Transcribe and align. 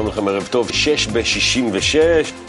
שלום 0.00 0.08
לכם, 0.12 0.28
ערב 0.28 0.48
טוב, 0.50 0.68
6 0.72 1.06
ב-66. 1.06 1.98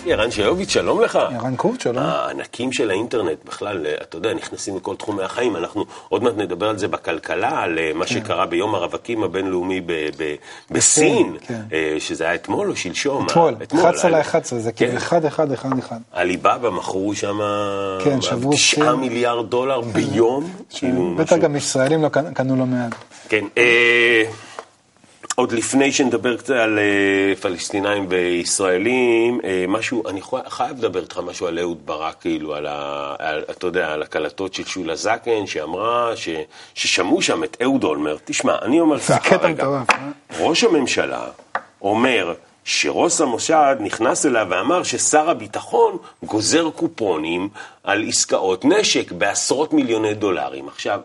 ערן 0.05 0.31
שיוביץ', 0.31 0.69
שלום 0.69 1.01
לך. 1.01 1.15
ערן 1.15 1.55
קורט, 1.55 1.81
שלום. 1.81 1.97
הענקים 1.97 2.71
של 2.73 2.89
האינטרנט 2.89 3.37
בכלל, 3.45 3.85
אתה 4.01 4.17
יודע, 4.17 4.33
נכנסים 4.33 4.75
לכל 4.77 4.95
תחומי 4.95 5.23
החיים. 5.23 5.55
אנחנו 5.55 5.85
עוד 6.09 6.23
מעט 6.23 6.33
נדבר 6.37 6.69
על 6.69 6.77
זה 6.77 6.87
בכלכלה, 6.87 7.59
על 7.59 7.79
אה, 7.79 7.91
מה 7.95 8.07
שקרה 8.07 8.45
ביום 8.45 8.75
הרווקים 8.75 9.23
הבינלאומי 9.23 9.81
ב- 9.81 9.91
ב- 10.17 10.35
בסין, 10.71 11.37
כן. 11.47 11.61
אה, 11.73 11.95
שזה 11.99 12.23
היה 12.23 12.35
אתמול 12.35 12.69
או 12.69 12.75
שלשום? 12.75 13.25
אתמול, 13.25 13.55
אתמול, 13.63 13.81
11 13.83 14.07
על- 14.11 14.15
ל-11, 14.17 14.55
זה 14.57 14.71
כאילו 14.71 14.91
כן. 14.91 14.97
1, 14.97 15.25
1, 15.25 15.47
1, 15.53 15.69
1. 15.79 15.97
עליבאבא 16.11 16.69
מכרו 16.69 17.15
שם 17.15 17.39
כן, 18.03 18.21
שברו 18.21 18.51
9 18.53 18.57
שיא. 18.57 18.91
מיליארד 18.91 19.49
דולר 19.49 19.81
ביום. 19.81 20.51
כאילו, 20.69 21.15
בטח 21.17 21.35
גם 21.35 21.55
ישראלים 21.55 22.01
לא 22.03 22.09
קנו 22.09 22.55
לא 22.55 22.65
מעט. 22.65 22.91
כן. 23.29 23.45
עוד 25.35 25.51
לפני 25.51 25.91
שנדבר 25.91 26.37
קצת 26.37 26.49
על 26.49 26.79
אה, 26.79 27.35
פלסטינאים 27.35 28.05
וישראלים, 28.09 29.39
אה, 29.43 29.65
משהו, 29.67 30.03
אני 30.09 30.21
חייב 30.47 30.77
לדבר 30.77 31.01
איתך 31.01 31.17
משהו 31.17 31.47
על 31.47 31.59
אהוד 31.59 31.85
ברק, 31.85 32.15
כאילו, 32.21 32.55
על 32.55 32.65
ה... 32.65 33.15
על, 33.19 33.43
אתה 33.51 33.67
יודע, 33.67 33.91
על 33.91 34.01
הקלטות 34.01 34.53
של 34.53 34.65
שולה 34.65 34.95
זקן, 34.95 35.47
שאמרה 35.47 36.11
ש, 36.15 36.29
ששמעו 36.73 37.21
שם 37.21 37.43
את 37.43 37.57
אהוד 37.61 37.83
אולמרט. 37.83 38.21
תשמע, 38.25 38.55
אני 38.61 38.79
אומר 38.79 38.97
זה 38.97 39.03
ככה, 39.13 39.19
קטע 39.19 39.47
רגע, 39.47 39.63
מטורף, 39.63 39.89
אה? 39.89 40.09
ראש 40.39 40.63
הממשלה 40.63 41.27
אומר 41.81 42.33
שראש 42.63 43.21
המוסד 43.21 43.75
נכנס 43.79 44.25
אליו 44.25 44.47
ואמר 44.49 44.83
ששר 44.83 45.29
הביטחון 45.29 45.97
גוזר 46.23 46.69
קופונים 46.69 47.49
על 47.83 48.03
עסקאות 48.07 48.65
נשק 48.65 49.11
בעשרות 49.11 49.73
מיליוני 49.73 50.13
דולרים. 50.13 50.67
עכשיו, 50.67 50.99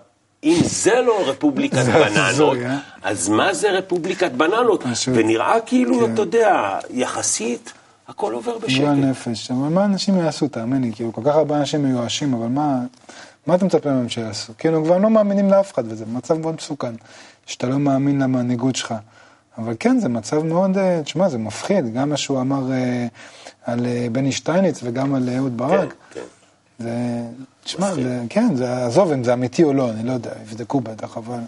אם 0.44 0.56
זה 0.64 1.00
לא 1.00 1.28
רפובליקת 1.28 1.84
בננות, 2.04 2.58
אה? 2.58 2.78
אז 3.02 3.28
מה 3.28 3.54
זה 3.54 3.70
רפובליקת 3.70 4.32
בננות? 4.32 4.84
ונראה 5.12 5.60
כאילו, 5.66 6.06
כן. 6.06 6.14
אתה 6.14 6.22
יודע, 6.22 6.78
יחסית, 6.90 7.72
הכל 8.08 8.32
עובר 8.32 8.58
בשקט. 8.58 8.80
גועל 8.80 8.94
נפש. 8.94 9.50
אבל 9.50 9.68
מה 9.68 9.84
אנשים 9.84 10.16
יעשו, 10.16 10.48
תאמין 10.48 10.82
לי, 10.82 10.92
כאילו, 10.94 11.12
כל 11.12 11.20
כך 11.24 11.34
הרבה 11.34 11.56
אנשים 11.56 11.82
מיואשים, 11.82 12.34
אבל 12.34 12.46
מה, 12.46 12.80
מה 13.46 13.54
אתה 13.54 13.64
מצפה 13.64 13.90
מהם 13.90 14.08
שיעשו? 14.08 14.52
כאילו, 14.58 14.84
כבר 14.84 14.98
לא 14.98 15.10
מאמינים 15.10 15.50
לאף 15.50 15.72
אחד, 15.72 15.92
וזה 15.92 16.04
מצב 16.06 16.38
מאוד 16.38 16.54
מסוכן, 16.54 16.94
שאתה 17.46 17.66
לא 17.66 17.78
מאמין 17.78 18.22
למנהיגות 18.22 18.76
שלך. 18.76 18.94
אבל 19.58 19.74
כן, 19.80 19.98
זה 19.98 20.08
מצב 20.08 20.42
מאוד, 20.42 20.78
אה, 20.78 21.00
תשמע, 21.04 21.28
זה 21.28 21.38
מפחיד, 21.38 21.94
גם 21.94 22.10
מה 22.10 22.16
שהוא 22.16 22.40
אמר 22.40 22.72
אה, 22.72 23.06
על 23.64 23.86
אה, 23.86 24.06
בני 24.12 24.32
שטייניץ 24.32 24.80
וגם 24.82 25.14
על 25.14 25.28
אהוד 25.36 25.50
כן, 25.50 25.56
ברק. 25.56 25.94
כן. 26.10 26.20
זה, 26.78 26.90
תשמע, 27.64 27.94
זה, 27.94 28.20
כן, 28.28 28.54
זה, 28.56 28.86
עזוב 28.86 29.12
אם 29.12 29.24
זה 29.24 29.32
אמיתי 29.32 29.64
או 29.64 29.72
לא, 29.72 29.90
אני 29.90 30.08
לא 30.08 30.12
יודע, 30.12 30.30
יבדקו 30.42 30.80
בטח, 30.80 31.16
אבל 31.16 31.38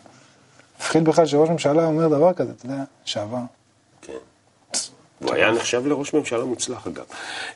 מפחיד 0.81 1.05
בכלל 1.05 1.27
שראש 1.27 1.49
ממשלה 1.49 1.85
אומר 1.85 2.09
דבר 2.09 2.33
כזה, 2.33 2.53
אתה 2.57 2.67
יודע, 2.67 2.83
שעבר. 3.05 3.39
כן. 4.03 4.13
הוא 5.19 5.35
היה 5.35 5.51
נחשב 5.51 5.87
לראש 5.87 6.15
ממשלה 6.15 6.45
מוצלח 6.45 6.87
אגב. 6.87 7.05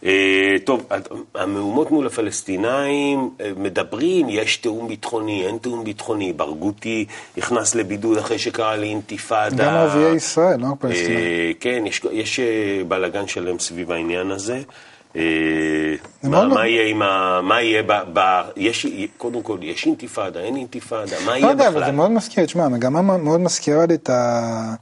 אה, 0.04 0.54
טוב, 0.64 0.86
המהומות 1.34 1.90
מול 1.90 2.06
הפלסטינאים 2.06 3.30
אה, 3.40 3.50
מדברים, 3.56 4.26
יש 4.28 4.56
תיאום 4.56 4.88
ביטחוני, 4.88 5.46
אין 5.46 5.58
תיאום 5.58 5.84
ביטחוני, 5.84 6.32
ברגותי 6.32 7.06
נכנס 7.36 7.74
לבידוד 7.74 8.18
אחרי 8.18 8.38
שקרא 8.38 8.76
לאינתיפאדה. 8.76 9.64
גם 9.64 9.74
ערביי 9.74 10.14
ישראל, 10.14 10.60
לא 10.60 10.66
רק 10.66 10.80
פלסטינאים. 10.80 11.18
אה, 11.18 11.50
כן, 11.60 11.84
יש, 12.12 12.40
בלאגן 12.88 13.26
שלם 13.26 13.58
סביב 13.58 13.92
העניין 13.92 14.30
הזה. 14.30 14.62
אה, 15.16 15.22
זה 16.22 16.28
מה, 16.28 16.36
מאוד 16.36 16.48
מה 16.48 16.54
לא- 16.54 16.60
יהיה 16.60 16.88
עם 16.88 17.02
ה... 17.02 17.40
מה 17.42 17.62
יהיה 17.62 17.82
ב... 17.82 17.92
ב 18.12 18.40
יש, 18.56 18.86
קודם 19.16 19.42
כל, 19.42 19.58
יש 19.62 19.86
אינתיפאדה, 19.86 20.40
אין 20.40 20.56
אינתיפאדה, 20.56 21.16
מה 21.26 21.32
לא 21.32 21.36
יהיה 21.36 21.50
יודע, 21.50 21.68
אבל 21.68 21.74
בכלל? 21.74 21.86
זה 21.86 21.92
מאוד 21.92 22.10
מזכיר, 22.10 22.46
תשמע, 22.46 22.64
המגמה 22.64 23.02
מאוד 23.02 23.40
מזכירה 23.40 23.86
לי 23.86 23.94
את 23.94 24.10
ה... 24.10 24.74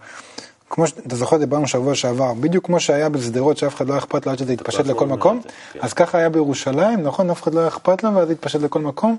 כמו 0.71 0.87
שאתה 0.87 1.17
זוכר, 1.17 1.37
דיברנו 1.37 1.69
שבוע 1.69 1.95
שעבר, 1.95 2.35
בדיוק 2.35 2.67
כמו 2.67 2.81
שהיה 2.81 3.09
בשדרות, 3.09 3.57
שאף 3.57 3.75
אחד 3.75 3.87
לא 3.89 3.93
היה 3.93 3.99
אכפת 3.99 4.27
לו 4.27 4.33
עד 4.33 4.39
שזה 4.39 4.53
יתפשט 4.53 4.87
לכל 4.87 5.07
מקום, 5.07 5.41
כן. 5.73 5.79
אז 5.83 5.93
ככה 5.93 6.19
היה 6.19 6.29
בירושלים, 6.29 7.03
נכון? 7.03 7.31
אף 7.31 7.43
אחד 7.43 7.55
לא 7.55 7.61
היה 7.61 7.69
אכפת 7.69 8.05
לו, 8.05 8.15
ואז 8.15 8.27
זה 8.27 8.33
התפשט 8.33 8.61
לכל 8.61 8.81
מקום, 8.81 9.17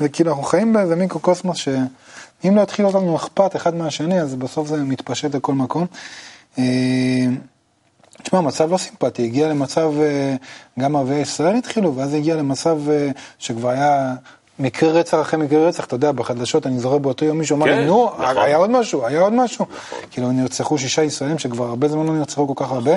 וכאילו 0.00 0.30
אנחנו 0.30 0.44
חיים 0.44 0.72
באיזה 0.72 0.96
מיקרוקוסמוס 0.96 1.56
שאם 1.56 2.56
לא 2.56 2.60
יתחיל 2.60 2.84
להיות 2.84 2.94
לנו 2.94 3.16
אכפת 3.16 3.56
אחד 3.56 3.74
מהשני, 3.74 4.20
אז 4.20 4.34
בסוף 4.34 4.68
זה 4.68 4.76
מתפשט 4.76 5.34
לכל 5.34 5.52
מקום. 5.52 5.86
תשמע, 8.22 8.40
מצב 8.40 8.72
לא 8.72 8.76
סימפטי, 8.76 9.24
הגיע 9.24 9.48
למצב, 9.48 9.92
אה, 10.00 10.34
גם 10.78 10.96
ערביי 10.96 11.20
ישראל 11.20 11.56
התחילו, 11.56 11.96
ואז 11.96 12.14
הגיע 12.14 12.36
למצב 12.36 12.78
אה, 12.90 13.10
שכבר 13.38 13.68
היה 13.68 14.14
מקרה 14.58 14.90
רצח 14.90 15.20
אחרי 15.20 15.44
מקרה 15.44 15.68
רצח, 15.68 15.84
אתה 15.84 15.94
יודע, 15.94 16.12
בחדשות, 16.12 16.66
אני 16.66 16.78
זוכר 16.78 16.98
באותו 16.98 17.24
יום 17.24 17.38
מישהו 17.38 17.56
אמר 17.56 17.66
כן, 17.66 17.78
לי, 17.78 17.86
נו, 17.86 18.10
נכון. 18.18 18.36
היה 18.36 18.56
עוד 18.56 18.70
משהו, 18.70 19.06
היה 19.06 19.20
עוד 19.20 19.32
משהו. 19.32 19.66
כאילו 20.10 20.32
נרצחו 20.32 20.78
שישה 20.78 21.02
ישראלים 21.02 21.38
שכבר 21.38 21.64
הרבה 21.64 21.88
זמן 21.88 22.06
לא 22.06 22.12
נרצחו 22.12 22.54
כל 22.54 22.64
כך 22.64 22.72
הרבה, 22.72 22.92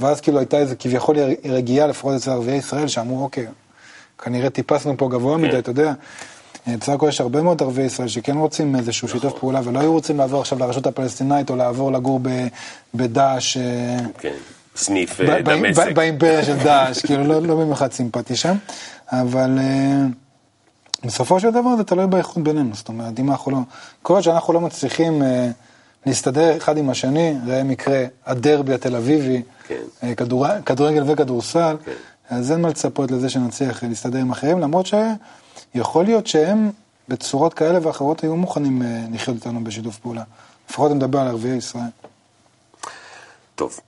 ואז 0.00 0.20
כאילו 0.20 0.38
הייתה 0.38 0.58
איזה 0.58 0.76
כביכול 0.76 1.16
רגיעה, 1.44 1.86
לפחות 1.86 2.14
אצל 2.14 2.30
ערביי 2.30 2.56
ישראל, 2.56 2.88
שאמרו, 2.88 3.24
אוקיי, 3.24 3.46
כנראה 4.18 4.50
טיפסנו 4.50 4.96
פה 4.96 5.08
גבוה 5.08 5.36
מדי, 5.36 5.58
אתה 5.58 5.70
יודע. 5.70 5.92
אה, 6.68 6.76
בסך 6.80 6.92
הכל 6.92 7.08
יש 7.08 7.20
הרבה 7.20 7.42
מאוד 7.42 7.62
ערביי 7.62 7.84
ישראל 7.84 8.08
שכן 8.08 8.36
רוצים 8.36 8.76
איזשהו 8.76 9.08
שיתוף 9.08 9.38
פעולה, 9.38 9.60
ולא 9.64 9.80
היו 9.80 9.92
רוצים 9.92 10.18
לעבור 10.18 10.40
עכשיו 10.40 10.58
לרשות 10.58 10.86
הפלסטינאית, 10.86 11.50
או 11.50 11.56
לעבור 11.56 11.92
לגור 11.92 12.20
בדאעש. 12.94 13.58
כן, 14.18 14.34
סניף 14.76 15.20
אה, 15.20 15.42
דמשק. 15.42 15.92
באימפריה 15.94 16.44
של 16.44 16.56
דאעש, 16.56 17.06
כאילו 17.06 17.24
לא, 17.24 17.42
לא 17.42 17.56
במיוחד 17.56 17.92
סימפטי 17.92 18.36
שם, 18.36 18.56
אבל 19.12 19.58
אה, 19.58 20.06
בסופו 21.04 21.40
של 21.40 21.50
דבר 21.50 21.76
זה 21.76 21.84
תלוי 21.84 22.06
באיכות 22.06 22.44
בינינו, 22.44 22.74
זאת 22.74 22.88
אומרת, 22.88 23.18
אם 23.20 23.30
אנחנו 23.30 23.50
לא, 23.50 23.58
כל 24.02 24.14
עוד 24.14 24.22
שאנחנו 24.22 24.52
לא 24.52 24.60
מצליחים 24.60 25.22
אה, 25.22 25.48
להסתדר 26.06 26.56
אחד 26.56 26.78
עם 26.78 26.90
השני, 26.90 27.34
ראה 27.46 27.62
מקרה 27.62 28.04
הדרבי 28.26 28.74
התל 28.74 28.96
אביבי, 28.96 29.42
כן. 29.66 30.14
כדור, 30.16 30.46
כדורגל 30.66 31.02
וכדורסל, 31.06 31.76
כן. 31.84 31.92
אז 32.30 32.52
אין 32.52 32.60
מה 32.60 32.68
לצפות 32.68 33.10
לזה 33.10 33.28
שנצליח 33.28 33.84
להסתדר 33.84 34.18
עם 34.18 34.30
אחרים, 34.30 34.60
למרות 34.60 34.86
שיכול 34.86 36.04
להיות 36.04 36.26
שהם 36.26 36.70
בצורות 37.08 37.54
כאלה 37.54 37.78
ואחרות 37.82 38.20
היו 38.20 38.36
מוכנים 38.36 38.82
לחיות 39.12 39.36
איתנו 39.36 39.64
בשיתוף 39.64 39.98
פעולה. 39.98 40.22
לפחות 40.70 40.90
אני 40.90 40.98
מדבר 40.98 41.18
על 41.18 41.28
ערביי 41.28 41.56
ישראל. 41.56 41.82
טוב, 43.54 43.80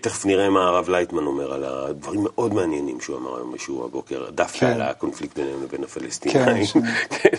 תכף 0.00 0.26
נראה 0.26 0.50
מה 0.50 0.68
הרב 0.68 0.88
לייטמן 0.88 1.26
אומר 1.26 1.52
על 1.52 1.64
הדברים 1.64 2.20
מאוד 2.24 2.54
מעניינים 2.54 3.00
שהוא 3.00 3.18
אמר 3.18 3.36
היום 3.36 3.52
בשיעור 3.52 3.84
הבוקר, 3.84 4.30
דווקא 4.30 4.58
כן. 4.58 4.66
על 4.66 4.82
הקונפליקט 4.82 5.38
בינינו 5.38 5.64
לבין 5.64 5.84
הפלסטינאים. 5.84 6.66
כן, 6.66 6.80
כן. 7.18 7.36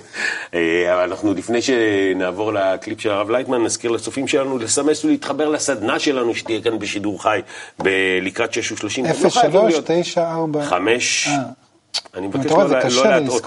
אה, 0.53 0.94
אבל 0.94 1.03
אנחנו, 1.03 1.34
לפני 1.34 1.62
שנעבור 1.62 2.53
לקליפ 2.53 3.02
של 3.02 3.12
הרב 3.12 3.30
לייטמן, 3.30 3.64
נזכיר 3.64 3.92
לצופים 3.92 4.28
שלנו 4.28 4.58
לסמס 4.58 5.06
ולהתחבר 5.06 5.50
לסדנה 5.50 6.00
שלנו 6.00 6.36
שתהיה 6.36 6.62
כאן 6.62 6.80
בשידור 6.80 7.24
חי 7.24 7.42
לקראת 8.22 8.53
6 8.53 8.72
ו-30. 8.72 8.86
0394... 9.30 10.66
חמש... 10.66 11.28
אה. 11.28 11.34
אני 12.18 12.28
אתה 12.28 12.38
מבקש 12.38 12.96
לא 12.96 13.03
לא 13.03 13.09
להטעות. 13.09 13.42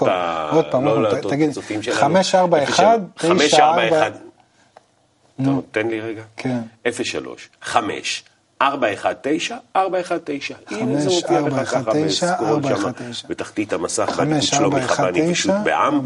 את 0.67 0.73
לא 0.73 1.03
להטעות 1.03 1.33
את 1.33 1.49
הצופים 1.49 1.81
שלנו. 1.81 1.97
541, 1.97 2.99
541, 3.17 4.13
נו. 5.39 5.55
טוב, 5.55 5.63
תן 5.71 5.87
לי 5.87 6.01
רגע. 6.01 6.21
כן. 6.37 6.57
03, 6.91 7.49
5, 7.61 8.23
419, 8.61 9.57
419. 9.75 10.57
הנה 10.69 10.99
זה 10.99 11.09
מופיע 11.09 11.41
לך 11.41 11.69
ככה 11.69 11.93
בסקרול 11.93 12.61
תשע. 12.61 13.27
בתחתית 13.29 13.73
המסך, 13.73 14.15
בעדיפות 14.17 14.43
שלומי 14.43 14.81
חבני 14.81 15.33
פשוט 15.33 15.51
בעם. 15.63 16.01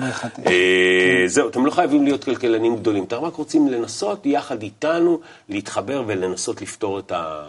אה, 0.47 1.24
זהו, 1.28 1.50
אתם 1.50 1.66
לא 1.66 1.72
חייבים 1.72 2.03
להיות 2.03 2.24
כלכלנים 2.24 2.75
גדולים, 2.75 3.03
אתם 3.03 3.16
רק 3.16 3.34
רוצים 3.34 3.68
לנסות 3.68 4.25
יחד 4.25 4.62
איתנו 4.62 5.19
להתחבר 5.50 6.03
ולנסות 6.08 6.62
לפתור 6.62 7.00
את 7.00 7.12
ה... 7.12 7.44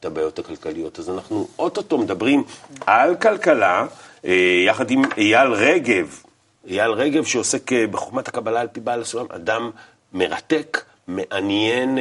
את 0.00 0.04
הבעיות 0.04 0.38
הכלכליות. 0.38 0.98
אז 0.98 1.10
אנחנו 1.10 1.48
אוטוטו 1.58 1.98
מדברים 1.98 2.44
על 2.86 3.16
כלכלה, 3.16 3.86
אה, 4.24 4.62
יחד 4.66 4.90
עם 4.90 5.02
אייל 5.16 5.52
רגב. 5.52 6.22
אייל 6.68 6.90
רגב 6.90 7.24
שעוסק 7.24 7.72
אה, 7.72 7.86
בחוכמת 7.86 8.28
הקבלה 8.28 8.60
על 8.60 8.68
פי 8.72 8.80
בעל 8.80 9.00
הסולם, 9.00 9.26
אדם 9.30 9.70
מרתק, 10.12 10.84
מעניין 11.08 11.98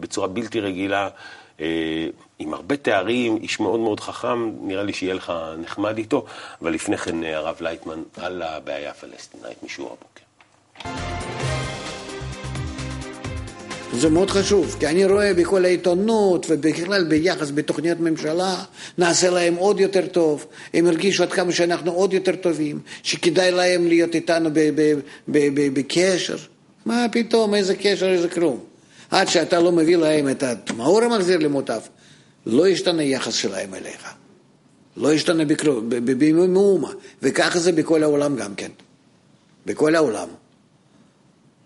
בצורה 0.00 0.28
בלתי 0.28 0.60
רגילה, 0.60 1.08
עם 2.38 2.54
הרבה 2.54 2.76
תארים, 2.76 3.36
איש 3.36 3.60
מאוד 3.60 3.80
מאוד 3.80 4.00
חכם, 4.00 4.50
נראה 4.60 4.82
לי 4.82 4.92
שיהיה 4.92 5.14
לך 5.14 5.32
נחמד 5.58 5.98
איתו, 5.98 6.24
אבל 6.62 6.72
לפני 6.72 6.96
כן 6.96 7.24
אה, 7.24 7.36
הרב 7.36 7.56
לייטמן 7.60 8.02
על 8.16 8.42
הבעיה 8.42 8.90
הפלסטינאית 8.90 9.62
משיעור 9.62 9.96
הבוקר. 9.96 10.24
זה 13.92 14.10
מאוד 14.10 14.30
חשוב, 14.30 14.76
כי 14.80 14.86
אני 14.86 15.06
רואה 15.06 15.34
בכל 15.34 15.64
העיתונות 15.64 16.46
ובכלל 16.48 17.04
ביחס 17.04 17.50
בתוכניות 17.54 18.00
ממשלה, 18.00 18.54
נעשה 18.98 19.30
להם 19.30 19.54
עוד 19.54 19.80
יותר 19.80 20.06
טוב, 20.06 20.46
הם 20.74 20.86
הרגישו 20.86 21.22
עד 21.22 21.32
כמה 21.32 21.52
שאנחנו 21.52 21.92
עוד 21.92 22.12
יותר 22.12 22.36
טובים, 22.36 22.80
שכדאי 23.02 23.50
להם 23.50 23.86
להיות 23.86 24.14
איתנו 24.14 24.50
בקשר. 25.28 26.36
מה 26.86 27.06
פתאום, 27.12 27.54
איזה 27.54 27.76
קשר, 27.76 28.08
איזה 28.08 28.28
כלום. 28.28 28.73
עד 29.10 29.28
שאתה 29.28 29.60
לא 29.60 29.72
מביא 29.72 29.96
להם 29.96 30.28
את 30.28 30.70
המאור 30.70 31.02
המחזיר 31.02 31.38
למוטב, 31.38 31.80
לא 32.46 32.68
ישתנה 32.68 33.02
יחס 33.02 33.34
שלהם 33.34 33.74
אליך. 33.74 34.14
לא 34.96 35.14
ישתנה 35.14 35.42
במאומה, 35.88 36.90
וככה 37.22 37.58
זה 37.58 37.72
בכל 37.72 38.02
העולם 38.02 38.36
גם 38.36 38.54
כן. 38.54 38.70
בכל 39.66 39.94
העולם. 39.94 40.28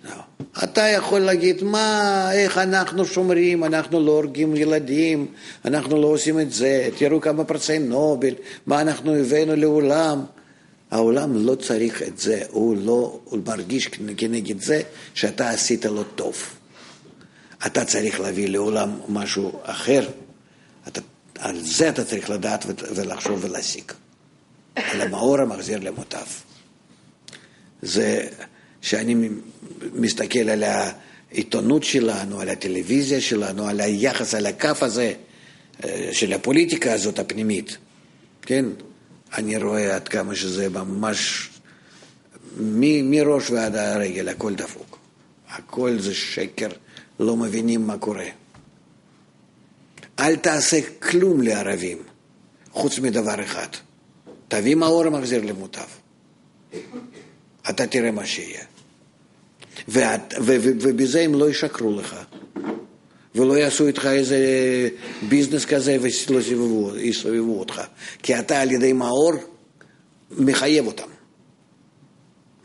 לא. 0.05 0.45
אתה 0.65 0.81
יכול 0.81 1.21
להגיד, 1.21 1.65
מה, 1.65 2.29
איך 2.33 2.59
אנחנו 2.59 3.05
שומרים, 3.05 3.65
אנחנו 3.65 4.01
לא 4.01 4.11
הורגים 4.11 4.57
ילדים, 4.57 5.27
אנחנו 5.65 6.03
לא 6.03 6.07
עושים 6.07 6.41
את 6.41 6.53
זה, 6.53 6.89
תראו 6.99 7.21
כמה 7.21 7.45
פרסי 7.45 7.79
נובל, 7.79 8.35
מה 8.67 8.81
אנחנו 8.81 9.15
הבאנו 9.15 9.57
לעולם. 9.57 10.25
העולם 10.91 11.47
לא 11.47 11.55
צריך 11.55 12.03
את 12.03 12.19
זה, 12.19 12.43
הוא 12.51 12.77
לא, 12.77 13.21
הוא 13.25 13.39
מרגיש 13.47 13.89
כנגד 14.17 14.61
זה 14.61 14.83
שאתה 15.15 15.51
עשית 15.51 15.85
לו 15.85 16.05
טוב. 16.05 16.58
אתה 17.67 17.85
צריך 17.85 18.21
להביא 18.21 18.49
לעולם 18.49 19.01
משהו 19.09 19.61
אחר, 19.63 20.09
אתה, 20.89 21.01
על 21.39 21.61
זה 21.61 21.89
אתה 21.89 22.05
צריך 22.05 22.31
לדעת 22.31 22.65
ולחשוב 22.95 23.45
ולהסיק. 23.45 23.95
על 24.75 25.01
המאור 25.01 25.41
המחזיר 25.41 25.79
למוטב. 25.81 26.27
זה 27.83 28.29
שאני 28.83 29.29
מסתכל 29.93 30.49
על 30.49 30.65
העיתונות 30.65 31.85
שלנו, 31.85 32.41
על 32.41 32.49
הטלוויזיה 32.49 33.21
שלנו, 33.21 33.69
על 33.69 33.81
היחס, 33.81 34.35
על 34.35 34.47
הכף 34.47 34.83
הזה 34.83 35.13
אה, 35.85 36.09
של 36.13 36.33
הפוליטיקה 36.33 36.93
הזאת 36.93 37.19
הפנימית, 37.19 37.77
כן? 38.43 38.65
אני 39.35 39.57
רואה 39.57 39.97
עד 39.97 40.09
כמה 40.09 40.35
שזה 40.35 40.69
ממש, 40.69 41.49
מראש 43.03 43.51
ועד 43.51 43.77
הרגל, 43.77 44.29
הכל 44.29 44.55
דפוק. 44.55 44.99
הכל 45.51 45.99
זה 45.99 46.15
שקר, 46.15 46.69
לא 47.21 47.37
מבינים 47.37 47.87
מה 47.87 47.99
קורה. 47.99 48.27
אל 50.19 50.37
תעשה 50.37 50.79
כלום 50.99 51.43
לערבים, 51.43 51.99
חוץ 52.71 52.99
מדבר 52.99 53.45
אחד. 53.45 53.69
תביא 54.49 54.75
מאור 54.75 55.07
המחזיר 55.07 55.45
למוטב. 55.45 55.87
אתה 57.71 57.87
תראה 57.87 58.11
מה 58.11 58.27
שיהיה. 58.27 58.65
ואת, 59.89 60.35
ו, 60.41 60.57
ו, 60.61 60.71
ובזה 60.81 61.21
הם 61.21 61.35
לא 61.35 61.51
ישקרו 61.51 61.93
לך, 61.93 62.17
ולא 63.35 63.59
יעשו 63.59 63.87
איתך 63.87 64.07
איזה 64.07 64.39
ביזנס 65.29 65.65
כזה 65.65 65.97
ולא 66.01 66.09
יסובבו, 66.41 66.97
יסובבו 66.97 67.61
אותך. 67.61 67.83
כי 68.23 68.39
אתה 68.39 68.61
על 68.61 68.71
ידי 68.71 68.93
מאור 68.93 69.33
מחייב 70.31 70.87
אותם. 70.87 71.09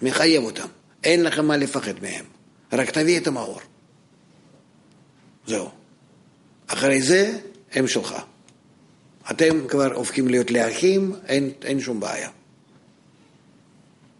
מחייב 0.01 0.43
אותם. 0.43 0.67
אין 1.03 1.23
לך 1.23 1.39
מה 1.39 1.57
לפחד 1.57 1.93
מהם. 2.01 2.25
רק 2.73 2.91
תביא 2.91 3.19
את 3.19 3.27
המאור. 3.27 3.59
זהו. 5.47 5.69
אחרי 6.67 7.01
זה, 7.01 7.37
הם 7.73 7.87
שלך. 7.87 8.15
אתם 9.31 9.67
כבר 9.67 9.93
הופכים 9.93 10.27
להיות 10.27 10.51
לאחים, 10.51 11.15
אין, 11.27 11.51
אין 11.63 11.79
שום 11.79 11.99
בעיה. 11.99 12.29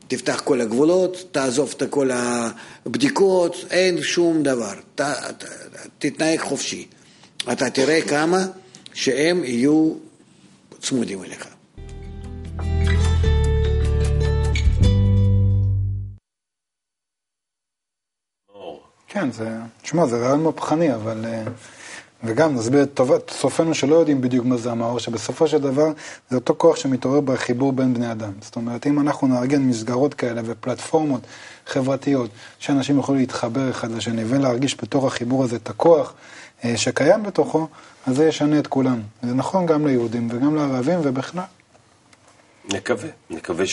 תפתח 0.08 0.42
כל 0.44 0.62
הגבולות, 0.62 1.18
תעזוב 1.32 1.74
את 1.78 1.84
כל 1.90 2.10
הבדיקות, 2.14 3.56
אין 3.70 4.02
שום 4.02 4.44
דבר. 4.44 4.74
ת, 4.96 5.02
ת, 5.02 5.44
תתנהג 6.00 6.40
חופשי. 6.40 6.88
אתה 7.52 7.70
תראה 7.70 8.02
כמה 8.02 8.46
שהם 8.94 9.44
יהיו 9.44 9.94
צמודים 10.82 11.24
אליך. 11.24 11.48
כן, 19.14 19.32
זה, 19.32 19.50
תשמע, 19.82 20.06
זה 20.06 20.18
רעיון 20.18 20.44
מהפכני, 20.44 20.94
אבל... 20.94 21.26
Uh... 21.26 21.50
וגם 22.24 22.56
נסביר 22.56 22.84
את 22.84 23.00
סופנו 23.30 23.74
שלא 23.74 23.96
יודעים 23.96 24.22
בדיוק 24.22 24.46
מה 24.46 24.58
זה 24.58 24.72
המאור, 24.72 25.00
שבסופו 25.00 25.48
של 25.48 25.58
דבר 25.58 25.92
זה 26.30 26.36
אותו 26.36 26.56
כוח 26.58 26.76
שמתעורר 26.76 27.22
בחיבור 27.22 27.74
בין 27.74 27.94
בני 27.94 28.12
אדם. 28.12 28.32
זאת 28.42 28.56
אומרת, 28.56 28.88
אם 28.88 29.00
אנחנו 29.00 29.28
נארגן 29.28 29.62
מסגרות 29.62 30.14
כאלה 30.14 30.42
ופלטפורמות 30.46 31.22
חברתיות, 31.68 32.30
שאנשים 32.60 32.98
יוכלו 32.98 33.16
להתחבר 33.16 33.70
אחד 33.70 33.92
לשני 33.92 34.24
ולהרגיש 34.28 34.78
בתוך 34.84 35.06
החיבור 35.06 35.44
הזה 35.44 35.56
את 35.56 35.70
הכוח 35.70 36.14
אה, 36.66 36.78
שקיים 36.78 37.24
בתוכו, 37.24 37.68
אז 38.08 38.16
זה 38.16 38.26
ישנה 38.26 38.60
את 38.60 38.68
כולם. 38.68 39.02
זה 39.24 39.34
נכון 39.34 39.66
גם 39.66 39.88
ליהודים 39.88 40.30
וגם 40.32 40.56
לערבים 40.56 41.00
ובכלל. 41.04 41.44
נקווה, 42.74 43.10
נקווה 43.30 43.66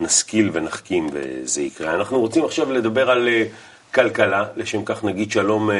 שנשכיל 0.00 0.50
ונחכים 0.52 1.10
וזה 1.12 1.62
יקרה. 1.62 1.94
אנחנו 1.94 2.20
רוצים 2.20 2.44
עכשיו 2.44 2.72
לדבר 2.72 3.10
על 3.10 3.28
אה, 3.28 3.44
כלכלה, 3.94 4.44
לשם 4.56 4.84
כך 4.84 5.04
נגיד 5.04 5.32
שלום 5.32 5.70
אה, 5.70 5.76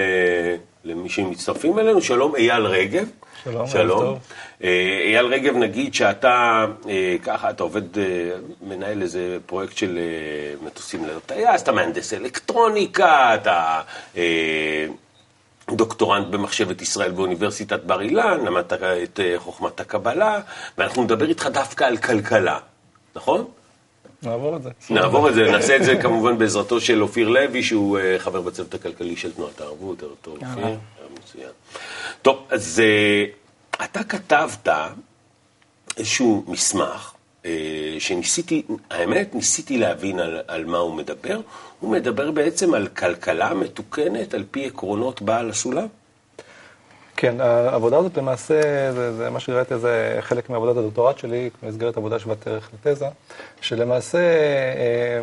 למי 0.84 1.08
שמצטרפים 1.08 1.78
אלינו, 1.78 2.02
שלום 2.02 2.36
אייל 2.36 2.62
רגב. 2.62 3.08
שלום, 3.44 3.66
שלום. 3.66 4.18
אה, 4.64 5.00
אייל 5.04 5.26
רגב, 5.26 5.56
נגיד 5.56 5.94
שאתה, 5.94 6.64
אה, 6.88 7.16
ככה, 7.22 7.50
אתה 7.50 7.62
עובד, 7.62 7.82
מנהל 8.62 9.02
איזה 9.02 9.38
פרויקט 9.46 9.76
של 9.76 9.98
מטוסים 10.62 11.04
ללא 11.04 11.20
טייס, 11.26 11.62
אתה 11.62 11.72
מהנדס 11.72 12.12
אלקטרוניקה, 12.12 13.34
אתה 13.34 13.80
דוקטורנט 15.70 16.26
במחשבת 16.26 16.82
ישראל 16.82 17.10
באוניברסיטת 17.10 17.82
בר 17.84 18.00
אילן, 18.00 18.44
למדת 18.44 18.72
את 18.72 19.20
חוכמת 19.36 19.80
הקבלה, 19.80 20.40
ואנחנו 20.78 21.02
נדבר 21.02 21.28
איתך 21.28 21.46
דווקא 21.46 21.84
על 21.84 21.96
כלכלה, 21.96 22.58
נכון? 23.16 23.44
נעבור 24.22 24.56
את 24.56 24.62
זה. 24.62 24.70
נעבור 24.90 25.28
את 25.28 25.34
זה, 25.34 25.42
נעשה 25.50 25.76
את 25.76 25.84
זה 25.84 25.96
כמובן 25.96 26.38
בעזרתו 26.38 26.80
של 26.80 27.02
אופיר 27.02 27.28
לוי, 27.28 27.62
שהוא 27.62 27.98
אה, 27.98 28.18
חבר 28.18 28.40
בצוות 28.40 28.74
הכלכלי 28.74 29.16
של 29.16 29.32
תנועת 29.32 29.60
הערבות, 29.60 30.02
ערב 30.02 30.12
טוב, 30.22 30.34
אופיר, 30.34 30.78
מצוין. 31.18 31.50
טוב, 32.22 32.46
אז 32.50 32.82
אה, 32.84 33.24
אתה 33.84 34.04
כתבת 34.04 34.68
איזשהו 35.96 36.44
מסמך, 36.48 37.12
אה, 37.44 37.50
שניסיתי, 37.98 38.62
האמת, 38.90 39.34
ניסיתי 39.34 39.78
להבין 39.78 40.18
על, 40.18 40.40
על 40.48 40.64
מה 40.64 40.78
הוא 40.78 40.94
מדבר. 40.94 41.40
הוא 41.80 41.90
מדבר 41.90 42.30
בעצם 42.30 42.74
על 42.74 42.88
כלכלה 42.88 43.54
מתוקנת 43.54 44.34
על 44.34 44.44
פי 44.50 44.66
עקרונות 44.66 45.22
בעל 45.22 45.50
הסולם. 45.50 45.86
כן, 47.22 47.40
העבודה 47.40 47.98
הזאת 47.98 48.16
למעשה, 48.16 48.92
זה, 48.92 49.12
זה 49.12 49.30
מה 49.30 49.40
שראיתי, 49.40 49.78
זה 49.78 50.16
חלק 50.20 50.50
מעבודת 50.50 50.76
הדוקטורט 50.76 51.18
שלי, 51.18 51.50
במסגרת 51.62 51.96
עבודה 51.96 52.18
שוות 52.18 52.46
ערך 52.46 52.70
לתזה, 52.74 53.06
שלמעשה 53.60 54.18
אה, 54.18 55.20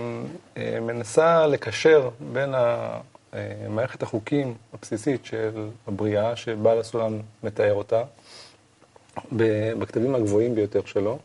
אה, 0.58 0.80
מנסה 0.80 1.48
לקשר 1.48 2.10
בין 2.20 2.50
מערכת 3.70 4.04
החוקים 4.04 4.54
הבסיסית 4.74 5.26
של 5.26 5.68
הבריאה, 5.88 6.36
שבעל 6.36 6.80
הסולם 6.80 7.20
מתאר 7.44 7.74
אותה, 7.74 8.04
בכתבים 9.80 10.16
הגבוהים 10.16 10.56
ביותר 10.56 10.82
שלו, 10.86 11.20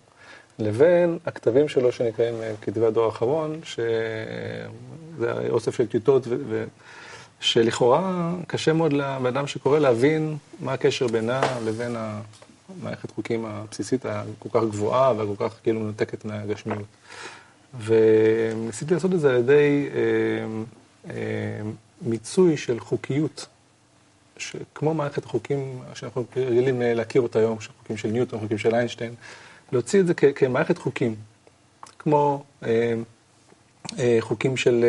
לבין 0.59 1.19
הכתבים 1.27 1.69
שלו 1.69 1.93
שנקראים 1.93 2.35
אה, 2.43 2.53
כתבי 2.63 2.87
הדור 2.87 3.05
האחרון, 3.05 3.61
שזה 3.65 4.67
אוסף 5.51 5.77
של 5.77 5.87
טיוטות 5.87 6.23
ו... 6.27 6.65
שלכאורה 7.41 8.33
קשה 8.47 8.73
מאוד 8.73 8.93
לבן 8.93 9.27
אדם 9.27 9.47
שקורא 9.47 9.79
להבין 9.79 10.37
מה 10.61 10.73
הקשר 10.73 11.07
בינה 11.07 11.41
לבין 11.65 11.97
המערכת 11.97 13.11
חוקים 13.11 13.45
הבסיסית 13.45 14.07
הכל 14.07 14.49
כך 14.53 14.65
גבוהה 14.71 15.13
והכל 15.13 15.49
כך 15.49 15.55
כאילו 15.63 15.81
מנותקת 15.81 16.25
מהגשמיות. 16.25 16.87
וניסיתי 17.85 18.95
לעשות 18.95 19.13
את 19.13 19.21
זה 19.21 19.31
על 19.31 19.37
ידי 19.37 19.89
אה, 19.95 21.11
אה, 21.11 21.71
מיצוי 22.03 22.57
של 22.57 22.81
חוקיות, 22.81 23.47
כמו 24.75 24.95
מערכת 24.95 25.25
החוקים 25.25 25.83
שאנחנו 25.95 26.25
רגילים 26.37 26.83
להכיר 26.85 27.23
אותה 27.23 27.39
היום, 27.39 27.59
חוקים 27.79 27.97
של 27.97 28.09
ניוטון, 28.09 28.41
חוקים 28.41 28.59
של 28.59 28.75
איינשטיין, 28.75 29.15
להוציא 29.73 30.01
את 30.01 30.07
זה 30.07 30.15
כמערכת 30.15 30.79
חוקים, 30.79 31.15
כמו 31.99 32.45
אה, 32.63 32.95
אה, 33.99 34.17
חוקים 34.21 34.57
של... 34.57 34.85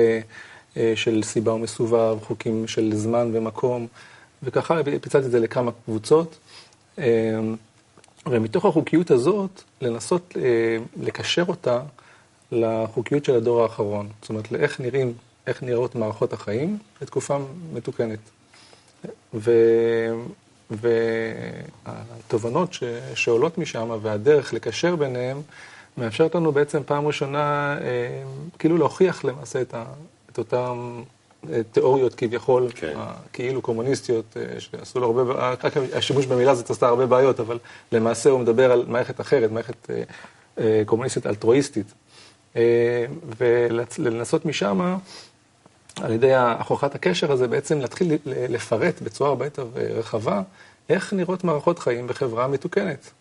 אה, 0.77 0.82
אה, 0.82 0.96
של 0.96 1.24
סיבה 1.24 1.53
ומסובב, 1.53 2.17
חוקים 2.24 2.67
של 2.67 2.96
זמן 2.96 3.32
ומקום, 3.34 3.88
וככה 4.44 4.82
פיצלתי 5.01 5.25
את 5.25 5.32
זה 5.32 5.39
לכמה 5.39 5.72
קבוצות. 5.86 6.38
אה, 7.00 7.39
ומתוך 8.25 8.65
החוקיות 8.65 9.12
הזאת, 9.12 9.62
לנסות 9.82 10.34
אה, 10.38 10.77
לקשר 11.01 11.44
אותה 11.48 11.82
לחוקיות 12.51 13.25
של 13.25 13.36
הדור 13.36 13.63
האחרון. 13.63 14.10
זאת 14.22 14.29
אומרת, 14.29 14.51
לאיך 14.51 14.79
נראים, 14.79 15.13
איך 15.48 15.63
נראות 15.63 15.96
מערכות 15.96 16.34
החיים 16.34 16.77
לתקופה 17.01 17.38
מתוקנת. 17.74 18.20
ו... 19.34 19.51
והתובנות 21.86 22.74
ש... 22.74 22.84
שעולות 23.15 23.58
משם 23.58 23.98
והדרך 24.01 24.53
לקשר 24.53 24.96
ביניהם 24.96 25.41
מאפשרת 25.98 26.36
לנו 26.36 26.51
בעצם 26.51 26.82
פעם 26.86 27.08
ראשונה 27.08 27.77
כאילו 28.60 28.77
להוכיח 28.77 29.25
למעשה 29.25 29.62
את, 29.62 29.74
ה... 29.74 29.84
את 30.36 30.39
אותן 30.39 31.01
אה, 31.54 31.62
תיאוריות 31.72 32.15
כביכול, 32.15 32.68
כן. 32.75 32.94
כאילו 33.34 33.62
קומוניסטיות, 33.62 34.38
אה, 34.38 34.60
שעשו 34.60 35.00
לו 35.00 35.08
הרבה, 35.08 35.34
רק 35.63 35.77
השימוש 35.94 36.25
במילה 36.25 36.51
הזאת 36.51 36.70
עשתה 36.70 36.88
הרבה 36.88 37.06
בעיות, 37.06 37.39
אבל 37.39 37.60
למעשה 37.92 38.30
הוא 38.30 38.39
מדבר 38.39 38.72
על 38.72 38.86
מערכת 38.88 39.22
אחרת, 39.22 39.51
מערכת 39.51 39.89
אה, 40.60 40.82
קומוניסטית 40.86 41.25
אלטרואיסטית. 41.25 41.94
ולנסות 43.38 44.46
משם, 44.46 44.98
על 46.01 46.12
ידי 46.12 46.36
הוכחת 46.68 46.96
הקשר 46.96 47.32
הזה, 47.32 47.48
בעצם 47.48 47.80
להתחיל 47.80 48.12
לפרט 48.25 49.01
בצורה 49.01 49.30
הרבה 49.30 49.46
יותר 49.46 49.68
רחבה, 49.75 50.42
איך 50.89 51.13
נראות 51.13 51.44
מערכות 51.44 51.80
חיים 51.80 52.08
בחברה 52.08 52.48
מתוקנת. 52.48 53.12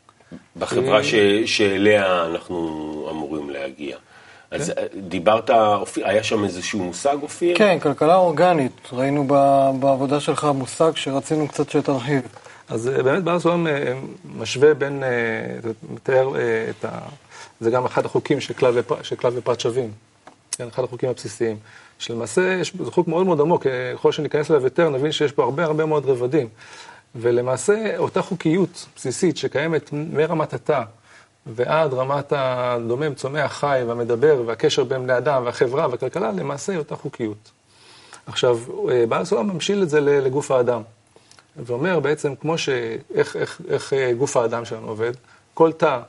בחברה 0.56 1.04
ש... 1.04 1.14
שאליה 1.46 2.26
אנחנו 2.26 3.08
אמורים 3.10 3.50
להגיע. 3.50 3.96
אז 4.54 4.70
אה, 4.70 4.84
דיברת, 5.08 5.50
היה 5.96 6.22
שם 6.22 6.44
איזשהו 6.44 6.84
מושג, 6.84 7.16
אופיר? 7.22 7.58
כן, 7.58 7.78
כלכלה 7.82 8.14
אורגנית. 8.16 8.72
ראינו 8.92 9.24
ב- 9.28 9.70
בעבודה 9.80 10.20
שלך 10.20 10.44
מושג 10.54 10.92
שרצינו 10.94 11.48
קצת 11.48 11.70
שתרחיב. 11.70 12.20
אז 12.68 12.88
אה, 12.88 13.02
באמת 13.02 13.24
בעל 13.24 13.36
הסולם 13.36 13.66
אה, 13.66 13.92
משווה 14.38 14.74
בין, 14.74 15.02
מתאר 15.90 16.32
את 16.70 16.84
ה... 16.84 16.98
זה 17.60 17.70
גם 17.70 17.84
אחד 17.84 18.04
החוקים 18.04 18.40
של 18.40 18.54
כלל 18.54 18.78
ופ- 18.78 19.02
של 19.02 19.16
כלל 19.16 19.32
ופרט 19.36 19.60
שווים. 19.60 19.90
כן, 20.58 20.68
אחד 20.68 20.84
החוקים 20.84 21.08
הבסיסיים. 21.08 21.56
שלמעשה, 21.98 22.52
יש, 22.60 22.72
זה 22.84 22.90
חוק 22.90 23.08
מאוד 23.08 23.26
מאוד 23.26 23.40
עמוק, 23.40 23.66
ככל 23.94 24.12
שניכנס 24.12 24.50
אליו 24.50 24.64
יותר, 24.64 24.88
נבין 24.88 25.12
שיש 25.12 25.32
פה 25.32 25.42
הרבה 25.44 25.64
הרבה 25.64 25.84
מאוד 25.86 26.06
רבדים. 26.06 26.48
ולמעשה, 27.14 27.98
אותה 27.98 28.22
חוקיות 28.22 28.86
בסיסית 28.96 29.36
שקיימת 29.36 29.90
מרמת 29.92 30.54
התא 30.54 30.82
ועד 31.46 31.94
רמת 31.94 32.32
הדומם, 32.36 33.14
צומח, 33.14 33.52
חי 33.52 33.82
והמדבר 33.86 34.42
והקשר 34.46 34.84
בין 34.84 35.02
בני 35.02 35.16
אדם 35.18 35.42
והחברה 35.44 35.88
והכלכלה, 35.90 36.32
למעשה 36.32 36.72
היא 36.72 36.78
אותה 36.78 36.96
חוקיות. 36.96 37.50
עכשיו, 38.26 38.58
אה, 38.90 39.06
בעל 39.06 39.22
הסולם 39.22 39.48
ממשיל 39.48 39.82
את 39.82 39.88
זה 39.88 40.00
לגוף 40.00 40.50
האדם. 40.50 40.82
ואומר 41.56 42.00
בעצם, 42.00 42.34
כמו 42.34 42.58
ש... 42.58 42.68
איך, 43.14 43.36
איך, 43.36 43.60
איך 43.68 43.92
אה, 43.92 44.12
גוף 44.12 44.36
האדם 44.36 44.64
שלנו 44.64 44.88
עובד, 44.88 45.12
כל 45.54 45.72
תא 45.72 46.00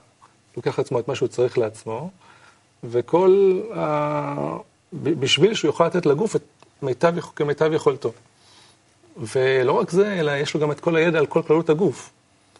לוקח 0.57 0.79
לעצמו 0.79 0.99
את 0.99 1.07
מה 1.07 1.15
שהוא 1.15 1.27
צריך 1.27 1.57
לעצמו, 1.57 2.09
וכל... 2.83 3.59
ה... 3.75 4.57
בשביל 4.93 5.53
שהוא 5.53 5.69
יוכל 5.69 5.85
לתת 5.85 6.05
לגוף 6.05 6.35
את 6.35 6.41
מיטב, 6.81 7.13
כמיטב 7.35 7.73
יכולתו. 7.73 8.11
ולא 9.17 9.71
רק 9.71 9.89
זה, 9.89 10.13
אלא 10.13 10.31
יש 10.31 10.53
לו 10.53 10.59
גם 10.59 10.71
את 10.71 10.79
כל 10.79 10.95
הידע 10.95 11.19
על 11.19 11.25
כל 11.25 11.41
כללות 11.41 11.69
הגוף. 11.69 12.09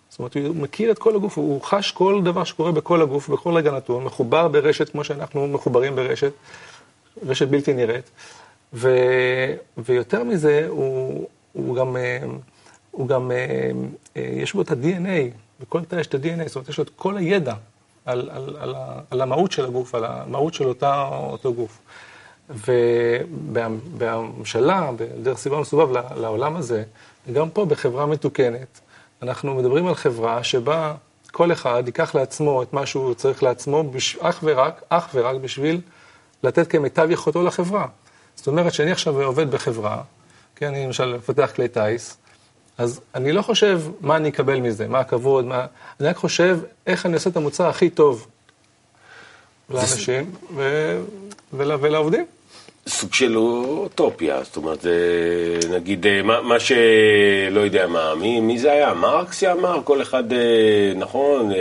זאת 0.09 0.19
אומרת, 0.19 0.35
הוא 0.35 0.55
מכיר 0.55 0.91
את 0.91 0.99
כל 0.99 1.15
הגוף, 1.15 1.37
הוא 1.37 1.61
חש 1.61 1.91
כל 1.91 2.21
דבר 2.23 2.43
שקורה 2.43 2.71
בכל 2.71 3.01
הגוף, 3.01 3.29
בכל 3.29 3.53
רגע 3.53 3.71
נתון, 3.71 4.03
מחובר 4.03 4.47
ברשת 4.47 4.89
כמו 4.89 5.03
שאנחנו 5.03 5.47
מחוברים 5.47 5.95
ברשת, 5.95 6.31
רשת 7.25 7.47
בלתי 7.47 7.73
נראית. 7.73 8.09
ו... 8.73 8.97
ויותר 9.77 10.23
מזה, 10.23 10.65
הוא, 10.69 11.27
הוא 11.53 11.75
גם, 11.75 11.97
אה, 11.97 12.19
הוא 12.91 13.07
גם, 13.07 13.31
אה, 13.31 13.71
אה, 14.17 14.29
יש 14.35 14.53
בו 14.53 14.61
את 14.61 14.71
ה-DNA, 14.71 15.31
בכל 15.61 15.83
תא 15.83 15.95
יש 15.95 16.07
את 16.07 16.13
ה-DNA, 16.13 16.47
זאת 16.47 16.55
אומרת, 16.55 16.69
יש 16.69 16.77
לו 16.77 16.83
את 16.83 16.89
כל 16.95 17.17
הידע 17.17 17.53
על, 18.05 18.29
על, 18.33 18.55
על, 18.59 18.75
על 19.11 19.21
המהות 19.21 19.51
של 19.51 19.65
הגוף, 19.65 19.95
על 19.95 20.05
המהות 20.05 20.53
של 20.53 20.65
אותה, 20.67 21.07
אותו 21.07 21.53
גוף. 21.53 21.79
ובהמשלה, 23.51 24.91
בדרך 24.97 25.37
סיבה 25.37 25.59
מסובב 25.59 25.91
לעולם 26.15 26.55
הזה, 26.55 26.83
גם 27.33 27.49
פה 27.49 27.65
בחברה 27.65 28.05
מתוקנת, 28.05 28.79
אנחנו 29.29 29.55
מדברים 29.55 29.87
על 29.87 29.95
חברה 29.95 30.43
שבה 30.43 30.93
כל 31.31 31.51
אחד 31.51 31.83
ייקח 31.85 32.15
לעצמו 32.15 32.63
את 32.63 32.73
מה 32.73 32.85
שהוא 32.85 33.13
צריך 33.13 33.43
לעצמו, 33.43 33.83
בש... 33.83 34.15
אך 34.15 34.39
ורק, 34.43 34.83
אך 34.89 35.09
ורק 35.13 35.35
בשביל 35.41 35.81
לתת 36.43 36.67
כמיטב 36.67 37.11
יכולתו 37.11 37.43
לחברה. 37.43 37.87
זאת 38.35 38.47
אומרת 38.47 38.73
שאני 38.73 38.91
עכשיו 38.91 39.21
עובד 39.21 39.51
בחברה, 39.51 40.01
כן, 40.55 40.67
אני 40.67 40.85
למשל 40.85 41.17
מפתח 41.17 41.51
כלי 41.55 41.67
טיס, 41.67 42.17
אז 42.77 43.01
אני 43.15 43.31
לא 43.31 43.41
חושב 43.41 43.81
מה 44.01 44.15
אני 44.15 44.29
אקבל 44.29 44.59
מזה, 44.59 44.87
מה 44.87 44.99
הכבוד, 44.99 45.45
מה... 45.45 45.65
אני 45.99 46.07
רק 46.07 46.15
חושב 46.15 46.59
איך 46.87 47.05
אני 47.05 47.13
עושה 47.13 47.29
את 47.29 47.37
המוצר 47.37 47.67
הכי 47.67 47.89
טוב 47.89 48.27
לאנשים 49.69 50.31
ו... 50.55 50.91
ול... 51.53 51.71
ולעובדים. 51.81 52.25
סוג 52.87 53.13
של 53.13 53.37
אוטופיה, 53.37 54.43
זאת 54.43 54.57
אומרת, 54.57 54.81
זה 54.81 54.99
נגיד, 55.71 56.07
אה, 56.07 56.21
מה, 56.21 56.41
מה 56.41 56.59
שלא 56.59 57.59
יודע 57.59 57.87
מה, 57.87 58.15
מי, 58.15 58.39
מי 58.39 58.59
זה 58.59 58.71
היה? 58.71 58.93
מרקס 58.93 59.39
שאמר, 59.39 59.79
כל 59.83 60.01
אחד, 60.01 60.33
אה, 60.33 60.37
נכון, 60.95 61.51
אה, 61.51 61.57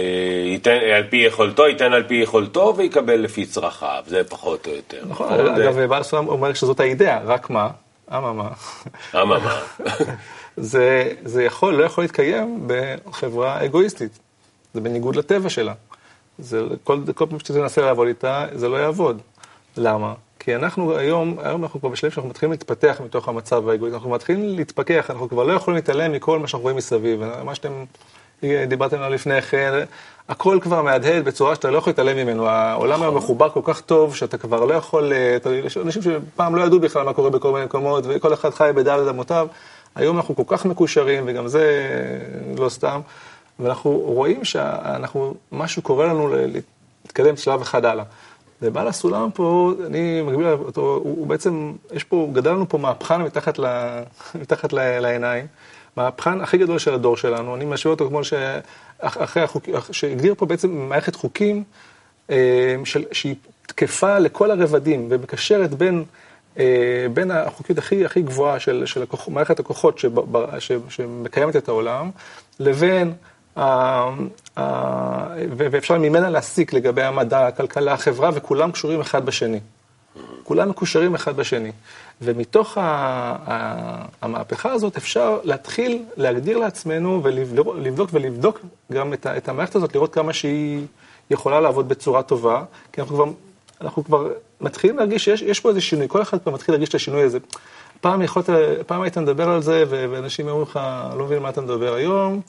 ייתן 0.47 0.71
על 0.97 1.02
פי 1.11 1.16
יכולתו, 1.16 1.66
ייתן 1.66 1.93
על 1.93 2.02
פי 2.02 2.14
יכולתו 2.14 2.75
ויקבל 2.76 3.14
לפי 3.21 3.47
צרכיו, 3.47 4.02
זה 4.07 4.23
פחות 4.28 4.66
או 4.66 4.73
יותר. 4.73 5.02
נכון, 5.09 5.28
זה- 5.57 5.57
אגב, 5.69 5.81
בעל 5.81 6.00
הסולם 6.00 6.28
אומר 6.28 6.54
שזאת 6.54 6.81
האידאה, 6.81 7.21
רק 7.25 7.50
מה? 7.50 7.69
אממה. 8.16 8.49
אממה. 9.23 9.59
זה, 10.57 11.12
זה 11.25 11.45
יכול, 11.45 11.75
לא 11.75 11.85
יכול 11.85 12.04
להתקיים 12.04 12.66
בחברה 12.66 13.64
אגואיסטית. 13.64 14.19
זה 14.75 14.81
בניגוד 14.81 15.16
לטבע 15.16 15.50
שלה. 15.50 15.73
זה, 16.38 16.61
כל, 16.85 16.99
כל 17.14 17.26
פעם 17.31 17.38
שתנסה 17.38 17.81
לעבוד 17.83 18.09
איתה, 18.09 18.47
זה 18.54 18.69
לא 18.69 18.76
יעבוד. 18.76 19.21
למה? 19.76 20.14
כי 20.45 20.55
אנחנו 20.55 20.97
היום, 20.97 21.37
היום 21.43 21.63
אנחנו 21.63 21.81
כבר 21.81 21.89
בשלב 21.89 22.11
שאנחנו 22.11 22.31
מתחילים 22.31 22.51
להתפתח 22.51 23.01
מתוך 23.05 23.29
המצב 23.29 23.69
האגואיסטי, 23.69 23.97
אנחנו 23.97 24.11
מתחילים 24.11 24.57
להתפכח, 24.57 25.11
אנחנו 25.11 25.29
כבר 25.29 25.45
לא 25.45 25.53
יכולים 25.53 25.77
להתעלם 25.77 26.13
מכל 26.13 26.39
מה 26.39 26.47
שאנחנו 26.47 26.63
רואים 26.63 26.77
מסביב. 26.77 27.23
מה 27.45 27.55
שאתם 27.55 27.73
דיברתם 28.69 28.97
עליו 28.97 29.11
לפני 29.11 29.43
כן, 29.43 29.73
הכל 30.29 30.59
כבר 30.63 30.83
מהדהד 30.83 31.25
בצורה 31.25 31.55
שאתה 31.55 31.71
לא 31.71 31.79
יכול 31.79 31.91
להתעלם 31.91 32.17
ממנו. 32.17 32.47
העולם 32.47 33.03
היום 33.03 33.17
מחובר 33.17 33.49
כל 33.49 33.61
כך 33.65 33.81
טוב, 33.81 34.17
שאתה 34.17 34.39
כבר 34.39 34.65
לא 34.65 34.75
יכול, 34.75 35.13
יש 35.65 35.77
אנשים 35.77 36.03
שפעם 36.03 36.57
לא 36.57 36.63
ידעו 36.63 36.81
בכלל 36.81 37.05
מה 37.05 37.13
קורה 37.13 37.31
בכל 37.31 37.53
מיני 37.53 37.65
מקומות, 37.65 38.05
וכל 38.09 38.35
אחד 38.35 38.51
חי 38.51 38.71
בדלת 38.75 39.09
אמותיו. 39.09 39.49
היום 39.95 40.17
אנחנו 40.17 40.37
כל 40.37 40.43
כך 40.47 40.65
מקושרים, 40.65 41.25
וגם 41.27 41.49
זה 41.49 41.89
לא 42.59 42.69
סתם, 42.69 43.01
ואנחנו 43.61 43.91
רואים 43.91 44.45
שאנחנו, 44.45 45.35
משהו 45.53 45.83
קורה 45.83 46.07
לנו 46.07 46.35
להתקדם 47.05 47.37
שלב 47.37 47.61
אחד 47.61 47.85
הלאה. 47.85 48.05
ובעל 48.64 48.88
הסולם 48.88 49.30
פה, 49.35 49.73
אני 49.87 50.23
מגביל 50.23 50.47
אותו, 50.47 50.80
הוא, 50.80 51.18
הוא 51.18 51.26
בעצם, 51.26 51.73
יש 51.92 52.04
פה, 52.04 52.28
גדל 52.33 52.50
לנו 52.50 52.68
פה 52.68 52.78
מהפכן 52.78 53.23
מתחת, 53.23 53.59
ל, 53.59 53.66
מתחת 54.40 54.73
ל, 54.73 54.99
לעיניים, 55.00 55.47
מהפכן 55.97 56.40
הכי 56.40 56.59
גדול 56.59 56.78
של 56.78 56.94
הדור 56.94 57.16
שלנו, 57.16 57.54
אני 57.54 57.64
משווה 57.64 57.92
אותו 57.92 58.09
כמו 58.09 58.25
ש... 58.25 58.33
אחרי 58.99 59.42
החוק, 59.42 59.64
שהגדיר 59.92 60.35
פה 60.35 60.47
בעצם 60.47 60.71
מערכת 60.71 61.14
חוקים 61.14 61.64
של, 62.85 63.04
שהיא 63.12 63.35
תקפה 63.66 64.18
לכל 64.18 64.50
הרבדים 64.50 65.06
ומקשרת 65.11 65.71
בין, 65.75 66.04
בין 67.12 67.30
החוקיות 67.30 67.78
הכי, 67.78 68.04
הכי 68.04 68.23
גבוהה 68.23 68.61
של, 68.61 68.83
של 68.87 69.02
הכוח, 69.02 69.28
מערכת 69.28 69.61
הכוחות 69.61 69.99
שב, 69.99 70.11
ש, 70.59 70.73
שמקיימת 70.88 71.56
את 71.56 71.68
העולם, 71.68 72.11
לבין 72.61 73.12
ואפשר 75.56 75.99
ממנה 75.99 76.30
להסיק 76.30 76.73
לגבי 76.73 77.02
המדע, 77.02 77.46
הכלכלה, 77.46 77.92
החברה, 77.92 78.30
וכולם 78.34 78.73
קשורים 78.73 79.00
אחד 79.00 79.26
בשני. 79.26 79.61
כולם 80.44 80.68
מקושרים 80.68 81.14
אחד 81.14 81.37
בשני. 81.37 81.73
ומתוך 82.23 82.78
המהפכה 84.23 84.73
הזאת 84.73 84.96
אפשר 84.96 85.38
להתחיל 85.44 86.02
להגדיר 86.16 86.58
לעצמנו 86.58 87.20
ולבדוק 87.23 88.11
ולבדוק 88.12 88.61
גם 88.92 89.12
את 89.25 89.49
המערכת 89.49 89.75
הזאת, 89.75 89.94
לראות 89.94 90.14
כמה 90.14 90.32
שהיא 90.32 90.87
יכולה 91.30 91.61
לעבוד 91.61 91.88
בצורה 91.88 92.23
טובה, 92.23 92.62
כי 92.92 93.00
אנחנו 93.00 93.16
כבר, 93.16 93.26
אנחנו 93.80 94.04
כבר 94.04 94.28
מתחילים 94.61 94.96
להרגיש 94.96 95.25
שיש 95.25 95.61
פה 95.61 95.68
איזה 95.68 95.80
שינוי, 95.80 96.08
כל 96.08 96.23
אחד 96.23 96.38
כבר 96.42 96.52
מתחיל 96.52 96.73
להרגיש 96.73 96.88
את 96.88 96.94
השינוי 96.94 97.23
הזה. 97.23 97.38
פעם, 98.00 98.23
יכולת, 98.23 98.49
פעם 98.87 99.02
היית 99.02 99.18
מדבר 99.18 99.49
על 99.49 99.62
זה, 99.62 99.84
ואנשים 99.88 100.49
אומרים 100.49 100.62
לך, 100.62 100.80
לא 101.16 101.25
מבין 101.25 101.42
מה 101.42 101.49
אתה 101.49 101.61
מדבר 101.61 101.94
היום. 101.94 102.40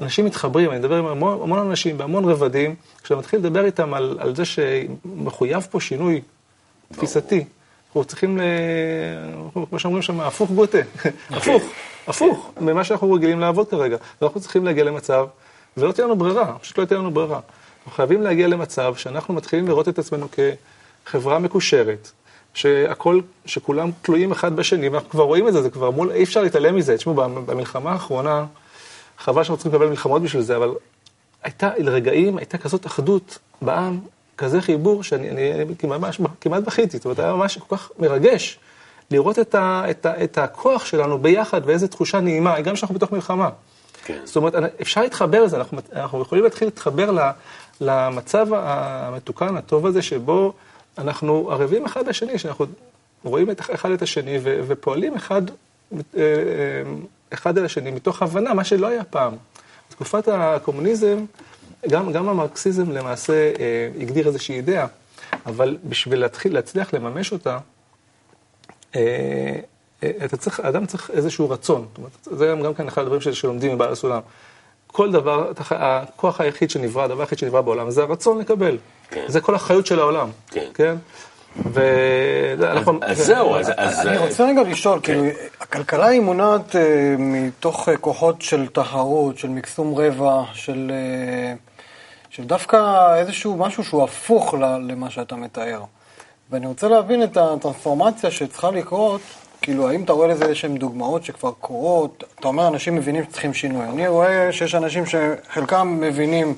אנשים 0.00 0.24
מתחברים, 0.24 0.70
אני 0.70 0.78
מדבר 0.78 0.98
עם 0.98 1.06
המון, 1.06 1.42
המון 1.42 1.58
אנשים 1.58 1.98
בהמון 1.98 2.24
רבדים, 2.24 2.74
כשאתה 3.02 3.16
מתחיל 3.16 3.38
לדבר 3.38 3.64
איתם 3.64 3.94
על, 3.94 4.16
על 4.20 4.36
זה 4.36 4.44
שמחויב 4.44 5.66
פה 5.70 5.80
שינוי 5.80 6.20
תפיסתי, 6.92 7.44
אנחנו 7.86 8.04
צריכים, 8.04 8.38
ל... 8.38 8.42
כמו 9.68 9.78
שאומרים 9.78 10.02
שם, 10.02 10.20
הפוך 10.20 10.50
גוטה, 10.50 10.78
הפוך, 11.30 11.62
הפוך, 12.06 12.52
ממה 12.60 12.84
שאנחנו 12.84 13.12
רגילים 13.12 13.40
לעבוד 13.40 13.68
כרגע. 13.68 13.96
ואנחנו 14.20 14.40
צריכים 14.40 14.64
להגיע 14.64 14.84
למצב, 14.84 15.26
ולא 15.76 15.92
תהיה 15.92 16.06
לנו 16.06 16.16
ברירה, 16.16 16.58
פשוט 16.58 16.78
לא 16.78 16.84
תהיה 16.84 16.98
לנו 16.98 17.10
ברירה. 17.10 17.40
אנחנו 17.78 17.92
חייבים 17.96 18.22
להגיע 18.22 18.48
למצב 18.48 18.94
שאנחנו 18.96 19.34
מתחילים 19.34 19.68
לראות 19.68 19.88
את 19.88 19.98
עצמנו 19.98 20.26
כחברה 21.04 21.38
מקושרת, 21.38 22.10
שהכל, 22.54 23.20
שכולם 23.46 23.90
תלויים 24.02 24.32
אחד 24.32 24.56
בשני, 24.56 24.88
ואנחנו 24.88 25.10
כבר 25.10 25.24
רואים 25.24 25.48
את 25.48 25.52
זה, 25.52 25.62
זה 25.62 25.70
כבר 25.70 25.90
מול, 25.90 26.12
אי 26.12 26.22
אפשר 26.22 26.42
להתעלם 26.42 26.76
מזה. 26.76 26.96
תשמעו, 26.96 27.14
במלחמה 27.46 27.92
האחרונה, 27.92 28.44
חבל 29.18 29.44
שאנחנו 29.44 29.56
צריכים 29.56 29.72
לקבל 29.72 29.90
מלחמות 29.90 30.22
בשביל 30.22 30.42
זה, 30.42 30.56
אבל 30.56 30.70
הייתה, 31.42 31.70
לרגעים, 31.78 32.38
הייתה 32.38 32.58
כזאת 32.58 32.86
אחדות 32.86 33.38
בעם, 33.62 34.00
כזה 34.36 34.60
חיבור, 34.60 35.02
שאני 35.02 35.30
אני, 35.30 35.52
אני, 35.52 35.64
ממש, 35.84 36.20
כמעט 36.40 36.62
בכיתי, 36.62 36.96
זאת 36.96 37.04
אומרת, 37.04 37.18
היה 37.18 37.32
ממש 37.32 37.58
כל 37.58 37.76
כך 37.76 37.90
מרגש 37.98 38.58
לראות 39.10 39.38
את, 39.38 39.54
ה, 39.54 39.82
את, 39.90 40.06
ה, 40.06 40.24
את 40.24 40.38
הכוח 40.38 40.84
שלנו 40.84 41.18
ביחד, 41.18 41.60
ואיזו 41.64 41.86
תחושה 41.86 42.20
נעימה, 42.20 42.60
גם 42.60 42.74
כשאנחנו 42.74 42.94
בתוך 42.94 43.12
מלחמה. 43.12 43.48
כן. 44.04 44.18
זאת 44.24 44.36
אומרת, 44.36 44.54
אפשר 44.82 45.00
להתחבר 45.00 45.44
לזה, 45.44 45.56
אנחנו, 45.56 45.78
אנחנו 45.92 46.22
יכולים 46.22 46.44
להתחיל 46.44 46.68
להתחבר 46.68 47.30
למצב 47.80 48.46
המתוקן, 48.52 49.56
הטוב 49.56 49.86
הזה, 49.86 50.02
שבו 50.02 50.52
אנחנו 50.98 51.50
ערבים 51.50 51.84
אחד 51.84 52.08
לשני, 52.08 52.38
שאנחנו 52.38 52.66
רואים 53.24 53.50
את 53.50 53.60
אחד 53.74 53.90
את 53.90 54.02
השני 54.02 54.38
ו, 54.42 54.60
ופועלים 54.66 55.14
אחד, 55.14 55.42
אחד 57.32 57.58
אל 57.58 57.64
השני, 57.64 57.90
מתוך 57.90 58.22
הבנה, 58.22 58.54
מה 58.54 58.64
שלא 58.64 58.86
היה 58.86 59.04
פעם. 59.04 59.36
בתקופת 59.90 60.28
הקומוניזם, 60.28 61.24
גם, 61.88 62.12
גם 62.12 62.28
המרקסיזם 62.28 62.90
למעשה 62.90 63.32
אה, 63.32 63.88
הגדיר 64.00 64.26
איזושהי 64.26 64.56
אידאה, 64.56 64.86
אבל 65.46 65.76
בשביל 65.84 66.20
להתחיל 66.20 66.54
להצליח 66.54 66.94
לממש 66.94 67.32
אותה, 67.32 67.58
אה, 68.96 69.60
אתה 70.24 70.36
צריך, 70.36 70.60
האדם 70.60 70.86
צריך 70.86 71.10
איזשהו 71.10 71.50
רצון. 71.50 71.86
זאת 71.88 71.98
אומרת, 71.98 72.38
זה 72.38 72.54
גם 72.64 72.74
כאן 72.74 72.88
אחד 72.88 73.02
הדברים 73.02 73.20
שלומדים 73.20 73.74
מבעל 73.74 73.92
הסולם. 73.92 74.20
כל 74.86 75.12
דבר, 75.12 75.52
הכוח 75.70 76.40
היחיד 76.40 76.70
שנברא, 76.70 77.02
הדבר 77.04 77.20
היחיד 77.20 77.38
שנברא 77.38 77.60
בעולם, 77.60 77.90
זה 77.90 78.02
הרצון 78.02 78.38
לקבל. 78.38 78.78
כן. 79.10 79.24
זה 79.28 79.40
כל 79.40 79.54
החיות 79.54 79.86
של 79.86 79.98
העולם. 79.98 80.28
כן. 80.50 80.66
כן? 80.74 80.96
ואנחנו... 81.64 82.98
אז 83.02 83.18
זהו, 83.18 83.56
אז... 83.56 83.72
אז- 83.76 84.06
אני 84.06 84.18
רוצה 84.18 84.44
רגע 84.44 84.62
לשאול, 84.62 85.00
כאילו, 85.02 85.24
הכלכלה 85.60 86.06
היא 86.06 86.20
מונעת 86.20 86.76
אה, 86.76 86.80
מתוך 87.18 87.88
אה, 87.88 87.96
כוחות 87.96 88.42
של 88.42 88.66
תחרות, 88.66 89.38
של 89.38 89.48
מקסום 89.48 89.92
רווח, 89.92 90.54
של, 90.54 90.92
אה, 90.94 91.54
של 92.30 92.44
דווקא 92.44 92.76
איזשהו 93.16 93.56
משהו 93.56 93.84
שהוא 93.84 94.02
הפוך 94.04 94.54
ל- 94.54 94.64
למה 94.90 95.10
שאתה 95.10 95.36
מתאר. 95.36 95.82
ואני 96.50 96.66
רוצה 96.66 96.88
להבין 96.88 97.22
את 97.22 97.36
הטרנספורמציה 97.36 98.30
שצריכה 98.30 98.70
לקרות, 98.70 99.20
כאילו, 99.62 99.88
האם 99.88 100.02
אתה 100.04 100.12
רואה 100.12 100.28
לזה 100.28 100.44
איזשהן 100.44 100.76
דוגמאות 100.76 101.24
שכבר 101.24 101.50
קורות? 101.60 102.24
אתה 102.40 102.48
אומר, 102.48 102.68
אנשים 102.68 102.94
מבינים 102.94 103.24
שצריכים 103.24 103.54
שינוי. 103.54 103.84
אני 103.84 104.08
רואה 104.08 104.52
שיש 104.52 104.74
אנשים 104.74 105.04
שחלקם 105.06 105.98
מבינים, 106.00 106.54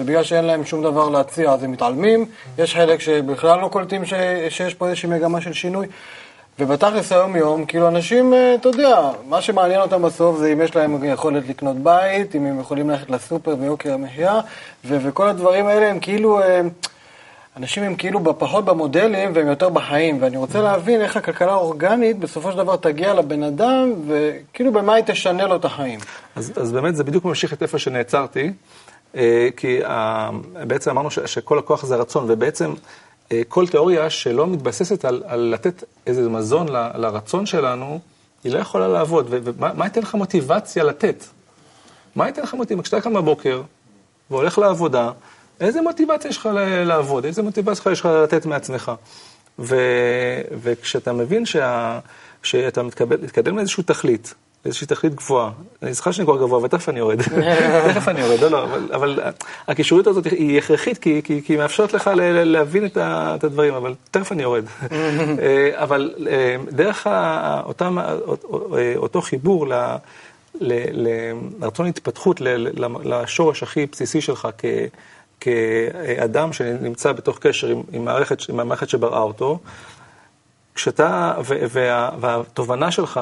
ובגלל 0.00 0.22
שאין 0.22 0.44
להם 0.44 0.64
שום 0.64 0.82
דבר 0.82 1.08
להציע 1.08 1.52
אז 1.52 1.64
הם 1.64 1.72
מתעלמים, 1.72 2.26
יש 2.58 2.74
חלק 2.74 3.00
שבכלל 3.00 3.60
לא 3.60 3.68
קולטים 3.68 4.04
ש... 4.06 4.14
שיש 4.48 4.74
פה 4.74 4.88
איזושהי 4.88 5.08
מגמה 5.08 5.40
של 5.40 5.52
שינוי. 5.52 5.86
ובתכלס 6.58 7.12
היום-יום, 7.12 7.64
כאילו 7.64 7.88
אנשים, 7.88 8.34
אה, 8.34 8.54
אתה 8.54 8.68
יודע, 8.68 9.10
מה 9.28 9.40
שמעניין 9.40 9.80
אותם 9.80 10.02
בסוף 10.02 10.38
זה 10.38 10.52
אם 10.52 10.60
יש 10.60 10.76
להם 10.76 11.04
יכולת 11.04 11.48
לקנות 11.48 11.76
בית, 11.76 12.34
אם 12.34 12.46
הם 12.46 12.60
יכולים 12.60 12.90
ללכת 12.90 13.10
לסופר 13.10 13.54
ביוקר 13.54 13.94
המחיה, 13.94 14.40
ו- 14.84 14.98
וכל 15.02 15.28
הדברים 15.28 15.66
האלה 15.66 15.90
הם 15.90 16.00
כאילו, 16.00 16.42
אה, 16.42 16.60
אנשים 17.56 17.82
הם 17.82 17.94
כאילו 17.94 18.38
פחות 18.38 18.64
במודלים 18.64 19.30
והם 19.34 19.46
יותר 19.46 19.68
בחיים, 19.68 20.18
ואני 20.20 20.36
רוצה 20.36 20.60
להבין 20.60 21.00
איך 21.00 21.16
הכלכלה 21.16 21.52
האורגנית 21.52 22.18
בסופו 22.18 22.52
של 22.52 22.58
דבר 22.58 22.76
תגיע 22.76 23.14
לבן 23.14 23.42
אדם, 23.42 23.92
וכאילו 24.06 24.72
במה 24.72 24.94
היא 24.94 25.04
תשנה 25.06 25.46
לו 25.46 25.56
את 25.56 25.64
החיים. 25.64 26.00
אז, 26.36 26.52
אז 26.56 26.72
באמת 26.72 26.96
זה 26.96 27.04
בדיוק 27.04 27.24
ממשיך 27.24 27.52
את 27.52 27.62
איפה 27.62 27.78
שנעצרתי, 27.78 28.52
כי 29.56 29.84
אה, 29.84 30.30
בעצם 30.66 30.90
אמרנו 30.90 31.10
שכל 31.10 31.58
הכוח 31.58 31.86
זה 31.86 31.94
הרצון, 31.94 32.24
ובעצם 32.28 32.74
אה, 33.32 33.42
כל 33.48 33.66
תיאוריה 33.66 34.10
שלא 34.10 34.46
מתבססת 34.46 35.04
על, 35.04 35.22
על 35.26 35.40
לתת 35.40 35.84
איזה 36.06 36.28
מזון 36.28 36.68
ל, 36.68 36.90
לרצון 36.94 37.46
שלנו, 37.46 38.00
היא 38.44 38.52
לא 38.52 38.58
יכולה 38.58 38.88
לעבוד. 38.88 39.26
ומה 39.30 39.72
מה 39.74 39.84
ייתן 39.84 40.02
לך 40.02 40.14
מוטיבציה 40.14 40.84
לתת? 40.84 41.24
מה 42.16 42.26
ייתן 42.26 42.42
לך 42.42 42.54
מוטיבציה? 42.54 42.82
כשאתה 42.82 43.00
קם 43.00 43.14
בבוקר 43.14 43.62
והולך 44.30 44.58
לעבודה, 44.58 45.10
איזה 45.60 45.82
מוטיבציה 45.82 46.28
יש 46.28 46.36
לך 46.36 46.48
לעבוד? 46.84 47.24
איזה 47.24 47.42
מוטיבציה 47.42 47.92
יש 47.92 48.00
לך 48.00 48.06
לתת 48.06 48.46
מעצמך? 48.46 48.92
ו, 49.58 49.76
וכשאתה 50.62 51.12
מבין 51.12 51.46
שה, 51.46 51.98
שאתה 52.42 52.82
מתקדם 53.22 53.56
לאיזושהי 53.56 53.84
תכלית, 53.84 54.34
איזושהי 54.64 54.86
תכלית 54.86 55.14
גבוהה, 55.14 55.50
אני 55.82 55.92
זוכר 55.92 56.10
שאני 56.10 56.26
כבר 56.26 56.36
גבוה, 56.36 56.58
אבל 56.58 56.68
תכף 56.68 56.88
אני 56.88 56.98
יורד. 56.98 57.22
תכף 57.94 58.08
אני 58.08 58.20
יורד, 58.20 58.40
לא, 58.40 58.50
לא, 58.50 58.64
אבל, 58.64 58.88
אבל 58.94 59.20
הקישוריות 59.68 60.06
הזאת 60.06 60.24
היא 60.24 60.58
הכרחית, 60.58 60.98
כי, 60.98 61.20
כי, 61.24 61.42
כי 61.42 61.52
היא 61.52 61.58
מאפשרת 61.58 61.92
לך 61.92 62.10
להבין 62.16 62.86
את, 62.86 62.96
הדברים, 63.44 63.74
אבל 63.74 63.94
תכף 64.10 64.32
אני 64.32 64.42
יורד. 64.42 64.64
אה, 64.90 65.70
אבל 65.74 66.14
אה, 66.28 66.56
דרך 66.70 67.06
אה, 67.06 67.60
אותו 68.96 69.20
חיבור 69.20 69.68
ל... 69.68 69.72
ל- 70.60 71.06
ל- 71.08 71.32
לרצון 71.60 71.86
התפתחות, 71.86 72.40
ל- 72.40 72.84
ל- 72.84 73.14
לשורש 73.14 73.62
הכי 73.62 73.86
בסיסי 73.86 74.20
שלך 74.20 74.48
כאדם 75.40 76.52
שנמצא 76.52 77.12
בתוך 77.12 77.38
קשר 77.38 77.68
עם, 77.68 77.82
עם, 77.92 78.04
מערכת, 78.04 78.38
עם 78.48 78.60
המערכת 78.60 78.88
שבראה 78.88 79.20
אותו, 79.20 79.58
כשאתה, 80.74 81.34
והתובנה 82.20 82.90
שלך 82.90 83.20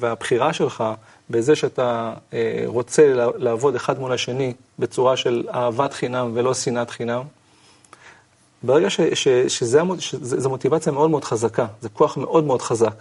והבחירה 0.00 0.52
שלך 0.52 0.84
בזה 1.30 1.56
שאתה 1.56 2.12
אה, 2.32 2.62
רוצה 2.66 3.12
לעבוד 3.36 3.74
אחד 3.74 3.98
מול 3.98 4.12
השני 4.12 4.52
בצורה 4.78 5.16
של 5.16 5.44
אהבת 5.54 5.92
חינם 5.92 6.30
ולא 6.34 6.54
שנאת 6.54 6.90
חינם, 6.90 7.22
ברגע 8.62 8.90
ש, 8.90 9.00
ש, 9.00 9.28
שזה, 9.28 9.80
שזה, 9.98 10.40
זו 10.40 10.48
מוטיבציה 10.48 10.92
מאוד 10.92 11.10
מאוד 11.10 11.24
חזקה, 11.24 11.66
זה 11.80 11.88
כוח 11.88 12.16
מאוד 12.16 12.44
מאוד 12.44 12.62
חזק. 12.62 12.94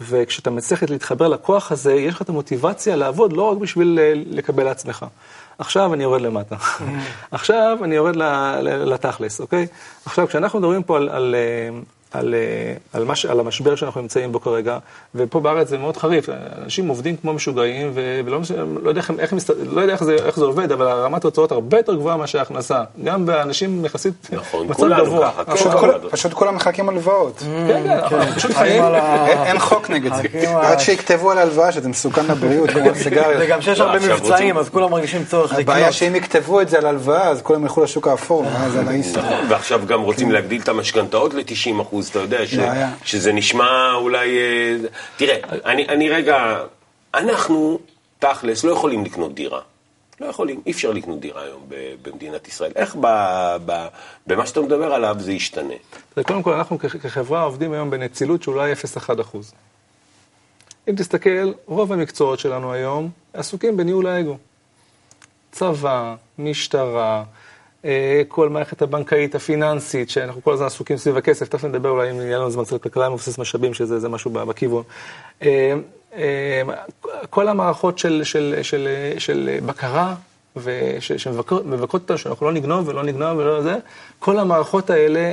וכשאתה 0.00 0.50
מצליח 0.50 0.82
להתחבר 0.82 1.28
לכוח 1.28 1.72
הזה, 1.72 1.94
יש 1.94 2.14
לך 2.14 2.22
את 2.22 2.28
המוטיבציה 2.28 2.96
לעבוד 2.96 3.32
לא 3.32 3.42
רק 3.42 3.58
בשביל 3.58 3.98
אה, 4.02 4.12
לקבל 4.14 4.64
לעצמך. 4.64 5.06
עכשיו 5.58 5.94
אני 5.94 6.02
יורד 6.02 6.20
למטה. 6.20 6.56
עכשיו 7.30 7.78
אני 7.82 7.94
יורד 7.94 8.16
לתכלס, 8.62 9.40
אוקיי? 9.40 9.66
עכשיו, 10.06 10.28
כשאנחנו 10.28 10.58
מדברים 10.58 10.82
פה 10.82 10.96
על, 10.96 11.08
על, 11.08 11.34
אה, 11.34 11.78
על, 12.12 12.34
אה, 12.34 12.74
על, 12.92 13.04
מש, 13.04 13.26
על 13.26 13.40
המשבר 13.40 13.76
שאנחנו 13.76 14.00
נמצאים 14.00 14.32
בו 14.32 14.40
כרגע, 14.40 14.78
ופה 15.14 15.40
בארץ 15.40 15.68
זה 15.68 15.78
מאוד 15.78 15.96
חריף, 15.96 16.28
אנשים 16.62 16.88
עובדים 16.88 17.16
כמו 17.16 17.32
משוגעים, 17.32 17.92
ולא 17.94 18.40
לא 18.82 18.88
יודע, 18.88 19.00
איך, 19.00 19.10
איך, 19.18 19.34
לא 19.72 19.80
יודע 19.80 19.92
איך, 19.92 20.04
זה, 20.04 20.14
איך 20.14 20.38
זה 20.38 20.44
עובד, 20.44 20.72
אבל 20.72 20.86
רמת 20.86 21.24
ההוצאות 21.24 21.52
הרבה 21.52 21.76
יותר 21.76 21.94
גבוהה 21.94 22.16
מאשר 22.16 22.38
ההכנסה. 22.38 22.82
גם 23.04 23.26
באנשים 23.26 23.84
יחסית 23.84 24.28
נכון, 24.32 24.66
מצב 24.66 24.74
כולנו 24.74 25.04
גבוה. 25.04 25.30
ככה, 25.30 25.44
כן, 25.44 25.52
פשוט 25.54 25.72
כל. 25.72 25.90
פשוט 26.10 26.32
כולם 26.32 26.54
מחכים 26.54 26.88
הלוואות. 26.88 27.38
כן, 27.38 27.82
כן, 27.84 27.90
אנחנו 27.90 28.34
פשוט 28.36 28.52
חיים. 28.52 28.84
אין 28.84 29.38
אין 29.48 29.58
חוק 29.58 29.90
נגד 29.90 30.10
זה. 30.14 30.22
עד 30.62 30.80
שיכתבו 30.80 31.30
על 31.30 31.38
הלוואה 31.38 31.72
שזה 31.72 31.88
מסוכן 31.88 32.26
לבריאות, 32.26 32.70
כמו 32.70 32.94
סיגריות. 32.94 33.42
וגם 33.44 33.62
שיש 33.62 33.80
הרבה 33.80 33.98
מבצעים, 33.98 34.58
אז 34.58 34.68
כולם 34.68 34.90
מרגישים 34.90 35.24
צורך 35.24 35.52
לקנות. 35.52 35.68
הבעיה 35.68 35.92
שאם 35.92 36.16
יכתבו 36.16 36.60
את 36.60 36.68
זה 36.68 36.78
על 36.78 36.86
הלוואה, 36.86 37.28
אז 37.28 37.42
כולם 37.42 37.62
ילכו 37.62 37.82
לשוק 37.82 38.08
האפור, 38.08 38.44
ואז 38.54 38.76
על 38.76 38.88
האיסטר. 38.88 39.22
ועכשיו 39.48 39.80
גם 39.86 40.00
רוצים 40.00 40.30
להגדיל 40.30 40.60
את 40.62 40.68
המשכנתאות 40.68 41.34
ל-90 41.34 41.80
אחוז, 42.00 42.08
אתה 42.08 42.18
יודע, 42.18 42.46
ש, 42.46 42.54
בעיה. 42.54 42.92
שזה 43.04 43.32
נשמע 43.32 43.92
אולי... 43.94 44.38
אה, 44.38 44.76
תראה, 45.16 45.38
אני, 45.64 45.88
אני 45.88 46.08
רגע... 46.08 46.58
אנחנו, 47.14 47.78
תכלס, 48.18 48.64
לא 48.64 48.72
יכולים 48.72 49.04
לקנות 49.04 49.34
דירה. 49.34 49.60
לא 50.20 50.26
יכולים, 50.26 50.60
אי 50.66 50.72
אפשר 50.72 50.90
לקנות 50.92 51.20
דירה 51.20 51.42
היום 51.42 51.62
ב- 51.68 51.94
במדינת 52.02 52.48
ישראל. 52.48 52.72
איך 52.76 52.96
ב, 53.00 53.06
ב, 53.66 53.86
במה 54.26 54.46
שאתה 54.46 54.60
מדבר 54.60 54.94
עליו 54.94 55.16
זה 55.18 55.32
ישתנה? 55.32 55.74
תראה, 56.14 56.26
קודם 56.26 56.42
כל, 56.42 56.52
אנחנו 56.52 56.78
כ- 56.78 56.96
כחברה 57.02 57.42
עובדים 57.42 57.72
היום 57.72 57.90
בנצילות 57.90 58.42
של 58.42 58.50
אולי 58.50 58.72
0.1 58.72 59.20
אחוז. 59.20 59.52
אם 60.88 60.94
תסתכל, 60.96 61.52
רוב 61.66 61.92
המקצועות 61.92 62.38
שלנו 62.38 62.72
היום 62.72 63.10
עסוקים 63.34 63.76
בניהול 63.76 64.06
האגו. 64.06 64.36
צבא, 65.52 66.14
משטרה, 66.38 67.24
כל 68.28 68.48
מערכת 68.48 68.82
הבנקאית, 68.82 69.34
הפיננסית, 69.34 70.10
שאנחנו 70.10 70.42
כל 70.42 70.52
הזמן 70.52 70.66
עסוקים 70.66 70.96
סביב 70.96 71.16
הכסף, 71.16 71.48
תכף 71.48 71.64
נדבר 71.64 71.88
אולי 71.88 72.10
אם 72.10 72.20
יהיה 72.20 72.38
לנו 72.38 72.50
זמן 72.50 72.64
קצת 72.64 72.82
כלכלה 72.82 73.08
מבוסס 73.08 73.38
משאבים, 73.38 73.74
שזה 73.74 73.98
זה 73.98 74.08
משהו 74.08 74.30
בכיוון. 74.30 74.82
אה, 75.42 75.74
אה, 76.16 76.62
כל 77.30 77.48
המערכות 77.48 77.98
של, 77.98 78.20
של, 78.24 78.58
של, 78.62 78.88
של 79.18 79.58
בקרה, 79.66 80.14
שמבקרות 81.00 82.02
אותנו, 82.02 82.18
שאנחנו 82.18 82.46
לא 82.46 82.52
נגנוב 82.52 82.88
ולא 82.88 83.02
נגנוב 83.02 83.38
ולא 83.38 83.62
זה, 83.62 83.76
כל 84.18 84.38
המערכות 84.38 84.90
האלה, 84.90 85.32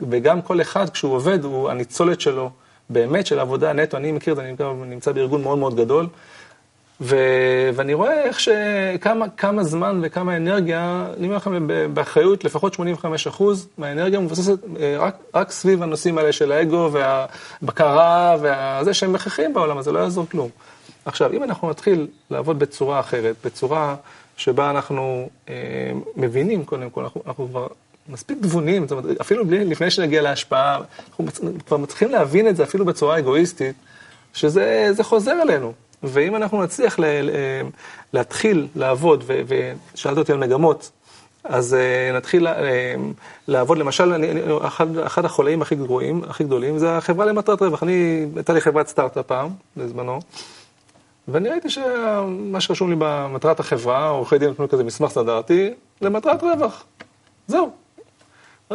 וגם 0.00 0.42
כל 0.42 0.60
אחד 0.60 0.90
כשהוא 0.90 1.14
עובד, 1.14 1.44
הוא 1.44 1.70
הניצולת 1.70 2.20
שלו, 2.20 2.50
באמת 2.90 3.26
של 3.26 3.38
עבודה 3.38 3.72
נטו, 3.72 3.96
אני 3.96 4.12
מכיר 4.12 4.32
את 4.32 4.36
זה, 4.36 4.42
אני 4.42 4.54
נמצא 4.86 5.12
בארגון 5.12 5.42
מאוד 5.42 5.58
מאוד 5.58 5.76
גדול, 5.76 6.06
ו... 7.00 7.16
ואני 7.74 7.94
רואה 7.94 8.22
איך 8.22 8.40
ש... 8.40 8.48
כמה, 9.00 9.28
כמה 9.28 9.64
זמן 9.64 10.00
וכמה 10.02 10.36
אנרגיה, 10.36 11.06
אני 11.16 11.26
אומר 11.26 11.36
לכם 11.36 11.68
באחריות, 11.94 12.44
לפחות 12.44 12.74
85 12.74 13.26
אחוז 13.26 13.68
מהאנרגיה 13.78 14.20
מבוססת 14.20 14.58
אה, 14.80 14.96
רק, 14.98 15.16
רק 15.34 15.50
סביב 15.50 15.82
הנושאים 15.82 16.18
האלה 16.18 16.32
של 16.32 16.52
האגו 16.52 16.90
והבקרה 16.92 18.36
וזה 18.40 18.94
שהם 18.94 19.14
הכרחיים 19.14 19.54
בעולם 19.54 19.78
הזה, 19.78 19.92
לא 19.92 19.98
יעזור 19.98 20.26
כלום. 20.30 20.48
עכשיו, 21.04 21.32
אם 21.32 21.42
אנחנו 21.42 21.70
נתחיל 21.70 22.06
לעבוד 22.30 22.58
בצורה 22.58 23.00
אחרת, 23.00 23.36
בצורה 23.44 23.96
שבה 24.36 24.70
אנחנו 24.70 25.28
אה, 25.48 25.54
מבינים, 26.16 26.64
קודם 26.64 26.90
כל, 26.90 27.02
אנחנו, 27.02 27.22
אנחנו 27.26 27.48
כבר 27.48 27.66
מספיק 28.08 28.38
תבונים, 28.42 28.88
זאת 28.88 28.98
אומרת, 28.98 29.20
אפילו 29.20 29.46
בלי, 29.46 29.64
לפני 29.64 29.90
שנגיע 29.90 30.22
להשפעה, 30.22 30.80
אנחנו 31.08 31.26
כבר 31.66 31.76
מצליחים 31.76 32.10
להבין 32.10 32.48
את 32.48 32.56
זה 32.56 32.62
אפילו 32.62 32.84
בצורה 32.84 33.18
אגואיסטית, 33.18 33.76
שזה 34.34 34.88
זה 34.90 35.04
חוזר 35.04 35.42
אלינו. 35.42 35.72
ואם 36.06 36.36
אנחנו 36.36 36.62
נצליח 36.62 36.98
ל, 36.98 37.04
ל, 37.04 37.30
להתחיל 38.12 38.68
לעבוד, 38.76 39.24
ו- 39.26 39.40
ושאלת 39.94 40.18
אותי 40.18 40.32
על 40.32 40.38
מגמות, 40.38 40.90
אז 41.44 41.76
uh, 41.76 42.16
נתחיל 42.16 42.48
uh, 42.48 42.50
לעבוד, 43.48 43.78
למשל, 43.78 44.12
אני, 44.12 44.26
אחד, 44.66 44.98
אחד 44.98 45.24
החולאים 45.24 45.62
הכי 45.62 45.74
גרועים, 45.74 46.22
הכי 46.28 46.44
גדולים, 46.44 46.78
זה 46.78 46.96
החברה 46.96 47.26
למטרת 47.26 47.62
רווח. 47.62 47.82
אני, 47.82 48.26
הייתה 48.36 48.52
לי 48.52 48.60
חברת 48.60 48.88
סטארט-אפ 48.88 49.26
פעם, 49.26 49.48
בזמנו, 49.76 50.20
ואני 51.28 51.48
ראיתי 51.48 51.70
שמה 51.70 52.60
שרשום 52.60 52.90
לי 52.90 52.96
במטרת 52.98 53.60
החברה, 53.60 54.08
עורכי 54.08 54.38
דין 54.38 54.50
נתנו 54.50 54.68
כזה 54.68 54.84
מסמך 54.84 55.10
סטנדרטי, 55.10 55.70
למטרת 56.00 56.42
רווח. 56.42 56.84
זהו. 57.46 57.83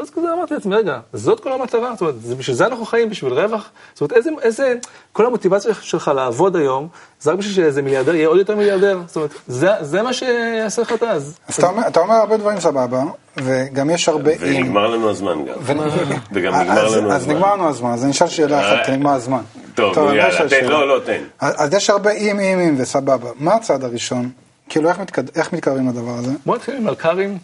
אז 0.01 0.09
כזה 0.09 0.33
אמרתי 0.33 0.53
לעצמי, 0.53 0.75
רגע, 0.75 0.99
זאת 1.13 1.39
כל 1.39 1.51
המטרה? 1.51 1.91
זאת 1.93 2.01
אומרת, 2.01 2.21
זה 2.21 2.35
בשביל 2.35 2.55
זה 2.55 2.65
אנחנו 2.65 2.85
חיים, 2.85 3.09
בשביל 3.09 3.33
רווח? 3.33 3.69
זאת 3.93 4.01
אומרת, 4.01 4.13
איזה, 4.13 4.29
איזה, 4.41 4.73
כל 5.11 5.25
המוטיבציה 5.25 5.71
שלך 5.81 6.11
לעבוד 6.15 6.55
היום, 6.55 6.87
זה 7.21 7.31
רק 7.31 7.37
בשביל 7.37 7.55
שאיזה 7.55 7.81
מיליארדר 7.81 8.15
יהיה 8.15 8.27
עוד 8.27 8.37
יותר 8.37 8.55
מיליארדר? 8.55 8.99
זאת 9.07 9.15
אומרת, 9.15 9.29
זה, 9.47 9.69
זה 9.81 10.01
מה 10.01 10.13
שיעשה 10.13 10.81
לך 10.81 10.93
את 10.93 11.03
אז. 11.03 11.37
אז 11.47 11.55
אתה 11.55 11.67
אומר- 11.67 11.87
אתה 11.87 11.99
אומר 11.99 12.15
הרבה 12.15 12.37
דברים 12.37 12.59
סבבה, 12.59 13.03
וגם 13.37 13.89
יש 13.89 14.09
הרבה 14.09 14.31
אם. 14.31 14.37
ונגמר 14.41 14.87
לנו 14.87 15.09
הזמן 15.09 15.45
גם. 15.45 15.55
ו- 15.61 15.73
וגם 16.33 16.55
נגמר 16.55 16.85
אז- 16.87 16.93
לנו 16.95 17.11
אז 17.11 17.21
הזמן. 17.21 17.35
נגמר 17.35 17.53
לנו 17.53 17.69
הזמן, 17.69 17.89
אז 17.91 18.03
אני 18.03 18.11
אשאל 18.11 18.27
שאלה 18.27 18.59
אחת, 18.59 18.85
כי 18.85 18.91
נגמר 18.91 19.11
הזמן. 19.11 19.41
טוב, 19.75 19.99
לא 19.99 20.13
יאללה, 20.15 20.49
תן. 20.49 20.65
לא, 20.67 20.87
לא, 20.87 20.99
תן. 21.05 21.21
אז 21.39 21.53
אז 21.57 21.73
יש 21.73 21.89
הרבה 21.89 22.11
אם, 22.11 22.39
אם, 22.39 22.59
אם 22.59 22.75
וסבבה. 22.77 23.29
מה 23.39 23.53
הצעד 23.55 23.83
הראשון 23.83 24.29
כאילו, 24.69 24.89
איך 24.89 24.99
מתקד- 24.99 25.29
איך 25.37 25.53
מתקרבים 25.53 25.87
לדבר 25.89 26.11
הזה? 26.17 26.31
בוא 26.45 26.55
נתחיל 26.55 26.75
עם 26.75 26.83
מלכ"רים. 26.83 27.37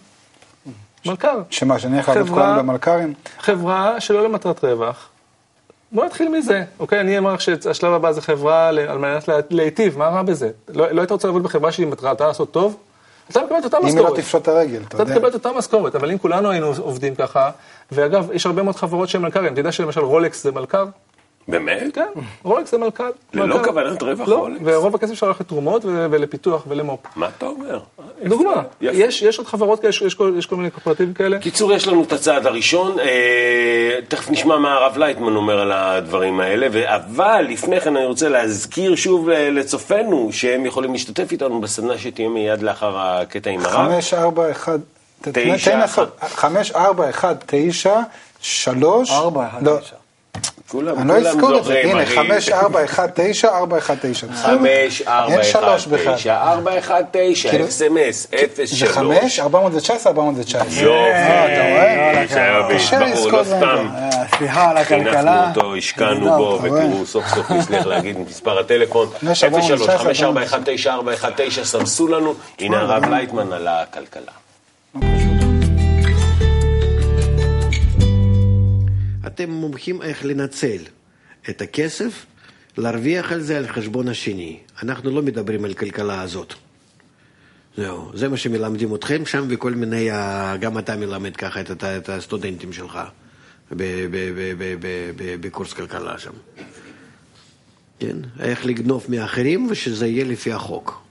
מלכ"ר. 1.06 1.42
שמה, 1.50 1.80
שאני 1.80 1.98
לעבוד 1.98 2.16
כל 2.16 2.26
חברה- 2.26 2.46
היום 2.56 2.58
במלכ"רים? 2.68 3.14
חברה 3.40 4.02
שלא 4.02 4.24
למטרת 4.24 4.64
רווח. 4.66 5.10
בוא 5.92 6.06
נתחיל 6.06 6.30
מזה, 6.38 6.64
אוקיי? 6.80 7.00
אני 7.00 7.18
אמר 7.18 7.38
שהשלב 7.38 7.94
הבא 7.94 8.12
זה 8.12 8.22
חברה 8.22 8.68
על 8.68 8.98
מנת 8.98 9.28
לה- 9.28 9.36
להיטיב, 9.50 9.98
מה 9.98 10.08
רע 10.08 10.22
בזה? 10.22 10.50
לא 10.70 10.92
לא 10.92 11.02
היית 11.02 11.12
רוצה 11.12 11.28
לעבוד 11.28 11.44
בחברה 11.44 11.72
שהיא 11.72 11.88
מטרתה 11.88 12.28
לעשות 12.28 12.52
טוב? 12.52 12.78
אתה 13.32 13.42
מקבל 13.44 13.58
את 13.60 13.66
אותה 13.66 13.78
אם 13.78 13.86
היא 13.86 13.94
משכורת. 13.96 14.12
לא 14.12 14.18
תפשוט 14.18 14.42
את 14.42 14.48
הרגל, 14.48 14.82
אתה 14.88 14.96
אתה 14.96 15.04
יודע. 15.04 15.16
תקבל 15.16 15.30
את 15.30 15.34
אותה 15.34 15.50
משכורת, 15.58 15.96
אבל 15.96 16.12
אם 16.12 16.18
כולנו 16.18 16.50
היינו 16.52 16.74
עובדים 16.80 17.16
ככה, 17.16 17.50
ואגב, 17.92 18.30
יש 18.34 18.46
הרבה 18.46 18.64
מאוד 18.64 18.76
חברות 18.76 19.10
שהן 19.10 19.22
מלכ"רים, 19.22 19.54
אתה 19.54 19.60
יודע 19.60 19.72
שלמשל 19.72 20.02
רולקס 20.02 20.44
זה 20.44 20.52
מלכ"ר? 20.52 20.86
באמת? 21.48 21.96
כן, 21.96 22.08
רולקס 22.44 22.72
זה 22.72 22.78
מלכ"ל. 22.78 23.04
ללא 23.34 23.60
כוונת 23.64 24.02
רווח 24.02 24.28
לא, 24.28 24.36
רולקס? 24.36 24.62
לא, 24.62 24.78
ורוב 24.78 24.96
הכסף 24.96 25.14
שלך 25.14 25.42
לתרומות 25.42 25.86
ולפיתוח 25.86 26.64
ולמו"פ. 26.68 27.00
מה 27.16 27.30
אתה 27.38 27.46
אומר? 27.46 27.80
דוגמה, 28.26 28.64
יש 28.82 29.38
עוד 29.38 29.48
חברות 29.48 29.80
כאלה, 29.80 29.94
יש 30.38 30.46
כל 30.46 30.56
מיני 30.56 30.70
קופרטיבים 30.70 31.14
כאלה. 31.14 31.40
קיצור, 31.40 31.74
יש 31.74 31.88
לנו 31.88 32.04
את 32.04 32.12
הצעד 32.12 32.46
הראשון, 32.46 33.00
אה, 33.00 34.00
תכף 34.08 34.30
נשמע 34.30 34.58
מה 34.58 34.74
הרב 34.74 34.98
לייטמן 34.98 35.36
אומר 35.36 35.60
על 35.60 35.72
הדברים 35.72 36.40
האלה, 36.40 36.96
אבל 36.96 37.46
לפני 37.50 37.82
כן 37.82 37.96
אני 37.96 38.06
רוצה 38.06 38.30
להזכיר 38.30 38.96
שוב 38.96 39.30
לצופינו, 39.30 40.30
שהם 40.32 40.66
יכולים 40.66 40.94
להשתתף 40.94 41.32
איתנו 41.32 41.62
בסדנה 41.62 41.98
שתהיה 41.98 42.30
מיד 42.30 42.62
לאחר 42.62 42.98
הקטע 42.98 43.50
עם 43.50 43.60
הרב. 43.60 43.72
541, 43.72 44.80
9, 45.22 45.86
5, 46.22 46.72
4, 46.72 47.10
1, 47.10 47.44
9, 47.46 48.00
3, 48.42 49.12
4, 49.12 49.48
1, 49.48 49.62
9. 49.62 49.96
כולם, 50.70 51.00
אני 51.00 51.08
לא 51.24 51.30
אזכור 51.30 51.58
את 51.58 51.64
זה, 51.64 51.80
הנה, 51.84 52.04
אחי. 52.04 52.16
חמש, 52.16 52.50
ארבע, 52.50 52.84
אחד, 52.86 53.08
תשע, 53.16 53.48
ארבע, 53.58 53.78
אחד, 53.78 53.96
תשע. 54.02 54.28
חמש, 54.44 55.02
ארבע, 55.02 55.32
אין 55.34 55.40
אחד, 55.42 55.50
שלוש 55.62 55.88
בכלל. 55.88 56.16
תשע, 56.16 56.42
ארבע, 56.52 56.80
אחד, 56.80 57.04
תשע, 57.12 57.50
כאילו- 57.50 57.68
אס.אם.אס, 57.68 58.28
אפס, 58.36 58.70
זה 58.70 58.76
שלוש. 58.76 58.92
חמש, 58.92 59.40
ארבע 59.40 59.60
מאות 59.60 59.74
ותשע 59.76 59.94
עשרה, 59.94 60.12
ארבע 60.12 60.24
מאות 60.24 60.36
ותשע 60.38 60.62
עשרה. 60.62 60.84
יופי, 60.84 61.54
אתה 61.54 61.62
רואה? 61.70 62.26
זה 62.70 62.76
קשה 62.76 63.00
לזכור 63.00 63.32
לא 63.32 63.44
דברים 63.44 63.58
סתם. 63.60 63.90
כאלה. 63.94 64.10
אה, 64.22 64.38
סליחה 64.38 64.70
על 64.70 64.78
הכלכלה. 64.78 65.12
חינכנו 65.14 65.50
אותו, 65.56 65.76
השקענו 65.76 66.38
בו? 66.38 66.60
ותראו, 66.64 67.06
סוף 67.06 67.28
סוף 67.28 67.52
נצליח 67.52 67.86
להגיד 67.86 68.16
את 68.20 68.28
מספר 68.30 68.60
הטלפון. 68.60 69.08
יש 69.32 69.44
419, 69.44 69.96
03-5419-419, 71.60 71.64
סמסו 71.64 72.08
לנו, 72.08 72.34
הנה 72.60 72.80
הרב 72.80 73.10
לייטמן 73.10 73.54
על 73.54 73.68
הכלכלה. 73.68 74.32
אתם 79.28 79.50
מומחים 79.50 80.02
איך 80.02 80.26
לנצל 80.26 80.82
את 81.50 81.62
הכסף, 81.62 82.26
להרוויח 82.78 83.32
על 83.32 83.42
זה 83.42 83.58
על 83.58 83.68
חשבון 83.68 84.08
השני. 84.08 84.60
אנחנו 84.84 85.12
לא 85.12 85.22
מדברים 85.22 85.66
על 85.66 85.74
כלכלה 85.74 86.22
הזאת. 86.22 86.54
זהו, 87.78 88.12
זה 88.14 88.30
מה 88.30 88.38
שמלמדים 88.38 88.96
אתכם 88.96 89.26
שם 89.26 89.46
וכל 89.50 89.72
מיני, 89.72 90.10
גם 90.60 90.78
אתה 90.78 90.96
מלמד 90.96 91.36
ככה 91.36 91.62
את, 91.62 91.84
את, 91.84 92.10
הסטודנטים 92.10 92.74
שלך 92.74 93.00
בקורס 95.42 95.74
כלכלה 95.74 96.18
שם. 96.18 96.32
כן? 98.00 98.18
איך 98.40 98.66
לגנוב 98.66 99.06
מאחרים 99.10 99.68
ושזה 99.70 100.08
יהיה 100.08 100.26
לפי 100.26 100.54
החוק. 100.54 101.02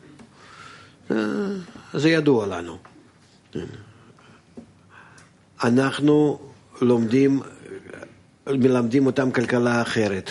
אה, 1.11 1.16
זה 1.94 2.11
ידוע 2.11 2.46
לנו. 2.46 2.79
כן. 3.53 3.66
אנחנו 5.64 6.38
לומדים, 6.81 7.40
מלמדים 8.46 9.07
אותם 9.07 9.30
כלכלה 9.30 9.83
אחרת. 9.83 10.30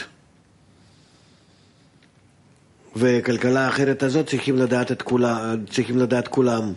וכלכלה 2.95 3.65
האחרת 3.65 4.03
הזאת 4.03 4.27
צריכים 4.29 4.57
לדעת, 4.57 4.91
את 4.91 5.01
כולה, 5.01 5.53
צריכים 5.69 5.97
לדעת 5.97 6.27
כולם. 6.27 6.73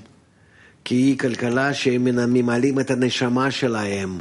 כי 0.84 0.94
היא 0.94 1.18
כלכלה 1.18 1.74
שהם 1.74 2.04
ממלאים 2.04 2.80
את 2.80 2.90
הנשמה 2.90 3.50
שלהם. 3.50 4.18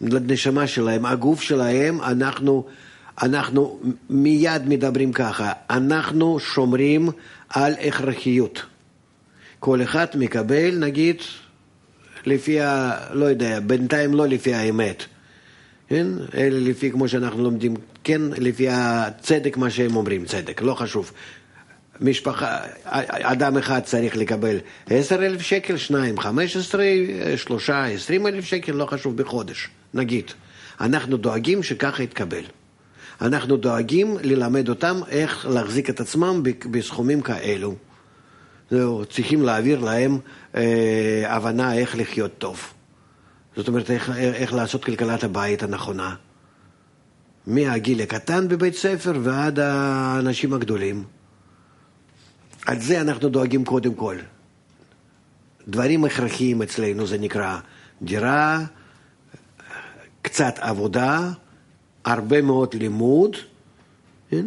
לנשמה 0.00 0.66
שלהם, 0.66 1.06
הגוף 1.06 1.42
שלהם, 1.42 2.00
אנחנו, 2.00 2.66
אנחנו 3.22 3.80
מיד 4.10 4.68
מדברים 4.68 5.12
ככה, 5.12 5.52
אנחנו 5.70 6.38
שומרים 6.40 7.08
על 7.48 7.74
הכרחיות. 7.88 8.62
כל 9.60 9.82
אחד 9.82 10.06
מקבל, 10.14 10.78
נגיד, 10.78 11.16
לפי 12.26 12.60
ה... 12.60 12.96
לא 13.12 13.24
יודע, 13.24 13.60
בינתיים 13.60 14.14
לא 14.14 14.28
לפי 14.28 14.54
האמת, 14.54 15.04
כן? 15.92 16.06
אלא 16.34 16.58
לפי, 16.58 16.90
כמו 16.90 17.08
שאנחנו 17.08 17.42
לומדים, 17.42 17.74
כן, 18.04 18.22
לפי 18.38 18.66
הצדק, 18.70 19.56
מה 19.56 19.70
שהם 19.70 19.96
אומרים, 19.96 20.24
צדק, 20.24 20.62
לא 20.62 20.74
חשוב. 20.74 21.12
משפחה, 22.00 22.58
אדם 23.08 23.58
אחד 23.58 23.80
צריך 23.80 24.16
לקבל 24.16 24.56
עשר 24.90 25.26
אלף 25.26 25.40
שקל, 25.40 25.76
שניים, 25.76 26.18
חמש 26.18 26.56
עשרה, 26.56 26.84
שלושה, 27.36 27.84
עשרים 27.84 28.26
אלף 28.26 28.44
שקל, 28.44 28.72
לא 28.72 28.86
חשוב, 28.86 29.16
בחודש, 29.16 29.68
נגיד. 29.94 30.30
אנחנו 30.80 31.16
דואגים 31.16 31.62
שככה 31.62 32.02
יתקבל. 32.02 32.44
אנחנו 33.20 33.56
דואגים 33.56 34.16
ללמד 34.22 34.68
אותם 34.68 35.00
איך 35.08 35.46
להחזיק 35.46 35.90
את 35.90 36.00
עצמם 36.00 36.42
בסכומים 36.70 37.20
כאלו. 37.20 37.74
זהו, 38.70 39.04
צריכים 39.04 39.42
להעביר 39.42 39.80
להם 39.80 40.18
אה, 40.56 41.24
הבנה 41.26 41.74
איך 41.74 41.96
לחיות 41.96 42.38
טוב. 42.38 42.72
זאת 43.56 43.68
אומרת, 43.68 43.90
איך, 43.90 44.10
איך 44.10 44.52
לעשות 44.52 44.84
כלכלת 44.84 45.24
הבית 45.24 45.62
הנכונה. 45.62 46.14
מהגיל 47.46 48.02
הקטן 48.02 48.48
בבית 48.48 48.74
ספר 48.74 49.12
ועד 49.22 49.58
האנשים 49.58 50.52
הגדולים. 50.52 51.04
על 52.66 52.80
זה 52.80 53.00
אנחנו 53.00 53.28
דואגים 53.28 53.64
קודם 53.64 53.94
כל. 53.94 54.16
דברים 55.68 56.04
הכרחיים 56.04 56.62
אצלנו 56.62 57.06
זה 57.06 57.18
נקרא 57.18 57.58
דירה, 58.02 58.60
קצת 60.22 60.54
עבודה, 60.58 61.30
הרבה 62.04 62.42
מאוד 62.42 62.74
לימוד, 62.74 63.36
כן? 64.30 64.46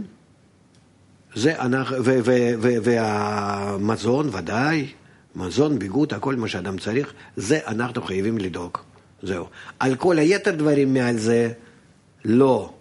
זה 1.35 1.61
אנחנו, 1.61 1.95
ו, 2.05 2.19
ו, 2.25 2.31
ו, 2.61 2.69
והמזון 2.83 4.29
ודאי, 4.31 4.87
מזון, 5.35 5.79
ביגוד, 5.79 6.13
הכל 6.13 6.35
מה 6.35 6.47
שאדם 6.47 6.77
צריך, 6.77 7.13
זה 7.35 7.59
אנחנו 7.67 8.01
חייבים 8.01 8.37
לדאוג. 8.37 8.77
זהו. 9.25 9.47
על 9.79 9.95
כל 9.95 10.19
היתר 10.19 10.51
דברים 10.51 10.93
מעל 10.93 11.17
זה, 11.17 11.51
לא. 12.25 12.73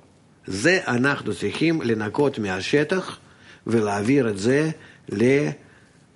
זה 0.46 0.80
אנחנו 0.86 1.34
צריכים 1.34 1.82
לנקות 1.82 2.38
מהשטח 2.38 3.18
ולהעביר 3.66 4.28
את 4.28 4.38
זה 4.38 4.70
ל... 5.08 5.22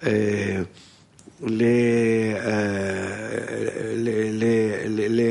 אה, 0.02 0.62
ל... 1.42 1.62
אה, 2.36 2.58
ל... 3.94 4.08
ל... 4.86 5.20
ל... 5.20 5.22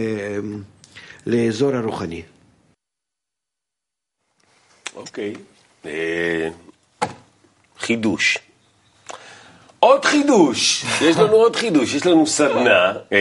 לאזור 1.26 1.76
הרוחני. 1.76 2.22
אוקיי. 4.96 5.34
אה, 5.86 6.50
חידוש. 7.80 8.47
עוד 9.80 10.06
חידוש, 10.06 10.86
יש 11.02 11.18
לנו 11.18 11.34
עוד 11.36 11.56
חידוש, 11.56 11.94
יש 11.94 12.06
לנו 12.06 12.28
סדנה, 12.28 12.94
אה, 13.12 13.18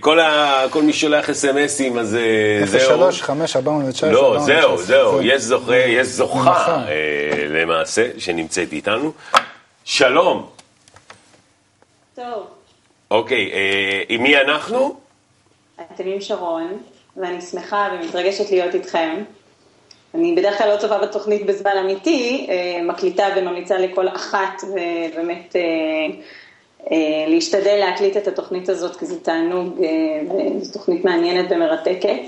כל, 0.00 0.20
ה, 0.20 0.62
כל 0.70 0.82
מי 0.82 0.92
שולח 0.92 1.30
אס.אם.אסים 1.30 1.98
אז 1.98 2.14
אה, 2.16 2.66
זהו. 2.66 2.80
שלוש, 2.80 3.22
חמש, 3.22 3.56
ארבע 3.56 3.72
מאות 3.72 3.84
ותשע 3.88 4.06
עשרה, 4.06 4.12
לא, 4.22 4.26
ארבע 4.26 4.36
מאות 4.38 4.46
זהו. 4.46 4.76
זהו, 4.78 5.18
זה- 5.18 5.24
יש 5.24 5.42
זוכה, 5.42 5.76
יש 5.76 6.06
זוכה. 6.06 6.84
אה, 6.88 6.92
למעשה, 7.48 8.08
שנמצאת 8.18 8.72
איתנו. 8.72 9.12
שלום, 9.84 10.46
טוב, 12.16 12.46
אוקיי, 13.10 13.50
עם 14.08 14.22
מי 14.22 14.36
אנחנו? 14.36 14.96
אתם 15.94 16.04
עם 16.06 16.20
שרון, 16.20 16.78
ואני 17.16 17.40
שמחה 17.40 17.88
ומתרגשת 17.92 18.50
להיות 18.50 18.74
איתכם. 18.74 19.22
אני 20.18 20.34
בדרך 20.34 20.58
כלל 20.58 20.72
לא 20.72 20.76
צופה 20.76 20.98
בתוכנית 20.98 21.46
בזמן 21.46 21.70
אמיתי, 21.80 22.46
אה, 22.50 22.82
מקליטה 22.82 23.26
וממליצה 23.36 23.78
לכל 23.78 24.08
אחת 24.08 24.62
ובאמת 24.64 25.56
אה, 25.56 25.60
אה, 26.90 27.24
להשתדל 27.28 27.76
להקליט 27.76 28.16
את 28.16 28.28
התוכנית 28.28 28.68
הזאת, 28.68 28.96
כי 28.96 29.06
זה 29.06 29.20
תענוג 29.20 29.80
וזו 30.30 30.72
תוכנית 30.72 31.04
מעניינת 31.04 31.46
ומרתקת. 31.50 32.20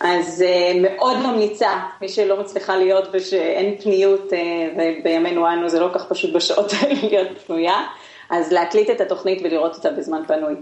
אז 0.00 0.44
מאוד 0.80 1.16
ממליצה, 1.16 1.70
מי 2.00 2.08
שלא 2.08 2.40
מצליחה 2.40 2.76
להיות 2.76 3.08
ושאין 3.12 3.76
פניות, 3.82 4.32
ובימינו 4.76 5.52
אנו 5.52 5.68
זה 5.68 5.80
לא 5.80 5.88
כך 5.94 6.08
פשוט 6.08 6.32
בשעות 6.34 6.72
האלה 6.72 6.94
להיות 7.10 7.28
פנויה, 7.46 7.86
אז 8.32 8.52
להקליט 8.52 8.90
את 8.90 9.00
התוכנית 9.00 9.38
ולראות 9.44 9.74
אותה 9.74 9.90
בזמן 9.90 10.22
פנוי. 10.26 10.54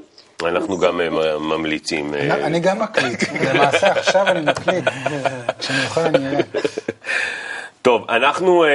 אנחנו 0.44 0.78
גם 0.78 1.00
אה, 1.00 1.08
ממליצים. 1.38 2.14
אה, 2.14 2.20
אני- 2.20 2.44
אני 2.44 2.60
גם 2.60 2.82
מקליט, 2.82 3.18
למעשה 3.54 3.86
עכשיו 3.92 4.26
אני 4.28 4.40
מקליט, 4.40 4.84
כשאני 5.58 5.84
אוכל 5.84 6.00
אני 6.00 6.28
אראה. 6.28 6.40
טוב, 7.82 8.04
אנחנו 8.10 8.64
uh, 8.64 8.68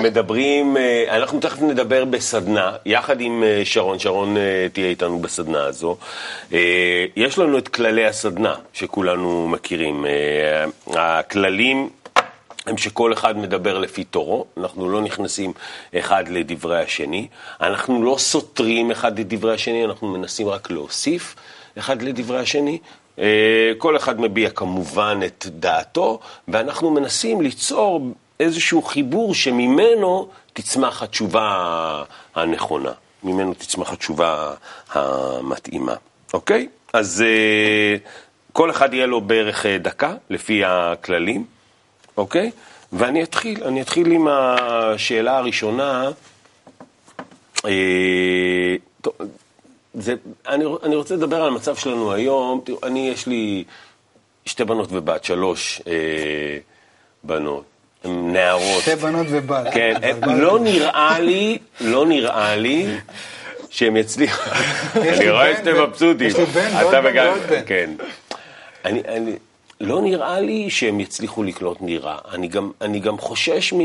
מדברים, 0.00 0.76
uh, 0.76 0.80
אנחנו 1.12 1.40
תכף 1.40 1.62
נדבר 1.62 2.04
בסדנה, 2.04 2.72
יחד 2.86 3.20
עם 3.20 3.42
uh, 3.42 3.64
שרון, 3.66 3.98
שרון 3.98 4.36
uh, 4.36 4.40
תהיה 4.72 4.86
איתנו 4.88 5.18
בסדנה 5.18 5.64
הזו. 5.64 5.96
Uh, 6.50 6.54
יש 7.16 7.38
לנו 7.38 7.58
את 7.58 7.68
כללי 7.68 8.06
הסדנה 8.06 8.54
שכולנו 8.72 9.48
מכירים. 9.48 10.04
Uh, 10.86 10.98
הכללים 10.98 11.88
הם 12.66 12.76
שכל 12.76 13.12
אחד 13.12 13.38
מדבר 13.38 13.78
לפי 13.78 14.04
תורו, 14.04 14.46
אנחנו 14.56 14.90
לא 14.90 15.00
נכנסים 15.00 15.52
אחד 15.94 16.28
לדברי 16.28 16.80
השני, 16.80 17.28
אנחנו 17.60 18.04
לא 18.04 18.16
סותרים 18.18 18.90
אחד 18.90 19.18
לדברי 19.18 19.54
השני, 19.54 19.84
אנחנו 19.84 20.08
מנסים 20.08 20.48
רק 20.48 20.70
להוסיף 20.70 21.34
אחד 21.78 22.02
לדברי 22.02 22.38
השני. 22.38 22.78
אה, 23.18 23.72
כל 23.78 23.96
אחד 23.96 24.20
מביע 24.20 24.50
כמובן 24.50 25.20
את 25.26 25.46
דעתו, 25.48 26.20
ואנחנו 26.48 26.90
מנסים 26.90 27.40
ליצור 27.40 28.00
איזשהו 28.40 28.82
חיבור 28.82 29.34
שממנו 29.34 30.28
תצמח 30.52 31.02
התשובה 31.02 32.04
הנכונה, 32.34 32.92
ממנו 33.22 33.54
תצמח 33.54 33.92
התשובה 33.92 34.54
המתאימה, 34.92 35.94
אוקיי? 36.34 36.68
אז 36.92 37.24
אה, 37.26 37.96
כל 38.52 38.70
אחד 38.70 38.94
יהיה 38.94 39.06
לו 39.06 39.20
בערך 39.20 39.66
אה, 39.66 39.78
דקה, 39.78 40.14
לפי 40.30 40.64
הכללים, 40.64 41.44
אוקיי? 42.16 42.50
ואני 42.92 43.22
אתחיל, 43.22 43.64
אני 43.64 43.82
אתחיל 43.82 44.12
עם 44.12 44.28
השאלה 44.28 45.36
הראשונה. 45.36 46.10
אה, 47.64 48.76
טוב, 49.00 49.14
זה, 49.94 50.14
אני, 50.48 50.64
אני 50.82 50.96
רוצה 50.96 51.14
לדבר 51.14 51.36
על 51.36 51.48
המצב 51.48 51.76
שלנו 51.76 52.12
היום. 52.12 52.60
תראו, 52.64 52.78
אני, 52.82 53.08
יש 53.08 53.26
לי 53.26 53.64
שתי 54.46 54.64
בנות 54.64 54.88
ובת, 54.92 55.24
שלוש 55.24 55.82
אה, 55.86 56.58
בנות. 57.22 57.64
הן 58.04 58.32
נערות. 58.32 58.82
שתי 58.82 58.96
בנות 58.96 59.26
ובת. 59.30 59.74
כן, 59.74 59.94
הם, 60.02 60.40
לא 60.40 60.58
נראה 60.60 61.18
לי, 61.18 61.58
לא 61.80 62.06
נראה 62.06 62.56
לי 62.56 62.86
שהם 63.70 63.96
יצליחו. 63.96 64.50
אני 64.96 65.30
רואה 65.30 65.56
שאתם 65.56 65.82
מבסוטים. 65.82 66.26
יש 66.26 66.36
לי 66.36 66.44
בן 66.44 66.68
ועוד 66.76 66.94
בן 67.04 67.16
ועוד 67.16 67.42
בן. 67.48 67.62
כן. 67.66 67.90
אני, 68.84 69.02
אני, 69.08 69.32
לא 69.84 70.02
נראה 70.02 70.40
לי 70.40 70.70
שהם 70.70 71.00
יצליחו 71.00 71.42
לקלוט 71.42 71.80
נירה. 71.80 72.18
אני 72.32 72.48
גם, 72.48 72.70
אני 72.80 73.00
גם 73.00 73.18
חושש 73.18 73.72
מ... 73.72 73.80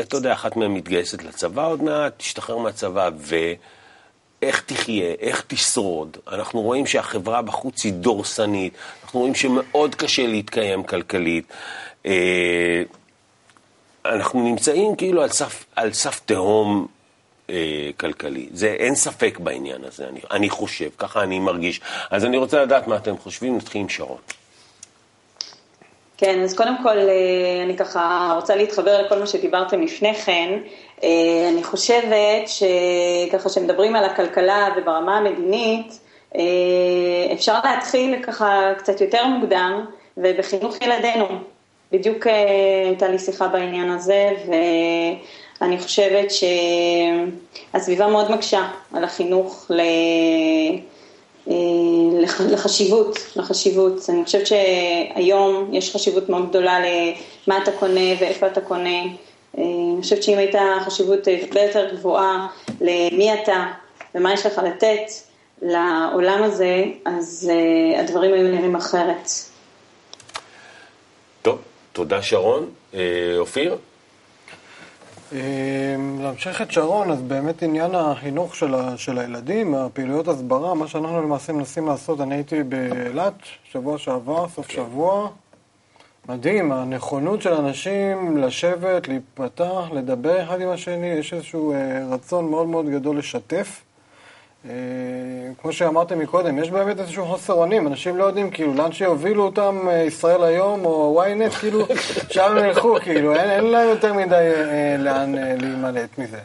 אתה 0.00 0.16
יודע, 0.16 0.32
אחת 0.32 0.56
מהן 0.56 0.70
מתגייסת 0.70 1.22
לצבא 1.22 1.66
עוד 1.66 1.82
מעט, 1.82 2.12
תשתחרר 2.16 2.58
מהצבא, 2.58 3.10
ואיך 3.18 4.62
תחיה, 4.66 5.14
איך 5.20 5.44
תשרוד. 5.46 6.16
אנחנו 6.32 6.60
רואים 6.60 6.86
שהחברה 6.86 7.42
בחוץ 7.42 7.84
היא 7.84 7.92
דורסנית, 7.92 8.74
אנחנו 9.04 9.20
רואים 9.20 9.34
שמאוד 9.34 9.94
קשה 9.94 10.26
להתקיים 10.26 10.82
כלכלית. 10.82 11.44
אה, 12.06 12.82
אנחנו 14.06 14.42
נמצאים 14.42 14.96
כאילו 14.96 15.22
על 15.22 15.28
סף, 15.28 15.64
על 15.76 15.92
סף 15.92 16.20
תהום 16.24 16.86
אה, 17.50 17.90
כלכלי. 17.96 18.48
זה, 18.52 18.66
אין 18.78 18.94
ספק 18.94 19.38
בעניין 19.42 19.84
הזה, 19.84 20.08
אני, 20.08 20.20
אני 20.30 20.50
חושב, 20.50 20.88
ככה 20.98 21.22
אני 21.22 21.38
מרגיש. 21.38 21.80
אז 22.10 22.24
אני 22.24 22.36
רוצה 22.36 22.62
לדעת 22.62 22.86
מה 22.86 22.96
אתם 22.96 23.18
חושבים, 23.18 23.56
נתחיל 23.56 23.80
עם 23.80 23.88
שרון. 23.88 24.18
כן, 26.16 26.40
אז 26.42 26.56
קודם 26.56 26.82
כל, 26.82 26.98
אה, 26.98 27.62
אני 27.64 27.76
ככה 27.76 28.32
רוצה 28.36 28.56
להתחבר 28.56 29.02
לכל 29.02 29.18
מה 29.18 29.26
שדיברתם 29.26 29.82
לפני 29.82 30.14
כן. 30.14 30.58
אה, 31.04 31.48
אני 31.52 31.64
חושבת 31.64 32.48
שככה 32.48 33.48
שמדברים 33.48 33.96
על 33.96 34.04
הכלכלה 34.04 34.68
וברמה 34.76 35.18
המדינית, 35.18 36.00
אה, 36.36 37.32
אפשר 37.32 37.58
להתחיל 37.64 38.22
ככה 38.22 38.72
קצת 38.78 39.00
יותר 39.00 39.26
מוקדם 39.26 39.84
ובחינוך 40.16 40.76
ילדינו. 40.82 41.26
בדיוק 41.92 42.26
הייתה 42.86 43.08
לי 43.08 43.18
שיחה 43.18 43.48
בעניין 43.48 43.90
הזה, 43.90 44.30
ואני 45.60 45.78
חושבת 45.78 46.26
שהסביבה 47.72 48.06
מאוד 48.06 48.30
מקשה 48.30 48.66
על 48.94 49.04
החינוך 49.04 49.66
ל... 49.70 49.80
אה, 51.50 51.54
לח- 52.20 52.40
לחשיבות, 52.40 53.18
לחשיבות. 53.36 53.92
אני 54.08 54.24
חושבת 54.24 54.46
שהיום 54.46 55.70
יש 55.72 55.94
חשיבות 55.94 56.28
מאוד 56.28 56.48
גדולה 56.48 56.78
למה 57.46 57.58
אתה 57.62 57.72
קונה 57.72 58.00
ואיפה 58.20 58.46
אתה 58.46 58.60
קונה. 58.60 58.98
אה, 59.58 59.62
אני 59.94 60.02
חושבת 60.02 60.22
שאם 60.22 60.38
הייתה 60.38 60.60
חשיבות 60.84 61.18
הרבה 61.42 61.60
יותר 61.62 61.94
גבוהה 61.94 62.46
למי 62.80 63.34
אתה 63.34 63.66
ומה 64.14 64.32
יש 64.32 64.46
לך 64.46 64.58
לתת 64.64 65.10
לעולם 65.62 66.42
הזה, 66.42 66.84
אז 67.04 67.50
אה, 67.52 68.00
הדברים 68.00 68.34
היו 68.34 68.48
נראים 68.48 68.76
אחרת. 68.76 69.28
טוב, 71.42 71.58
תודה 71.92 72.22
שרון. 72.22 72.70
אופיר? 73.38 73.76
אה, 75.34 75.96
להמשיך 76.20 76.62
את 76.62 76.70
שרון, 76.70 77.10
אז 77.10 77.22
באמת 77.22 77.62
עניין 77.62 77.94
החינוך 77.94 78.56
של, 78.56 78.74
ה, 78.74 78.96
של 78.96 79.18
הילדים, 79.18 79.74
הפעילויות 79.74 80.28
הסברה, 80.28 80.74
מה 80.74 80.88
שאנחנו 80.88 81.22
למעשה 81.22 81.52
מנסים 81.52 81.86
לעשות, 81.86 82.20
אני 82.20 82.34
הייתי 82.34 82.62
באילת 82.62 83.34
שבוע 83.64 83.98
שעבר, 83.98 84.48
סוף 84.48 84.70
שבוע, 84.70 85.28
מדהים, 86.28 86.72
הנכונות 86.72 87.42
של 87.42 87.52
אנשים 87.52 88.36
לשבת, 88.36 89.08
להיפתח, 89.08 89.82
לדבר 89.92 90.42
אחד 90.42 90.60
עם 90.60 90.68
השני, 90.68 91.06
יש 91.06 91.32
איזשהו 91.32 91.72
אה, 91.72 92.06
רצון 92.10 92.50
מאוד 92.50 92.66
מאוד 92.66 92.88
גדול 92.88 93.18
לשתף. 93.18 93.83
אה, 94.68 94.74
כמו 95.62 95.72
שאמרתם 95.72 96.18
מקודם, 96.18 96.58
יש 96.58 96.70
באמת 96.70 97.00
איזשהו 97.00 97.26
חוסר 97.26 97.52
אונים, 97.52 97.86
אנשים 97.86 98.16
לא 98.16 98.24
יודעים 98.24 98.50
כאילו 98.50 98.74
לאן 98.74 98.92
שיובילו 98.92 99.44
אותם 99.44 99.88
אה, 99.88 100.02
ישראל 100.02 100.44
היום 100.44 100.84
או 100.84 101.24
ynet, 101.24 101.50
כאילו 101.50 101.86
שם 102.34 102.56
הם 102.56 102.64
ילכו, 102.64 102.96
כאילו 103.02 103.34
אין, 103.34 103.50
אין 103.50 103.64
להם 103.64 103.88
יותר 103.88 104.12
מדי 104.12 104.34
אה, 104.34 104.96
לאן 104.98 105.38
אה, 105.38 105.54
להימלט 105.58 106.18
מזה. 106.18 106.38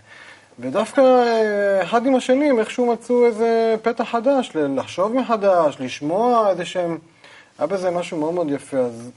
ודווקא 0.60 1.01
אה, 1.01 1.84
אחד 1.84 2.05
עם 2.05 2.15
השני 2.15 2.49
הם 2.49 2.60
איכשהו 2.60 2.86
מצאו 2.86 3.25
איזה 3.25 3.75
פתח 3.82 4.03
חדש, 4.03 4.51
לחשוב 4.55 5.15
מחדש, 5.15 5.77
לשמוע 5.79 6.49
איזה 6.49 6.65
שהם... 6.65 6.97
היה 7.60 7.67
בזה 7.67 7.91
משהו 7.91 8.17
מאוד 8.17 8.34
מאוד 8.34 8.51
יפה, 8.51 8.77
אז 8.77 9.10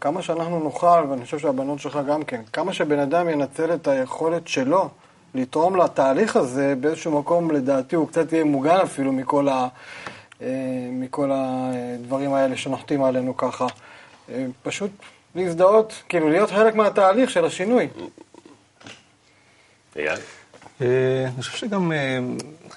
כמה 0.00 0.22
שאנחנו 0.22 0.60
נוכל, 0.60 1.04
ואני 1.10 1.24
חושב 1.24 1.38
שהבנות 1.38 1.78
שלך 1.78 1.98
גם 2.08 2.22
כן, 2.22 2.40
כמה 2.52 2.72
שבן 2.72 2.98
אדם 2.98 3.28
ינצל 3.28 3.74
את 3.74 3.88
היכולת 3.88 4.48
שלו 4.48 4.88
לתרום 5.34 5.76
לתהליך 5.76 6.36
הזה, 6.36 6.74
באיזשהו 6.80 7.18
מקום 7.18 7.50
לדעתי 7.50 7.96
הוא 7.96 8.08
קצת 8.08 8.32
יהיה 8.32 8.44
מוגן 8.44 8.76
אפילו 8.76 9.12
מכל, 9.12 9.48
ה, 9.48 9.68
אה, 10.42 10.48
מכל 10.92 11.30
הדברים 11.34 12.32
האלה 12.34 12.56
שנוחתים 12.56 13.02
עלינו 13.02 13.36
ככה. 13.36 13.66
אה, 14.30 14.46
פשוט 14.62 14.90
להזדהות, 15.34 16.02
כאילו 16.08 16.28
להיות 16.28 16.50
חלק 16.50 16.74
מהתהליך 16.74 17.30
של 17.30 17.44
השינוי. 17.44 17.88
אייל? 19.96 20.18
אה, 20.80 21.26
אני 21.34 21.42
חושב 21.42 21.56
שגם, 21.56 21.92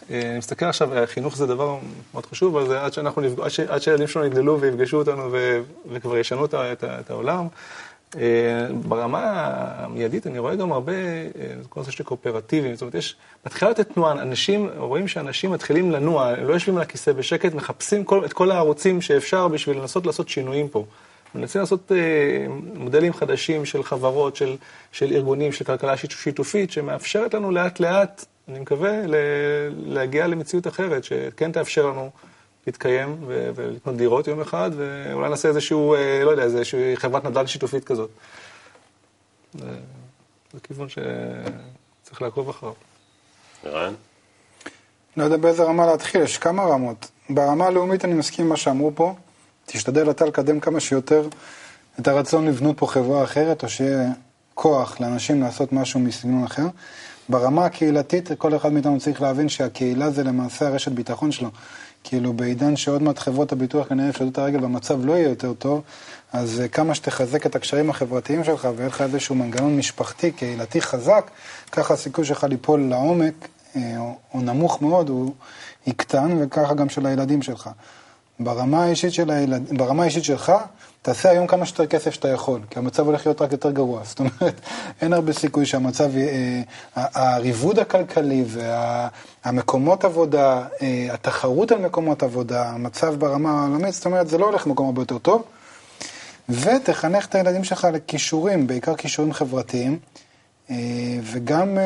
אני 0.10 0.38
מסתכל 0.38 0.66
עכשיו, 0.66 1.00
החינוך 1.00 1.38
זה 1.38 1.48
דבר 1.48 1.78
מאוד 2.14 2.26
חשוב, 2.26 2.58
אבל 2.58 2.68
זה 2.68 2.82
עד 2.82 2.94
שאנחנו 2.94 3.22
נפגע, 3.22 3.44
עד 3.68 3.82
שהילדים 3.82 4.08
שלנו 4.08 4.26
יגדלו 4.26 4.62
ויפגשו 4.62 4.98
אותנו 4.98 5.36
וכבר 5.92 6.18
ישנו 6.18 6.46
את 6.46 7.10
העולם. 7.10 7.48
אה, 8.20 8.68
ברמה 8.88 9.22
המיידית 9.78 10.28
אני 10.28 10.40
רואה 10.40 10.56
גם 10.56 10.72
הרבה, 10.72 10.94
אה, 10.94 11.28
כל 11.70 11.80
הנושא 11.80 11.92
של 11.92 12.04
קואופרטיבים, 12.04 12.76
זאת 12.76 12.82
אומרת, 12.82 12.96
יש, 12.96 13.16
מתחילה 13.46 13.72
לתת 13.72 13.94
תנועה, 13.94 14.12
אנשים, 14.12 14.70
רואים 14.78 15.08
שאנשים 15.08 15.52
מתחילים 15.52 15.92
לנוע, 15.92 16.28
הם 16.28 16.48
לא 16.48 16.54
יושבים 16.54 16.76
על 16.76 16.82
הכיסא 16.82 17.12
בשקט, 17.12 17.54
מחפשים 17.54 18.04
כל, 18.04 18.26
את 18.26 18.34
כל 18.34 18.52
הערוצים 18.52 19.02
שאפשר 19.02 19.48
בשביל 19.48 19.78
לנסות 19.78 20.06
לעשות 20.06 20.30
שינויים 20.30 20.68
פה. 20.68 20.86
מנסים 21.36 21.62
לעשות 21.62 21.92
אה, 21.92 21.98
מודלים 22.76 23.14
חדשים 23.14 23.66
של 23.66 23.84
חברות, 23.84 24.36
של, 24.36 24.56
של 24.92 25.12
ארגונים, 25.12 25.52
של 25.52 25.66
כלכלה 25.66 25.94
שיתופ- 25.98 26.24
שיתופית, 26.24 26.72
שמאפשרת 26.72 27.34
לנו 27.34 27.52
לאט 27.52 27.80
לאט, 27.80 28.26
אני 28.50 28.60
מקווה, 28.60 29.08
ל, 29.08 29.16
להגיע 29.86 30.28
למציאות 30.28 30.68
אחרת, 30.68 31.04
שכן 31.04 31.52
תאפשר 31.52 31.88
לנו 31.88 32.10
להתקיים 32.68 33.18
ו- 33.28 33.50
ולקנות 33.56 33.98
דירות 33.98 34.28
יום 34.28 34.42
אחד, 34.42 34.72
ואולי 34.76 35.30
נעשה 35.30 35.50
איזשהו, 35.50 35.96
אה, 35.96 36.24
לא 36.24 36.32
יודע, 36.32 36.44
איזושהי 36.44 36.98
חברת 36.98 37.26
נדל"ן 37.26 37.48
שיתופית 37.48 37.84
כזאת. 37.84 38.10
זה, 39.54 39.66
זה 40.54 40.60
כיוון 40.64 40.88
שצריך 40.90 42.22
לעקוב 42.22 42.50
אחריו. 42.50 42.74
ערן? 43.66 43.94
לא 45.18 45.24
יודע 45.24 45.38
באיזה 45.38 45.64
רמה 45.64 45.86
להתחיל, 45.86 46.22
יש 46.22 46.38
כמה 46.38 46.64
רמות. 46.64 47.12
ברמה 47.30 47.66
הלאומית 47.66 48.06
אני 48.06 48.14
מסכים 48.14 48.46
עם 48.46 48.50
מה 48.50 48.58
שאמרו 48.58 48.92
פה. 48.96 49.16
תשתדל 49.66 50.10
אתה 50.10 50.26
לקדם 50.26 50.60
כמה 50.60 50.80
שיותר 50.80 51.28
את 52.00 52.08
הרצון 52.08 52.48
לבנות 52.48 52.78
פה 52.78 52.88
חברה 52.88 53.24
אחרת, 53.24 53.64
או 53.64 53.70
שיהיה 53.70 54.12
כוח 54.54 55.02
לאנשים 55.02 55.42
לעשות 55.42 55.74
משהו 55.74 56.00
מסגנון 56.00 56.44
אחר. 56.44 56.66
ברמה 57.30 57.66
הקהילתית, 57.66 58.32
כל 58.38 58.56
אחד 58.56 58.74
מאיתנו 58.74 59.00
צריך 59.00 59.22
להבין 59.22 59.50
שהקהילה 59.50 60.10
זה 60.10 60.24
למעשה 60.24 60.68
הרשת 60.68 60.92
ביטחון 60.92 61.32
שלו. 61.32 61.50
כאילו 62.04 62.34
בעידן 62.34 62.76
שעוד 62.76 63.04
מעט 63.04 63.20
חברות 63.20 63.52
הביטוח 63.52 63.88
כנראה 63.88 64.10
יפשטו 64.10 64.28
את 64.28 64.38
הרגל 64.38 64.64
והמצב 64.64 65.06
לא 65.06 65.14
יהיה 65.14 65.30
יותר 65.30 65.54
טוב, 65.54 65.82
אז 66.34 66.62
אה, 66.62 66.68
כמה 66.68 66.96
שתחזק 66.96 67.46
את 67.46 67.56
הקשרים 67.56 67.90
החברתיים 67.90 68.44
שלך 68.44 68.68
ויהיה 68.76 68.88
לך 68.88 69.02
איזשהו 69.02 69.36
מנגנון 69.36 69.78
משפחתי, 69.78 70.32
קהילתי 70.32 70.82
חזק, 70.82 71.32
ככה 71.72 71.94
הסיכוי 71.94 72.26
שלך 72.26 72.44
ליפול 72.44 72.82
לעומק, 72.90 73.48
אה, 73.76 73.98
או, 74.34 74.42
נמוך 74.42 74.82
מאוד, 74.82 75.10
הוא 75.10 75.34
יקטן, 75.88 76.38
וככה 76.42 76.74
גם 76.74 76.90
של 76.90 77.06
הילדים 77.06 77.42
שלך. 77.42 77.70
ברמה 78.40 78.84
האישית, 78.84 79.14
של 79.14 79.32
הילד... 79.32 79.78
ברמה 79.78 80.04
האישית 80.04 80.24
שלך, 80.24 80.52
תעשה 81.04 81.30
היום 81.30 81.48
כמה 81.48 81.66
שיותר 81.66 81.86
כסף 81.86 82.14
שאתה 82.14 82.28
יכול, 82.28 82.62
כי 82.70 82.80
המצב 82.80 83.06
הולך 83.06 83.26
להיות 83.26 83.42
רק 83.42 83.52
יותר 83.52 83.72
גרוע. 83.72 84.02
זאת 84.10 84.20
אומרת, 84.20 84.62
אין 85.02 85.14
הרבה 85.14 85.34
סיכוי 85.34 85.66
שהמצב, 85.66 86.10
אה, 86.18 86.62
הריבוד 86.96 87.80
הכלכלי 87.80 88.44
והמקומות 88.48 90.06
עבודה, 90.06 90.64
אה, 90.82 91.08
התחרות 91.12 91.72
על 91.72 91.78
מקומות 91.78 92.24
עבודה, 92.24 92.70
המצב 92.70 93.16
ברמה 93.16 93.52
העולמית, 93.52 93.94
זאת 93.94 94.06
אומרת, 94.06 94.28
זה 94.30 94.38
לא 94.38 94.46
הולך 94.46 94.68
למקום 94.68 94.86
הרבה 94.86 95.02
יותר 95.02 95.18
טוב. 95.18 95.44
ותחנך 96.50 97.26
את 97.26 97.36
הילדים 97.36 97.64
שלך 97.64 97.88
לכישורים, 97.94 98.68
בעיקר 98.68 98.96
כישורים 98.96 99.34
חברתיים, 99.34 100.00
אה, 100.70 100.76
וגם 101.24 101.78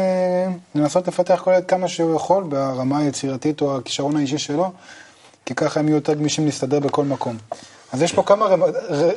לנסות 0.76 1.08
לפתח 1.08 1.42
כל 1.44 1.52
ילד 1.52 1.66
כמה 1.66 1.88
שהוא 1.88 2.16
יכול 2.16 2.44
ברמה 2.44 3.00
היצירתית 3.00 3.62
או 3.62 3.78
הכישרון 3.78 4.18
האישי 4.18 4.38
שלו, 4.38 4.72
כי 5.46 5.56
ככה 5.56 5.80
הם 5.80 5.88
יהיו 5.88 5.96
יותר 5.96 6.14
גמישים 6.14 6.46
להסתדר 6.46 6.80
בכל 6.80 7.06
מקום. 7.06 7.38
אז 7.92 8.02
יש 8.02 8.14
פה 8.14 8.24
כמה 8.24 8.46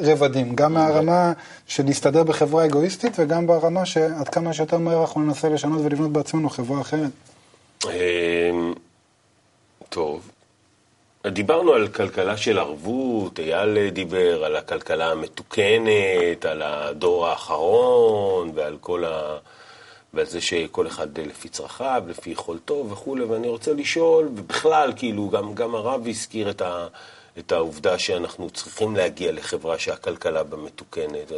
רבדים, 0.01 0.55
גם 0.55 0.75
מהרמה 0.75 1.33
של 1.67 1.85
להסתדר 1.87 2.23
בחברה 2.23 2.65
אגואיסטית 2.65 3.13
וגם 3.19 3.47
ברמה 3.47 3.87
שעד 3.87 4.29
כמה 4.29 4.53
שיותר 4.53 4.79
מהר 4.79 5.01
אנחנו 5.01 5.21
ננסה 5.21 5.49
לשנות 5.49 5.81
ולבנות 5.85 6.13
בעצמנו 6.13 6.51
חברה 6.51 6.81
אחרת. 6.81 7.11
אמ, 7.85 8.75
טוב. 9.89 10.31
דיברנו 11.27 11.73
על 11.73 11.89
כלכלה 11.89 12.37
של 12.37 12.59
ערבות, 12.59 13.41
אייל 13.41 13.89
דיבר 13.89 14.45
על 14.45 14.57
הכלכלה 14.57 15.11
המתוקנת, 15.11 16.45
על 16.45 16.63
הדור 16.63 17.27
האחרון 17.27 18.51
ועל 18.55 18.77
כל 18.81 19.05
ה... 19.05 19.37
ועל 20.15 20.27
זה 20.27 20.41
שכל 20.41 20.87
אחד 20.87 21.19
לפי 21.19 21.49
צרכיו, 21.49 22.03
לפי 22.09 22.31
יכולתו 22.31 22.87
וכולי, 22.91 23.25
ואני 23.25 23.49
רוצה 23.49 23.73
לשאול, 23.73 24.27
ובכלל, 24.27 24.93
כאילו, 24.97 25.29
גם, 25.29 25.55
גם 25.55 25.75
הרב 25.75 26.09
הזכיר 26.09 26.51
את, 26.51 26.63
ה, 26.63 26.87
את 27.39 27.53
העובדה 27.53 27.99
שאנחנו 27.99 28.51
צריכים 28.51 28.97
להגיע 28.97 29.33
לחברה 29.33 29.79
שהכלכלה 29.79 30.43
בה 30.43 30.57
מתוקנת. 30.57 31.33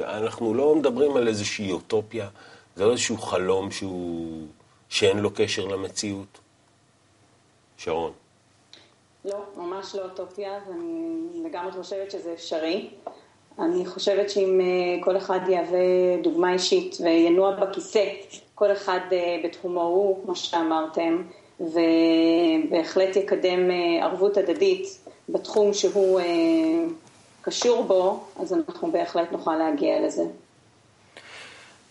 אנחנו 0.00 0.54
לא 0.54 0.74
מדברים 0.74 1.16
על 1.16 1.28
איזושהי 1.28 1.72
אוטופיה, 1.72 2.28
זה 2.76 2.84
לא 2.84 2.90
איזשהו 2.92 3.18
חלום 3.18 3.70
שהוא, 3.70 4.46
שאין 4.88 5.18
לו 5.18 5.30
קשר 5.34 5.64
למציאות. 5.64 6.38
שרון. 7.78 8.12
לא, 9.24 9.38
ממש 9.56 9.94
לא 9.94 10.02
אוטופיה, 10.02 10.58
ואני 10.68 11.48
לגמרי 11.48 11.72
חושבת 11.72 12.10
שזה 12.10 12.32
אפשרי. 12.32 12.90
אני 13.58 13.86
חושבת 13.86 14.30
שאם 14.30 14.60
אה, 14.60 15.04
כל 15.04 15.16
אחד 15.16 15.40
יהווה 15.48 15.78
דוגמה 16.22 16.52
אישית 16.52 16.96
וינוע 17.00 17.50
בכיסא, 17.50 18.04
כל 18.54 18.72
אחד 18.72 19.00
אה, 19.12 19.40
בתחומו 19.44 19.82
הוא, 19.82 20.24
כמו 20.24 20.36
שאמרתם, 20.36 21.22
ובהחלט 21.60 23.16
יקדם 23.16 23.70
אה, 23.70 24.04
ערבות 24.04 24.36
הדדית 24.36 24.98
בתחום 25.28 25.74
שהוא 25.74 26.20
קשור 27.42 27.84
בו, 27.84 28.24
אז 28.40 28.52
אנחנו 28.52 28.92
בהחלט 28.92 29.32
נוכל 29.32 29.56
להגיע 29.56 30.06
לזה. 30.06 30.22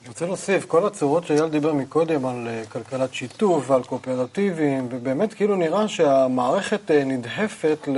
אני 0.01 0.09
רוצה 0.09 0.25
להוסיף, 0.25 0.65
כל 0.65 0.87
הצורות 0.87 1.25
שאייל 1.27 1.49
דיבר 1.49 1.73
מקודם 1.73 2.25
על 2.25 2.47
אה, 2.47 2.63
כלכלת 2.73 3.13
שיתוף 3.13 3.69
ועל 3.69 3.83
קואופרטיבים, 3.83 4.87
ובאמת 4.91 5.33
כאילו 5.33 5.55
נראה 5.55 5.87
שהמערכת 5.87 6.91
אה, 6.91 7.03
נדחפת, 7.03 7.77
ל- 7.87 7.97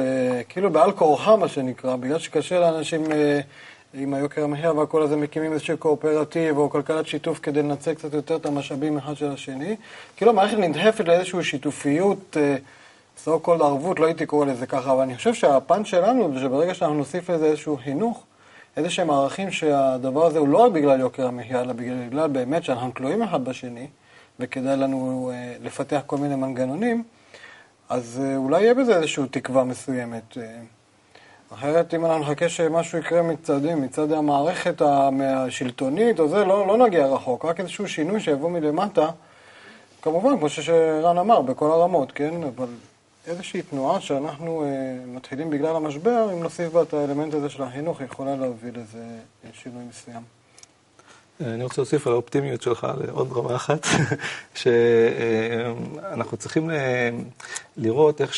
כאילו 0.49 0.69
בעל 0.69 0.91
כורחה 0.91 1.35
מה 1.35 1.47
שנקרא, 1.47 1.95
בגלל 1.95 2.19
שקשה 2.19 2.59
לאנשים 2.59 3.11
אה, 3.11 3.39
עם 3.93 4.13
היוקר 4.13 4.43
המחיה 4.43 4.73
והכל 4.73 5.01
הזה 5.01 5.15
מקימים 5.15 5.53
איזשהו 5.53 5.77
קואופרטיב 5.77 6.57
או 6.57 6.69
כלכלת 6.69 7.07
שיתוף 7.07 7.39
כדי 7.39 7.63
לנצל 7.63 7.93
קצת 7.93 8.13
יותר 8.13 8.35
את 8.35 8.45
המשאבים 8.45 8.97
אחד 8.97 9.17
של 9.17 9.31
השני. 9.31 9.75
כאילו 10.17 10.31
המערכת 10.31 10.57
נדחפת 10.57 11.07
לאיזושהי 11.07 11.43
שיתופיות, 11.43 12.37
so 13.25 13.29
called 13.45 13.63
ערבות, 13.63 13.99
לא 13.99 14.05
הייתי 14.05 14.25
קורא 14.25 14.45
לזה 14.45 14.65
ככה, 14.65 14.91
אבל 14.91 15.01
אני 15.01 15.15
חושב 15.15 15.33
שהפן 15.33 15.85
שלנו, 15.85 16.33
זה 16.33 16.39
שברגע 16.39 16.73
שאנחנו 16.73 16.95
נוסיף 16.95 17.29
לזה 17.29 17.45
איזשהו 17.45 17.77
חינוך, 17.77 18.23
איזה 18.77 18.89
שהם 18.89 19.09
ערכים 19.09 19.51
שהדבר 19.51 20.25
הזה 20.25 20.39
הוא 20.39 20.47
לא 20.47 20.57
רק 20.57 20.71
בגלל 20.71 20.99
יוקר 20.99 21.27
המחיה, 21.27 21.61
אלא 21.61 21.73
בגלל 21.73 22.27
באמת 22.27 22.63
שאנחנו 22.63 22.91
תלויים 22.91 23.21
אחד 23.21 23.45
בשני, 23.45 23.87
וכדאי 24.39 24.77
לנו 24.77 25.31
אה, 25.33 25.53
לפתח 25.63 26.01
כל 26.05 26.17
מיני 26.17 26.35
מנגנונים, 26.35 27.03
אז 27.89 28.21
אה, 28.23 28.37
אולי 28.37 28.61
יהיה 28.61 28.73
בזה 28.73 28.95
איזושהי 28.95 29.23
תקווה 29.31 29.63
מסוימת. 29.63 30.37
אה, 30.37 30.59
אחרת, 31.53 31.93
אם 31.93 32.05
אנחנו 32.05 32.19
נחכה 32.19 32.49
שמשהו 32.49 32.97
יקרה 32.97 33.21
מצדים, 33.21 33.81
מצד 33.81 34.11
המערכת 34.11 34.81
השלטונית 34.81 36.19
או 36.19 36.27
זה, 36.27 36.45
לא, 36.45 36.67
לא 36.67 36.77
נגיע 36.77 37.05
רחוק, 37.05 37.45
רק 37.45 37.59
איזשהו 37.59 37.87
שינוי 37.87 38.19
שיבוא 38.19 38.49
מלמטה, 38.49 39.09
כמובן, 40.01 40.37
כמו 40.37 40.49
שרן 40.49 41.17
אמר, 41.17 41.41
בכל 41.41 41.71
הרמות, 41.71 42.11
כן? 42.11 42.43
אבל 42.43 42.67
איזושהי 43.27 43.61
תנועה 43.61 44.01
שאנחנו 44.01 44.63
אה, 44.63 44.67
מתחילים 45.07 45.49
בגלל 45.49 45.75
המשבר, 45.75 46.29
אם 46.33 46.43
נוסיף 46.43 46.73
בה 46.73 46.81
את 46.81 46.93
האלמנט 46.93 47.33
הזה 47.33 47.49
של 47.49 47.63
החינוך, 47.63 48.01
יכולה 48.01 48.35
להוביל 48.35 48.75
לזה 48.79 49.03
שינוי 49.53 49.83
מסוים. 49.89 50.21
אני 51.41 51.63
רוצה 51.63 51.81
להוסיף 51.81 52.07
על 52.07 52.13
האופטימיות 52.13 52.61
שלך 52.61 52.87
לעוד 53.07 53.31
רמה 53.31 53.55
אחת, 53.55 53.85
שאנחנו 54.61 56.37
צריכים 56.37 56.71
אה, 56.71 57.09
לראות 57.77 58.21
איך 58.21 58.33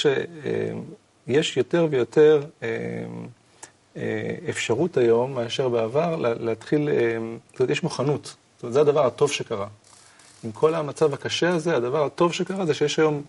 שיש 1.27 1.57
יותר 1.57 1.87
ויותר 1.89 2.43
אה, 2.63 2.67
אה, 3.97 4.01
אפשרות 4.49 4.97
היום 4.97 5.33
מאשר 5.33 5.69
בעבר 5.69 6.15
לה- 6.15 6.33
להתחיל, 6.33 6.89
אה, 6.89 7.17
זאת 7.51 7.59
אומרת, 7.59 7.69
יש 7.69 7.83
מוכנות. 7.83 8.25
זאת 8.55 8.63
אומרת, 8.63 8.73
זה 8.73 8.81
הדבר 8.81 9.05
הטוב 9.05 9.31
שקרה. 9.31 9.67
עם 10.43 10.51
כל 10.51 10.75
המצב 10.75 11.13
הקשה 11.13 11.49
הזה, 11.49 11.75
הדבר 11.75 12.05
הטוב 12.05 12.33
שקרה 12.33 12.65
זה 12.65 12.73
שיש 12.73 12.99
היום, 12.99 13.21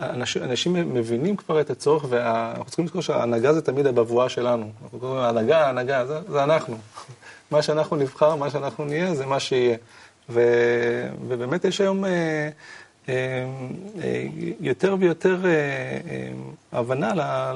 אנשים, 0.00 0.42
אנשים 0.42 0.94
מבינים 0.94 1.36
כבר 1.36 1.60
את 1.60 1.70
הצורך, 1.70 2.04
ואנחנו 2.08 2.64
צריכים 2.64 2.84
לזכור 2.84 3.02
שההנהגה 3.02 3.52
זה 3.52 3.62
תמיד 3.62 3.86
הבבואה 3.86 4.28
שלנו. 4.28 4.70
אנחנו 4.82 4.98
קוראים 4.98 5.18
ההנהגה, 5.18 5.66
ההנהגה, 5.66 6.06
זה, 6.06 6.20
זה 6.28 6.44
אנחנו. 6.44 6.78
מה 7.50 7.62
שאנחנו 7.62 7.96
נבחר, 7.96 8.36
מה 8.36 8.50
שאנחנו 8.50 8.84
נהיה, 8.84 9.14
זה 9.14 9.26
מה 9.26 9.40
שיהיה. 9.40 9.76
ו, 10.28 10.40
ובאמת 11.28 11.64
יש 11.64 11.80
היום 11.80 12.04
יותר 14.60 14.96
ויותר 14.98 15.46
אה, 15.46 15.50
אה, 15.50 16.30
הבנה 16.72 17.12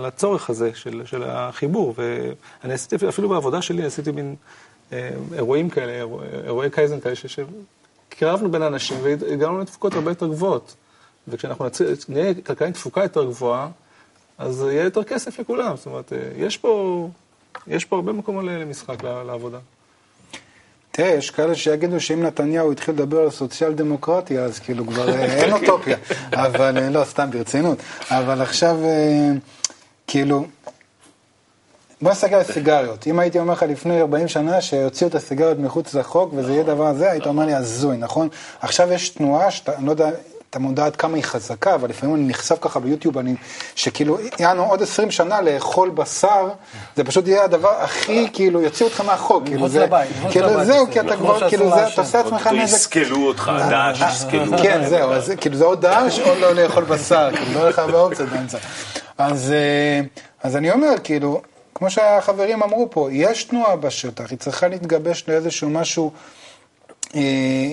לצורך 0.06 0.50
הזה 0.50 0.70
של, 0.74 1.02
של 1.04 1.22
החיבור. 1.26 1.94
ואני 1.96 2.74
עשיתי, 2.74 3.08
אפילו 3.08 3.28
בעבודה 3.28 3.62
שלי, 3.62 3.84
עשיתי 3.84 4.10
מין 4.10 4.34
אה, 4.92 5.10
אירועים 5.34 5.70
כאלה, 5.70 5.92
אירוע- 5.92 6.24
אירועי 6.44 6.70
קייזן 6.70 7.00
כאלה, 7.00 7.14
ש- 7.14 7.38
שקירבנו 8.10 8.50
בין 8.50 8.62
אנשים 8.62 8.96
והגענו 9.02 9.60
לתפוקות 9.60 9.94
הרבה 9.94 10.10
יותר 10.10 10.26
גבוהות. 10.26 10.74
וכשאנחנו 11.28 11.64
נצ... 11.66 11.80
נהיה 12.08 12.34
כלכלה 12.34 12.66
עם 12.68 12.72
תפוקה 12.72 13.02
יותר 13.02 13.24
גבוהה, 13.24 13.68
אז 14.38 14.60
יהיה 14.70 14.84
יותר 14.84 15.04
כסף 15.04 15.38
לכולם. 15.38 15.76
זאת 15.76 15.86
אומרת, 15.86 16.12
אה, 16.12 16.18
יש 16.36 16.56
פה, 16.58 17.08
יש 17.66 17.84
פה 17.84 17.96
הרבה 17.96 18.12
מקום 18.12 18.48
למשחק, 18.48 19.04
לעבודה. 19.04 19.58
תראה, 20.94 21.08
יש 21.08 21.30
כאלה 21.30 21.54
שיגידו 21.54 22.00
שאם 22.00 22.22
נתניהו 22.22 22.72
התחיל 22.72 22.94
לדבר 22.94 23.20
על 23.20 23.30
סוציאל 23.30 23.72
דמוקרטיה, 23.72 24.44
אז 24.44 24.58
כאילו 24.58 24.86
כבר 24.86 25.08
אה, 25.08 25.24
אין 25.24 25.52
אוטופיה. 25.62 25.96
אבל, 26.32 26.78
אה, 26.78 26.90
לא, 26.90 27.04
סתם 27.04 27.30
ברצינות. 27.30 27.78
אבל 28.10 28.40
עכשיו, 28.40 28.76
אה, 28.84 29.30
כאילו, 30.06 30.46
בוא 32.02 32.10
נסתכל 32.10 32.34
על 32.34 32.42
סיגריות. 32.42 33.06
אם 33.06 33.18
הייתי 33.18 33.38
אומר 33.38 33.52
לך 33.52 33.62
לפני 33.62 34.00
40 34.00 34.28
שנה 34.28 34.60
שיוציאו 34.60 35.08
את 35.10 35.14
הסיגריות 35.14 35.58
מחוץ 35.58 35.94
לחוק 35.94 36.32
וזה 36.36 36.52
יהיה 36.52 36.62
דבר 36.62 36.86
הזה, 36.86 37.10
היית 37.10 37.26
אומר 37.26 37.46
לי 37.46 37.54
הזוי, 37.54 37.96
נכון? 37.96 38.28
עכשיו 38.60 38.92
יש 38.92 39.08
תנועה 39.08 39.50
שאתה, 39.50 39.76
אני 39.76 39.86
לא 39.86 39.90
יודע... 39.90 40.10
אתה 40.52 40.60
מודע 40.60 40.86
עד 40.86 40.96
כמה 40.96 41.16
היא 41.16 41.24
חזקה, 41.24 41.74
אבל 41.74 41.88
לפעמים 41.88 42.14
אני 42.16 42.24
נחשף 42.28 42.56
ככה 42.60 42.80
ביוטיוב, 42.80 43.18
אני, 43.18 43.34
שכאילו, 43.74 44.18
יענו 44.38 44.64
עוד 44.64 44.82
20 44.82 45.10
שנה 45.10 45.40
לאכול 45.40 45.90
בשר, 45.90 46.48
זה 46.96 47.04
פשוט 47.04 47.28
יהיה 47.28 47.44
הדבר 47.44 47.68
הכי, 47.80 48.28
כאילו, 48.32 48.60
יוציאו 48.60 48.88
אותך 48.88 49.00
מהחוק. 49.00 49.44
כאילו, 49.46 49.68
זה- 49.68 49.86
כאילו, 50.30 50.64
זהו, 50.64 50.86
זה 50.86 50.92
כי 50.92 51.00
אתה 51.00 51.16
כבר, 51.16 51.48
כאילו, 51.48 51.70
זה. 51.70 51.86
אתה 51.88 52.00
עושה 52.00 52.18
לעצמך 52.22 52.46
או 52.46 52.56
נזק. 52.56 52.74
יסכלו 52.76 53.26
אותך, 53.26 53.52
דאעש 53.70 54.00
יסכלו. 54.14 54.58
כן, 54.62 54.84
זהו, 54.88 55.12
אז 55.12 55.26
זה- 55.26 55.36
כאילו 55.36 55.56
זה 55.56 55.64
או 55.64 55.74
דאעש 55.74 56.18
או 56.18 56.34
לא 56.34 56.52
לאכול 56.52 56.84
בשר, 56.84 57.30
כאילו 57.34 57.54
לא 57.54 57.62
הולך 57.62 57.78
הרבה 57.78 57.98
אופציות 58.00 58.28
באמצע. 58.28 58.58
אז, 59.18 59.52
אה, 59.52 60.00
אז 60.42 60.56
אני 60.56 60.70
אומר, 60.70 60.94
כאילו, 61.04 61.40
כמו 61.74 61.90
שהחברים 61.90 62.62
אמרו 62.62 62.88
פה, 62.90 63.08
יש 63.12 63.44
תנועה 63.44 63.76
בשטח, 63.76 64.30
היא 64.30 64.38
צריכה 64.38 64.68
להתגבש 64.68 65.24
לאיזשהו 65.28 65.70
משהו 65.70 66.10
אה, 66.14 66.18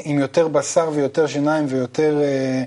עם 0.03 0.19
יותר 0.19 0.47
בשר 0.47 0.89
ויותר 0.93 1.27
שיניים 1.27 1.65
ויותר... 1.69 2.21
אה, 2.21 2.63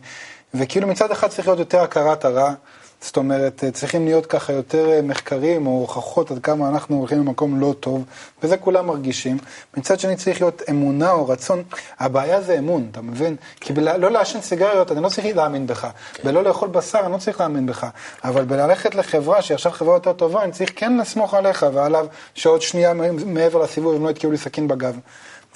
וכאילו 0.55 0.89
מצד 0.89 1.11
אחד 1.11 1.29
צריך 1.29 1.49
להיות 1.49 1.59
יותר 1.59 1.81
הכרת 1.81 2.25
הרע, 2.25 2.55
זאת 3.03 3.17
אומרת, 3.17 3.65
אה, 3.65 3.71
צריכים 3.71 4.05
להיות 4.05 4.27
ככה 4.27 4.53
יותר 4.53 4.91
אה, 4.91 5.03
מחקרים 5.03 5.67
או 5.67 5.71
הוכחות 5.71 6.31
עד 6.31 6.39
כמה 6.39 6.69
אנחנו 6.69 6.97
הולכים 6.97 7.19
למקום 7.19 7.61
לא 7.61 7.75
טוב, 7.81 8.05
וזה 8.43 8.57
כולם 8.57 8.87
מרגישים. 8.87 9.39
מצד 9.77 10.01
שני 10.01 10.17
צריך 10.17 10.41
להיות 10.41 10.63
אמונה 10.71 11.13
או 11.13 11.29
רצון, 11.29 11.63
הבעיה 11.99 12.41
זה 12.41 12.59
אמון, 12.59 12.89
אתה 12.91 13.03
מבין? 13.03 13.37
כי 13.61 13.75
לא 13.75 14.11
לעשן 14.11 14.41
סיגריות, 14.41 14.93
אני 14.93 15.03
לא 15.03 15.09
צריך 15.09 15.37
להאמין 15.37 15.67
בך. 15.67 15.89
בלא 16.25 16.45
לאכול 16.45 16.69
בשר, 16.69 17.01
אני 17.01 17.13
לא 17.13 17.19
צריך 17.19 17.41
להאמין 17.41 17.67
בך. 17.67 17.87
אבל 18.25 18.45
בללכת 18.45 18.95
לחברה 18.95 19.43
שהיא 19.43 19.55
עכשיו 19.55 19.73
חברה 19.73 19.95
יותר 19.97 20.13
טובה, 20.13 20.45
אני 20.45 20.53
צריך 20.53 20.73
כן 20.77 20.97
לסמוך 20.97 21.35
עליך 21.35 21.67
ועליו 21.75 22.07
שעוד 22.35 22.63
שנייה 22.63 22.93
מעבר 23.27 23.63
לסיבוב 23.63 23.97
הם 23.97 24.05
לא 24.05 24.11
יתקעו 24.11 24.31
לי 24.31 24.39
סכין 24.39 24.69
בגב. 24.69 24.99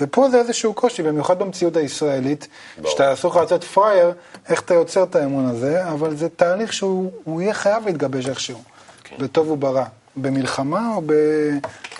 ופה 0.00 0.30
זה 0.30 0.38
איזשהו 0.38 0.74
קושי, 0.74 1.02
במיוחד 1.02 1.38
במציאות 1.38 1.76
הישראלית, 1.76 2.48
שאתה 2.86 3.12
אסור 3.12 3.30
לך 3.30 3.36
לצאת 3.36 3.64
פראייר, 3.64 4.12
איך 4.48 4.60
אתה 4.60 4.74
יוצר 4.74 5.02
את 5.02 5.16
האמון 5.16 5.46
הזה, 5.46 5.88
אבל 5.88 6.16
זה 6.16 6.28
תהליך 6.28 6.72
שהוא 6.72 7.10
הוא 7.24 7.42
יהיה 7.42 7.54
חייב 7.54 7.86
להתגבש 7.86 8.28
איכשהו, 8.28 8.62
בטוב 9.18 9.50
וברע, 9.50 9.84
במלחמה 10.16 10.94
או 10.94 11.02
ב... 11.06 11.12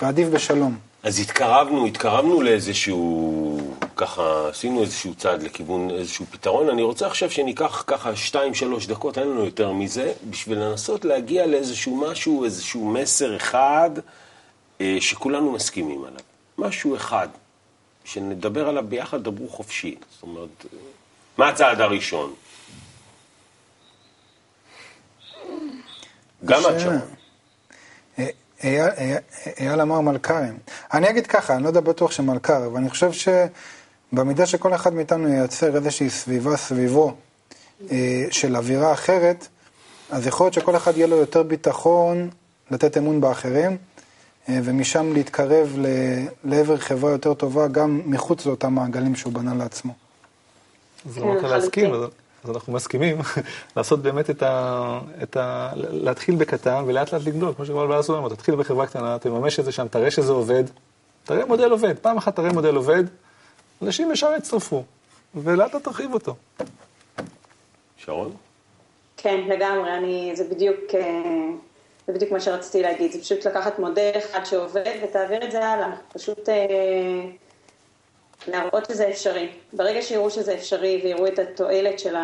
ועדיף 0.02 0.28
בשלום. 0.28 0.76
אז 1.02 1.20
התקרבנו, 1.20 1.86
התקרבנו 1.86 2.42
לאיזשהו, 2.42 3.60
ככה, 3.96 4.48
עשינו 4.48 4.82
איזשהו 4.82 5.14
צעד 5.14 5.42
לכיוון 5.42 5.90
איזשהו 5.90 6.26
פתרון. 6.30 6.68
אני 6.68 6.82
רוצה 6.82 7.06
עכשיו 7.06 7.30
שניקח 7.30 7.84
ככה 7.86 8.16
שתיים, 8.16 8.54
שלוש 8.54 8.86
דקות, 8.86 9.18
אין 9.18 9.28
לנו 9.28 9.44
יותר 9.44 9.72
מזה, 9.72 10.12
בשביל 10.30 10.58
לנסות 10.58 11.04
להגיע 11.04 11.46
לאיזשהו 11.46 11.96
משהו, 11.96 12.44
איזשהו 12.44 12.90
מסר 12.90 13.36
אחד, 13.36 13.90
אה, 14.80 14.96
שכולנו 15.00 15.52
מסכימים 15.52 16.04
עליו. 16.04 16.20
משהו 16.58 16.96
אחד, 16.96 17.28
שנדבר 18.06 18.68
עליו 18.68 18.84
ביחד, 18.88 19.24
דברו 19.24 19.48
חופשי. 19.48 19.96
זאת 20.10 20.22
אומרת, 20.22 20.66
מה 21.38 21.48
הצעד 21.48 21.80
הראשון? 21.80 22.34
גם 26.44 26.60
את 26.70 26.80
שם. 26.80 26.98
אייל 28.64 29.80
אמר 29.80 30.00
מלכ"רים. 30.00 30.58
אני 30.92 31.10
אגיד 31.10 31.26
ככה, 31.26 31.54
אני 31.54 31.62
לא 31.62 31.68
יודע 31.68 31.80
בטוח 31.80 32.10
שמלכ"ר, 32.10 32.66
אבל 32.66 32.76
אני 32.76 32.90
חושב 32.90 33.10
שבמידה 34.12 34.46
שכל 34.46 34.74
אחד 34.74 34.94
מאיתנו 34.94 35.28
ייצר 35.28 35.76
איזושהי 35.76 36.10
סביבה 36.10 36.56
סביבו 36.56 37.14
אה, 37.90 38.24
של 38.30 38.56
אווירה 38.56 38.92
אחרת, 38.92 39.48
אז 40.10 40.26
יכול 40.26 40.44
להיות 40.44 40.54
שכל 40.54 40.76
אחד 40.76 40.96
יהיה 40.96 41.06
לו 41.06 41.16
יותר 41.16 41.42
ביטחון 41.42 42.30
לתת 42.70 42.96
אמון 42.96 43.20
באחרים, 43.20 43.76
ומשם 44.48 45.12
להתקרב 45.12 45.74
ל- 45.78 46.26
לעבר 46.44 46.76
חברה 46.76 47.10
יותר 47.10 47.34
טובה, 47.34 47.68
גם 47.68 48.00
מחוץ 48.04 48.46
לאותם 48.46 48.74
מעגלים 48.74 49.16
שהוא 49.16 49.32
בנה 49.32 49.54
לעצמו. 49.54 49.92
זה 51.08 51.20
כן, 51.20 51.26
לא 51.26 51.32
רק 51.32 51.44
להסכים, 51.44 51.84
לחלוטין. 51.84 52.10
אז 52.44 52.50
אנחנו 52.50 52.72
מסכימים 52.72 53.18
לעשות 53.76 54.02
באמת 54.02 54.30
את 54.30 54.42
ה... 54.42 55.00
את 55.22 55.36
ה... 55.36 55.70
להתחיל 55.76 56.34
בקטן 56.36 56.84
ולאט 56.86 57.12
לאט 57.12 57.22
לגדול, 57.22 57.54
כמו 57.56 57.66
שכבר 57.66 57.86
בעל 57.86 58.00
אמר, 58.08 58.28
תתחיל 58.28 58.54
בחברה 58.54 58.86
קטנה, 58.86 59.18
תממש 59.18 59.60
את 59.60 59.64
זה 59.64 59.72
שם, 59.72 59.88
תראה 59.88 60.10
שזה 60.10 60.32
עובד, 60.32 60.64
תראה 61.24 61.46
מודל 61.46 61.70
עובד, 61.70 61.98
פעם 61.98 62.16
אחת 62.16 62.36
תראה 62.36 62.52
מודל 62.52 62.74
עובד, 62.74 63.04
אנשים 63.82 64.12
ישר 64.12 64.30
יצטרפו, 64.38 64.84
ולאט 65.34 65.74
לאט 65.74 65.84
תרחיב 65.84 66.14
אותו. 66.14 66.34
שרון? 67.96 68.32
כן, 69.16 69.40
לגמרי, 69.48 69.96
אני, 69.96 70.32
זה 70.34 70.44
בדיוק, 70.50 70.78
אה, 70.94 71.50
זה 72.06 72.12
בדיוק 72.12 72.32
מה 72.32 72.40
שרציתי 72.40 72.82
להגיד, 72.82 73.12
זה 73.12 73.20
פשוט 73.20 73.46
לקחת 73.46 73.78
מודל 73.78 74.10
אחד 74.18 74.44
שעובד 74.44 74.94
ותעביר 75.04 75.44
את 75.44 75.50
זה 75.50 75.64
הלאה, 75.64 75.90
פשוט 76.12 76.48
אה, 76.48 76.54
להראות 78.48 78.86
שזה 78.88 79.08
אפשרי. 79.08 79.48
ברגע 79.72 80.02
שיראו 80.02 80.30
שזה 80.30 80.54
אפשרי 80.54 81.00
ויראו 81.04 81.26
את 81.26 81.38
התועלת 81.38 81.98
של 81.98 82.16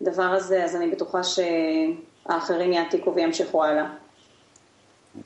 הדבר 0.00 0.22
הזה, 0.22 0.64
אז 0.64 0.76
אני 0.76 0.90
בטוחה 0.90 1.20
שהאחרים 1.22 2.72
יעתיקו 2.72 3.14
וימשיכו 3.14 3.64
הלאה. 3.64 3.86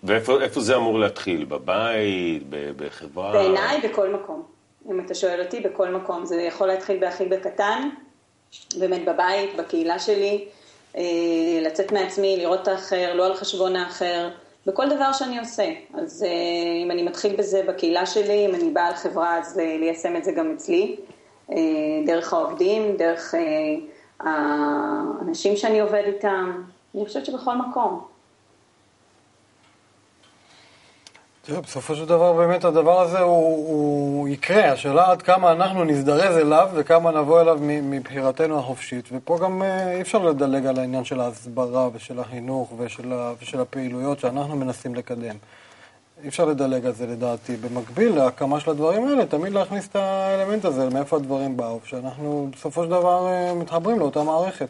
ואיפה 0.05 0.41
איפה 0.41 0.61
זה 0.61 0.77
אמור 0.77 0.99
להתחיל? 0.99 1.45
בבית? 1.45 2.43
בחברה? 2.77 3.33
בעיניי, 3.33 3.81
בכל 3.81 4.11
מקום. 4.11 4.43
אם 4.91 5.01
אתה 5.01 5.15
שואל 5.15 5.43
אותי, 5.45 5.61
בכל 5.61 5.89
מקום. 5.89 6.27
זה 6.27 6.43
יכול 6.43 6.69
להתחיל 6.69 7.01
בהכי 7.01 7.25
בקטן, 7.25 7.89
באמת 8.79 9.05
בבית, 9.05 9.57
בקהילה 9.57 9.99
שלי, 9.99 10.49
לצאת 11.63 11.93
מעצמי, 11.93 12.37
לראות 12.37 12.63
את 12.63 12.69
האחר, 12.69 13.15
לא 13.15 13.27
על 13.27 13.35
חשבון 13.35 13.77
האחר, 13.77 14.29
בכל 14.67 14.89
דבר 14.89 15.13
שאני 15.13 15.39
עושה. 15.39 15.73
אז 15.95 16.23
אה, 16.23 16.85
אם 16.85 16.91
אני 16.91 17.03
מתחיל 17.03 17.37
בזה 17.37 17.63
בקהילה 17.69 18.07
שלי, 18.07 18.47
אם 18.47 18.55
אני 18.55 18.71
בעל 18.71 18.95
חברה, 18.95 19.39
אז 19.39 19.59
אה, 19.59 19.77
ליישם 19.79 20.17
את 20.17 20.25
זה 20.25 20.33
גם 20.33 20.53
אצלי, 20.53 20.97
אה, 21.53 21.57
דרך 22.07 22.33
העובדים, 22.33 22.97
דרך 22.97 23.35
אה, 23.35 23.41
האנשים 24.21 25.57
שאני 25.57 25.81
עובד 25.81 26.03
איתם. 26.07 26.63
אני 26.95 27.07
חושבת 27.07 27.27
שבכל 27.27 27.57
מקום. 27.57 28.16
תראה, 31.47 31.61
בסופו 31.61 31.95
של 31.95 32.05
דבר 32.05 32.33
באמת 32.33 32.65
הדבר 32.65 33.01
הזה 33.01 33.21
הוא, 33.21 33.69
הוא 33.69 34.29
יקרה, 34.29 34.73
השאלה 34.73 35.11
עד 35.11 35.23
כמה 35.23 35.53
אנחנו 35.53 35.85
נזדרז 35.85 36.37
אליו 36.37 36.69
וכמה 36.75 37.11
נבוא 37.11 37.41
אליו 37.41 37.59
מבחירתנו 37.63 38.59
החופשית. 38.59 39.09
ופה 39.13 39.39
גם 39.43 39.63
אה, 39.63 39.93
אי 39.93 40.01
אפשר 40.01 40.19
לדלג 40.19 40.67
על 40.67 40.79
העניין 40.79 41.05
של 41.05 41.21
ההסברה 41.21 41.89
ושל 41.93 42.21
החינוך 42.21 42.73
ושל, 42.79 43.13
ה, 43.13 43.33
ושל 43.43 43.61
הפעילויות 43.61 44.21
שאנחנו 44.21 44.57
מנסים 44.57 44.95
לקדם. 44.95 45.37
אי 46.23 46.29
אפשר 46.29 46.45
לדלג 46.45 46.87
על 46.87 46.93
זה 46.93 47.07
לדעתי. 47.07 47.57
במקביל 47.57 48.17
להקמה 48.17 48.61
של 48.61 48.71
הדברים 48.71 49.07
האלה, 49.07 49.27
תמיד 49.27 49.53
להכניס 49.53 49.89
את 49.89 49.97
האלמנט 49.97 50.65
הזה, 50.65 50.89
מאיפה 50.91 51.17
הדברים 51.17 51.57
באו, 51.57 51.81
שאנחנו 51.85 52.49
בסופו 52.53 52.85
של 52.85 52.91
דבר 52.91 53.27
אה, 53.27 53.55
מתחברים 53.55 53.99
לאותה 53.99 54.23
מערכת. 54.23 54.69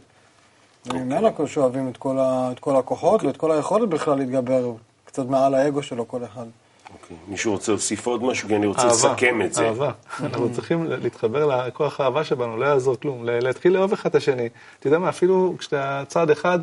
וממנה 0.87 1.29
שואבים 1.47 1.89
את 1.89 1.97
כל, 1.97 2.19
ה, 2.19 2.49
את 2.53 2.59
כל 2.59 2.77
הכוחות 2.77 3.23
ואת 3.23 3.37
כל 3.37 3.53
היכולת 3.53 3.89
בכלל 3.89 4.19
להתגבר 4.19 4.73
קצת 5.05 5.27
מעל 5.27 5.55
האגו 5.55 5.83
שלו 5.83 6.09
כל 6.09 6.25
אחד. 6.25 6.47
אוקיי. 6.93 7.17
מישהו 7.29 7.53
רוצה 7.53 7.73
להוסיף 7.73 8.07
עוד 8.07 8.23
משהו? 8.25 8.49
כי 8.49 8.57
אני 8.57 8.67
רוצה 8.67 8.83
אהבה, 8.83 8.93
לסכם 8.93 9.43
את 9.43 9.55
זה. 9.55 9.69
אהבה. 9.69 9.91
אנחנו 10.21 10.53
צריכים 10.53 10.85
להתחבר 10.89 11.47
לכוח 11.47 12.01
האהבה 12.01 12.25
שבנו, 12.25 12.57
לא 12.57 12.67
יעזור 12.67 12.97
כלום. 13.01 13.25
להתחיל 13.25 13.73
לאהוב 13.73 13.93
אחד 13.93 14.11
את 14.11 14.15
השני. 14.15 14.49
אתה 14.79 14.87
יודע 14.87 14.99
מה, 14.99 15.09
אפילו 15.09 15.55
כשאתה 15.59 16.03
צעד 16.09 16.31
אחד, 16.31 16.59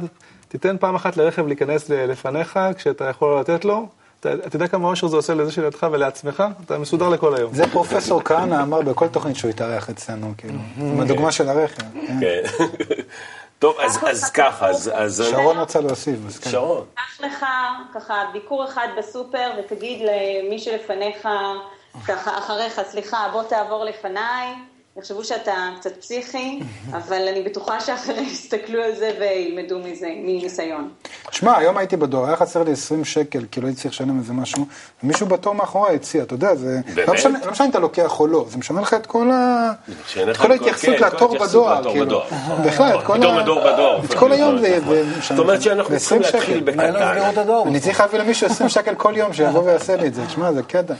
תיתן 0.48 0.78
פעם 0.80 0.96
אחת 0.96 1.18
לרכב 1.18 1.48
להיכנס 1.48 1.90
לפניך, 1.90 2.60
כשאתה 2.78 3.06
יכול 3.06 3.40
לתת 3.40 3.66
לו. 3.66 3.88
אתה 4.20 4.34
אתה 4.34 4.56
יודע 4.56 4.68
כמה 4.68 4.88
אושר 4.88 5.08
זה 5.08 5.16
עושה 5.16 5.34
לזה 5.34 5.52
שלידך 5.52 5.88
ולעצמך? 5.92 6.44
אתה 6.66 6.78
מסודר 6.78 7.10
לכל 7.10 7.36
היום. 7.36 7.54
זה 7.54 7.68
פרופסור 7.72 8.22
כהנא 8.24 8.64
אמר 8.64 8.82
בכל 8.82 9.08
תוכנית 9.08 9.36
שהוא 9.36 9.50
התארח 9.50 9.90
אצלנו, 9.90 10.34
כאילו, 10.38 10.60
עם 10.78 11.00
הדוגמה 11.00 11.32
של 11.32 11.50
הרכב. 11.50 11.84
טוב, 13.64 13.80
אז 13.80 14.00
אז 14.08 14.30
ככה, 14.32 14.70
אז... 14.70 14.92
אז 14.94 15.24
שרון 15.32 15.58
רצה 15.58 15.82
להוסיף, 15.82 16.20
אז 16.28 16.40
כן. 16.40 16.50
שרון. 16.50 16.86
קח 16.96 17.22
לך 17.22 17.46
ככה 17.94 18.24
ביקור 18.34 18.66
אחד 18.66 18.88
בסופר 18.98 19.52
ותגיד 19.60 20.02
למי 20.02 20.60
שלפניך, 20.60 21.28
ככה 22.08 22.38
אחריך, 22.38 22.82
סליחה, 22.92 23.30
בוא 23.32 23.44
תעבור 23.44 23.86
לפניי. 23.86 24.54
יחשבו 24.98 25.24
שאתה 25.24 25.70
קצת 25.80 25.98
פסיכי, 25.98 26.60
אבל 26.98 27.28
אני 27.28 27.42
בטוחה 27.42 27.80
שאחרים 27.80 28.26
יסתכלו 28.26 28.84
על 28.84 28.96
זה 28.96 29.12
וילמדו 29.20 29.80
מזה, 29.80 30.08
מניסיון. 30.18 30.94
שמע, 31.32 31.58
היום 31.58 31.78
הייתי 31.78 31.98
בדואר, 31.98 32.26
היה 32.26 32.36
חסר 32.36 32.64
לי 32.64 32.72
20 32.72 33.06
שקל, 33.06 33.46
כאילו 33.52 33.68
הייתי 33.68 33.82
צריך 33.82 33.94
לשלם 33.94 34.20
איזה 34.20 34.34
משהו, 34.34 34.66
ומישהו 35.04 35.28
בתור 35.28 35.56
מאחורי 35.56 35.96
הציע, 35.96 36.24
אתה 36.24 36.34
יודע, 36.34 36.56
זה... 36.56 36.80
באמת? 36.96 37.08
לא 37.08 37.14
משנה, 37.14 37.40
לא 37.46 37.52
משנה 37.52 37.66
אם 37.66 37.72
אתה 37.72 37.80
לוקח 37.80 38.20
או 38.20 38.28
לא, 38.28 38.46
זה 38.50 38.58
משנה 38.58 38.82
לך 38.82 38.94
את 38.94 39.06
כל 39.06 39.32
ה... 39.32 39.72
את 40.32 40.38
כל 40.38 40.52
ההתייחסות 40.52 40.96
כן, 41.00 41.06
לתור 41.06 41.38
בדואר, 41.38 41.92
כאילו. 41.92 42.22
בכלל, 42.66 43.00
את 43.00 43.04
כל 43.04 43.18
פתאום 43.18 43.38
ה... 43.38 43.42
הדור 43.42 43.60
בדואר. 43.60 44.06
את 44.06 44.14
כל 44.14 44.32
היום 44.32 44.58
זה... 44.58 44.80
זאת 45.30 45.40
אומרת 45.40 45.62
שאנחנו 45.62 45.98
צריכים 46.00 46.22
ב- 46.22 46.26
20 46.26 46.42
להתחיל 46.42 46.58
לא 46.58 46.64
בקטן. 46.64 47.40
הדור. 47.40 47.68
אני 47.68 47.80
צריך 47.80 48.00
להביא 48.00 48.20
למישהו 48.20 48.48
20 48.48 48.70
שקל 48.70 48.96
כל 48.96 49.14
יום 49.16 49.34
שיבוא 49.34 49.64
ויעשה 49.64 49.96
לי 49.96 50.08
את 50.08 50.14
זה, 50.14 50.26
תשמע, 50.26 50.52
זה 50.52 50.64
קטע. 50.64 50.94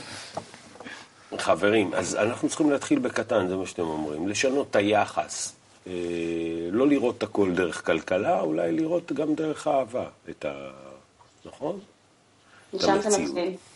חברים, 1.38 1.90
אז 1.94 2.16
אנחנו 2.20 2.48
צריכים 2.48 2.70
להתחיל 2.70 2.98
בקטן, 2.98 3.48
זה 3.48 3.56
מה 3.56 3.66
שאתם 3.66 3.82
אומרים. 3.82 4.28
לשנות 4.28 4.66
את 4.70 4.76
היחס. 4.76 5.52
אה, 5.86 5.92
לא 6.70 6.88
לראות 6.88 7.18
את 7.18 7.22
הכל 7.22 7.52
דרך 7.54 7.86
כלכלה, 7.86 8.40
אולי 8.40 8.72
לראות 8.72 9.12
גם 9.12 9.34
דרך 9.34 9.66
אהבה. 9.68 10.06
את 10.30 10.44
ה... 10.44 10.70
נכון? 11.44 11.80
זה 12.72 12.92
המציאות. 12.92 13.73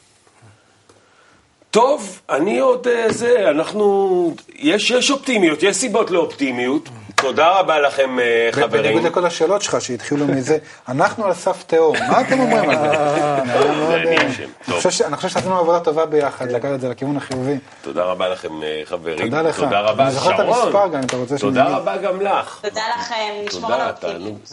טוב, 1.71 2.21
אני 2.31 2.59
עוד 2.59 2.87
אה, 2.89 3.13
זה, 3.13 3.51
אנחנו... 3.51 4.35
יש, 4.57 4.91
יש 4.91 5.11
אופטימיות, 5.11 5.63
יש 5.63 5.77
סיבות 5.77 6.11
לאופטימיות. 6.11 6.89
תודה 7.15 7.49
רבה 7.61 7.79
לכם, 7.81 8.19
אה, 8.21 8.49
חברים. 8.53 8.83
בניגוד 8.83 9.03
לכל 9.03 9.27
השאלות 9.27 9.63
שלך 9.63 9.81
שהתחילו 9.81 10.27
מזה, 10.27 10.59
אנחנו 10.89 11.25
על 11.25 11.35
סף 11.35 11.65
תהום, 11.67 11.97
מה 12.11 12.21
אתם 12.21 12.41
אומרים 12.41 12.71
על 12.71 12.77
זה? 12.77 12.91
אני 12.93 14.17
אה, 14.17 14.29
אשם. 14.31 14.43
אני. 14.69 14.77
חושב 14.77 14.91
ש- 14.91 15.03
שעשינו 15.29 15.59
עבודה 15.59 15.81
טובה 15.81 16.07
ביחד, 16.07 16.51
לקחת 16.51 16.71
את 16.75 16.81
זה 16.81 16.89
לכיוון 16.89 17.17
החיובי. 17.17 17.57
תודה 17.83 18.05
רבה 18.05 18.29
לכם, 18.29 18.49
חברים. 18.85 19.19
תודה 19.19 19.43
לך. 19.43 19.61
תודה 19.61 19.81
רבה, 19.81 20.03
אני 20.05 20.13
זוכר 20.13 20.31
את 20.31 20.37
שרון. 20.37 20.49
המספר 20.63 20.89
גם, 20.89 20.95
אם 20.99 21.05
אתה 21.05 21.17
רוצה 21.17 21.39
שאני 21.39 21.51
תודה. 21.51 21.65
רבה 21.69 21.97
גם 21.97 22.21
לך. 22.21 22.59
תודה 22.63 22.83
לכם, 23.01 23.15
נשמור 23.47 23.73
על 23.73 23.81
האופטימיות. 23.81 24.53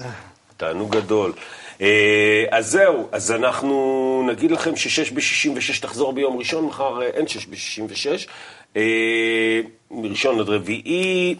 תענוג 0.57 0.95
גדול. 0.95 1.33
אה, 1.81 2.45
אז 2.51 2.71
זהו, 2.71 3.07
אז 3.11 3.31
אנחנו 3.31 4.27
נגיד 4.31 4.51
לכם 4.51 4.75
ששש 4.75 5.11
ב-66 5.11 5.81
תחזור 5.81 6.13
ביום 6.13 6.37
ראשון, 6.37 6.65
מחר 6.65 7.01
אה, 7.01 7.07
אין 7.07 7.27
שש 7.27 7.45
ב-66. 7.45 8.27
אה, 8.75 9.61
מראשון 9.91 10.39
עד 10.39 10.49
רביעי, 10.49 11.35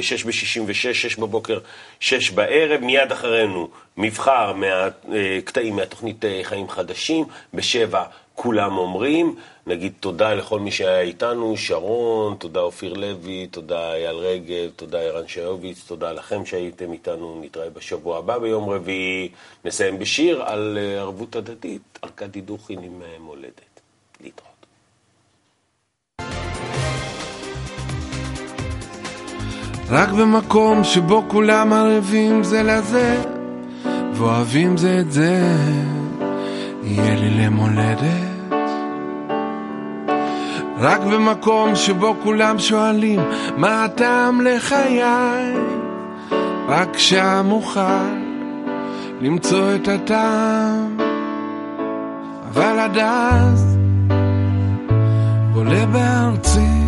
שש 0.00 0.24
ב-66, 0.24 0.72
שש 0.72 1.16
בבוקר, 1.16 1.58
שש 2.00 2.30
בערב, 2.30 2.80
מיד 2.80 3.12
אחרינו 3.12 3.68
מבחר 3.96 4.52
מהקטעים 4.52 5.76
מהתוכנית 5.76 6.24
אה, 6.24 6.40
חיים 6.42 6.68
חדשים, 6.68 7.24
בשבע 7.54 8.04
כולם 8.34 8.78
אומרים, 8.78 9.36
נגיד 9.66 9.92
תודה 10.00 10.34
לכל 10.34 10.60
מי 10.60 10.70
שהיה 10.70 11.00
איתנו, 11.00 11.56
שרון, 11.56 12.36
תודה 12.38 12.60
אופיר 12.60 12.92
לוי, 12.92 13.46
תודה 13.46 13.94
אייל 13.94 14.16
רגב, 14.16 14.70
תודה 14.76 15.00
ערן 15.00 15.28
שיוביץ, 15.28 15.84
תודה 15.86 16.12
לכם 16.12 16.46
שהייתם 16.46 16.92
איתנו, 16.92 17.40
נתראה 17.44 17.70
בשבוע 17.70 18.18
הבא 18.18 18.38
ביום 18.38 18.70
רביעי, 18.70 19.28
נסיים 19.64 19.98
בשיר 19.98 20.42
על 20.42 20.78
אה, 20.80 21.00
ערבות 21.00 21.36
הדדית, 21.36 21.98
ארכדי 22.04 22.40
דוכין 22.40 22.78
עם 22.82 23.02
אה, 23.02 23.16
מולדת. 23.20 23.72
להתראות. 24.20 24.51
רק 29.92 30.08
במקום 30.08 30.84
שבו 30.84 31.24
כולם 31.28 31.72
ערבים 31.72 32.44
זה 32.44 32.62
לזה 32.62 33.22
ואוהבים 34.12 34.76
זה 34.76 34.98
את 35.00 35.12
זה 35.12 35.42
יהיה 36.82 37.14
לי 37.14 37.30
למולדת 37.30 38.32
רק 40.78 41.00
במקום 41.00 41.76
שבו 41.76 42.14
כולם 42.22 42.58
שואלים 42.58 43.20
מה 43.56 43.84
הטעם 43.84 44.40
לחיי? 44.40 45.02
רק 46.68 46.98
שם 46.98 47.46
אוכל 47.50 48.12
למצוא 49.20 49.74
את 49.74 49.88
הטעם. 49.88 50.96
אבל 52.50 52.78
עד 52.78 52.98
אז 52.98 53.78
גולה 55.52 55.86
בארצי, 55.86 56.81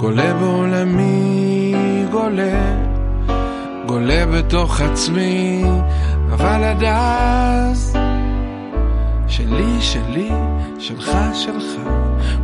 גולה 0.00 0.34
בעולמי, 0.34 1.74
גולה, 2.10 2.76
גולה 3.86 4.26
בתוך 4.26 4.80
עצמי, 4.80 5.64
אבל 6.32 6.64
עד 6.64 6.84
אז 6.84 7.96
שלי, 9.28 9.80
שלי, 9.80 10.30
שלך, 10.78 11.10
שלך, 11.34 11.80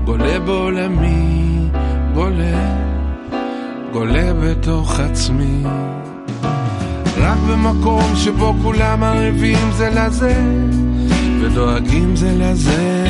גולה 0.05 0.39
בעולמי, 0.41 1.69
גולה, 2.15 2.77
גולה 3.93 4.33
בתוך 4.35 5.01
עצמי. 5.01 5.63
רק 7.19 7.39
במקום 7.51 8.17
שבו 8.17 8.55
כולם 8.63 9.03
ערבים 9.03 9.73
זה 9.73 9.91
לזה, 9.91 10.43
ודואגים 11.41 12.17
זה 12.17 12.33
לזה, 12.39 13.07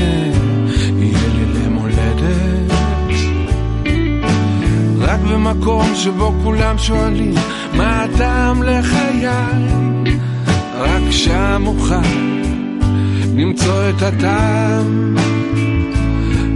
במקום 5.47 5.95
שבו 5.95 6.33
כולם 6.43 6.79
שואלים, 6.79 7.35
מה 7.73 8.03
הטעם 8.03 8.63
לחיי? 8.63 9.27
רק 10.79 11.11
שם 11.11 11.63
אוכל 11.67 11.95
למצוא 13.37 13.91
את 13.91 14.03
הטעם, 14.03 15.17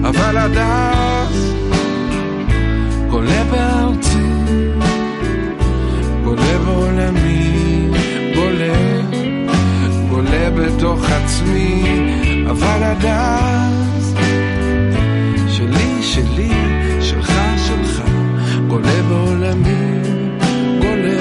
אבל 0.05 0.37
עד 0.37 0.57
אז 0.57 1.55
גולה 3.11 3.45
בארצי, 3.51 4.19
גולה 6.25 6.59
בעולמי, 6.67 7.89
גולה, 8.35 9.01
גולה 10.09 10.51
בתוך 10.51 11.11
עצמי, 11.11 11.85
אבל 12.51 12.83
עד 12.83 13.05
אז 13.07 14.15
שלי, 15.49 16.03
שלי, 16.03 16.53
גולה 18.71 19.03
בעולמי, 19.09 20.03
גולה, 20.81 21.21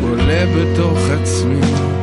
גולה 0.00 0.44
בתוך 0.56 0.98
עצמי. 1.10 1.93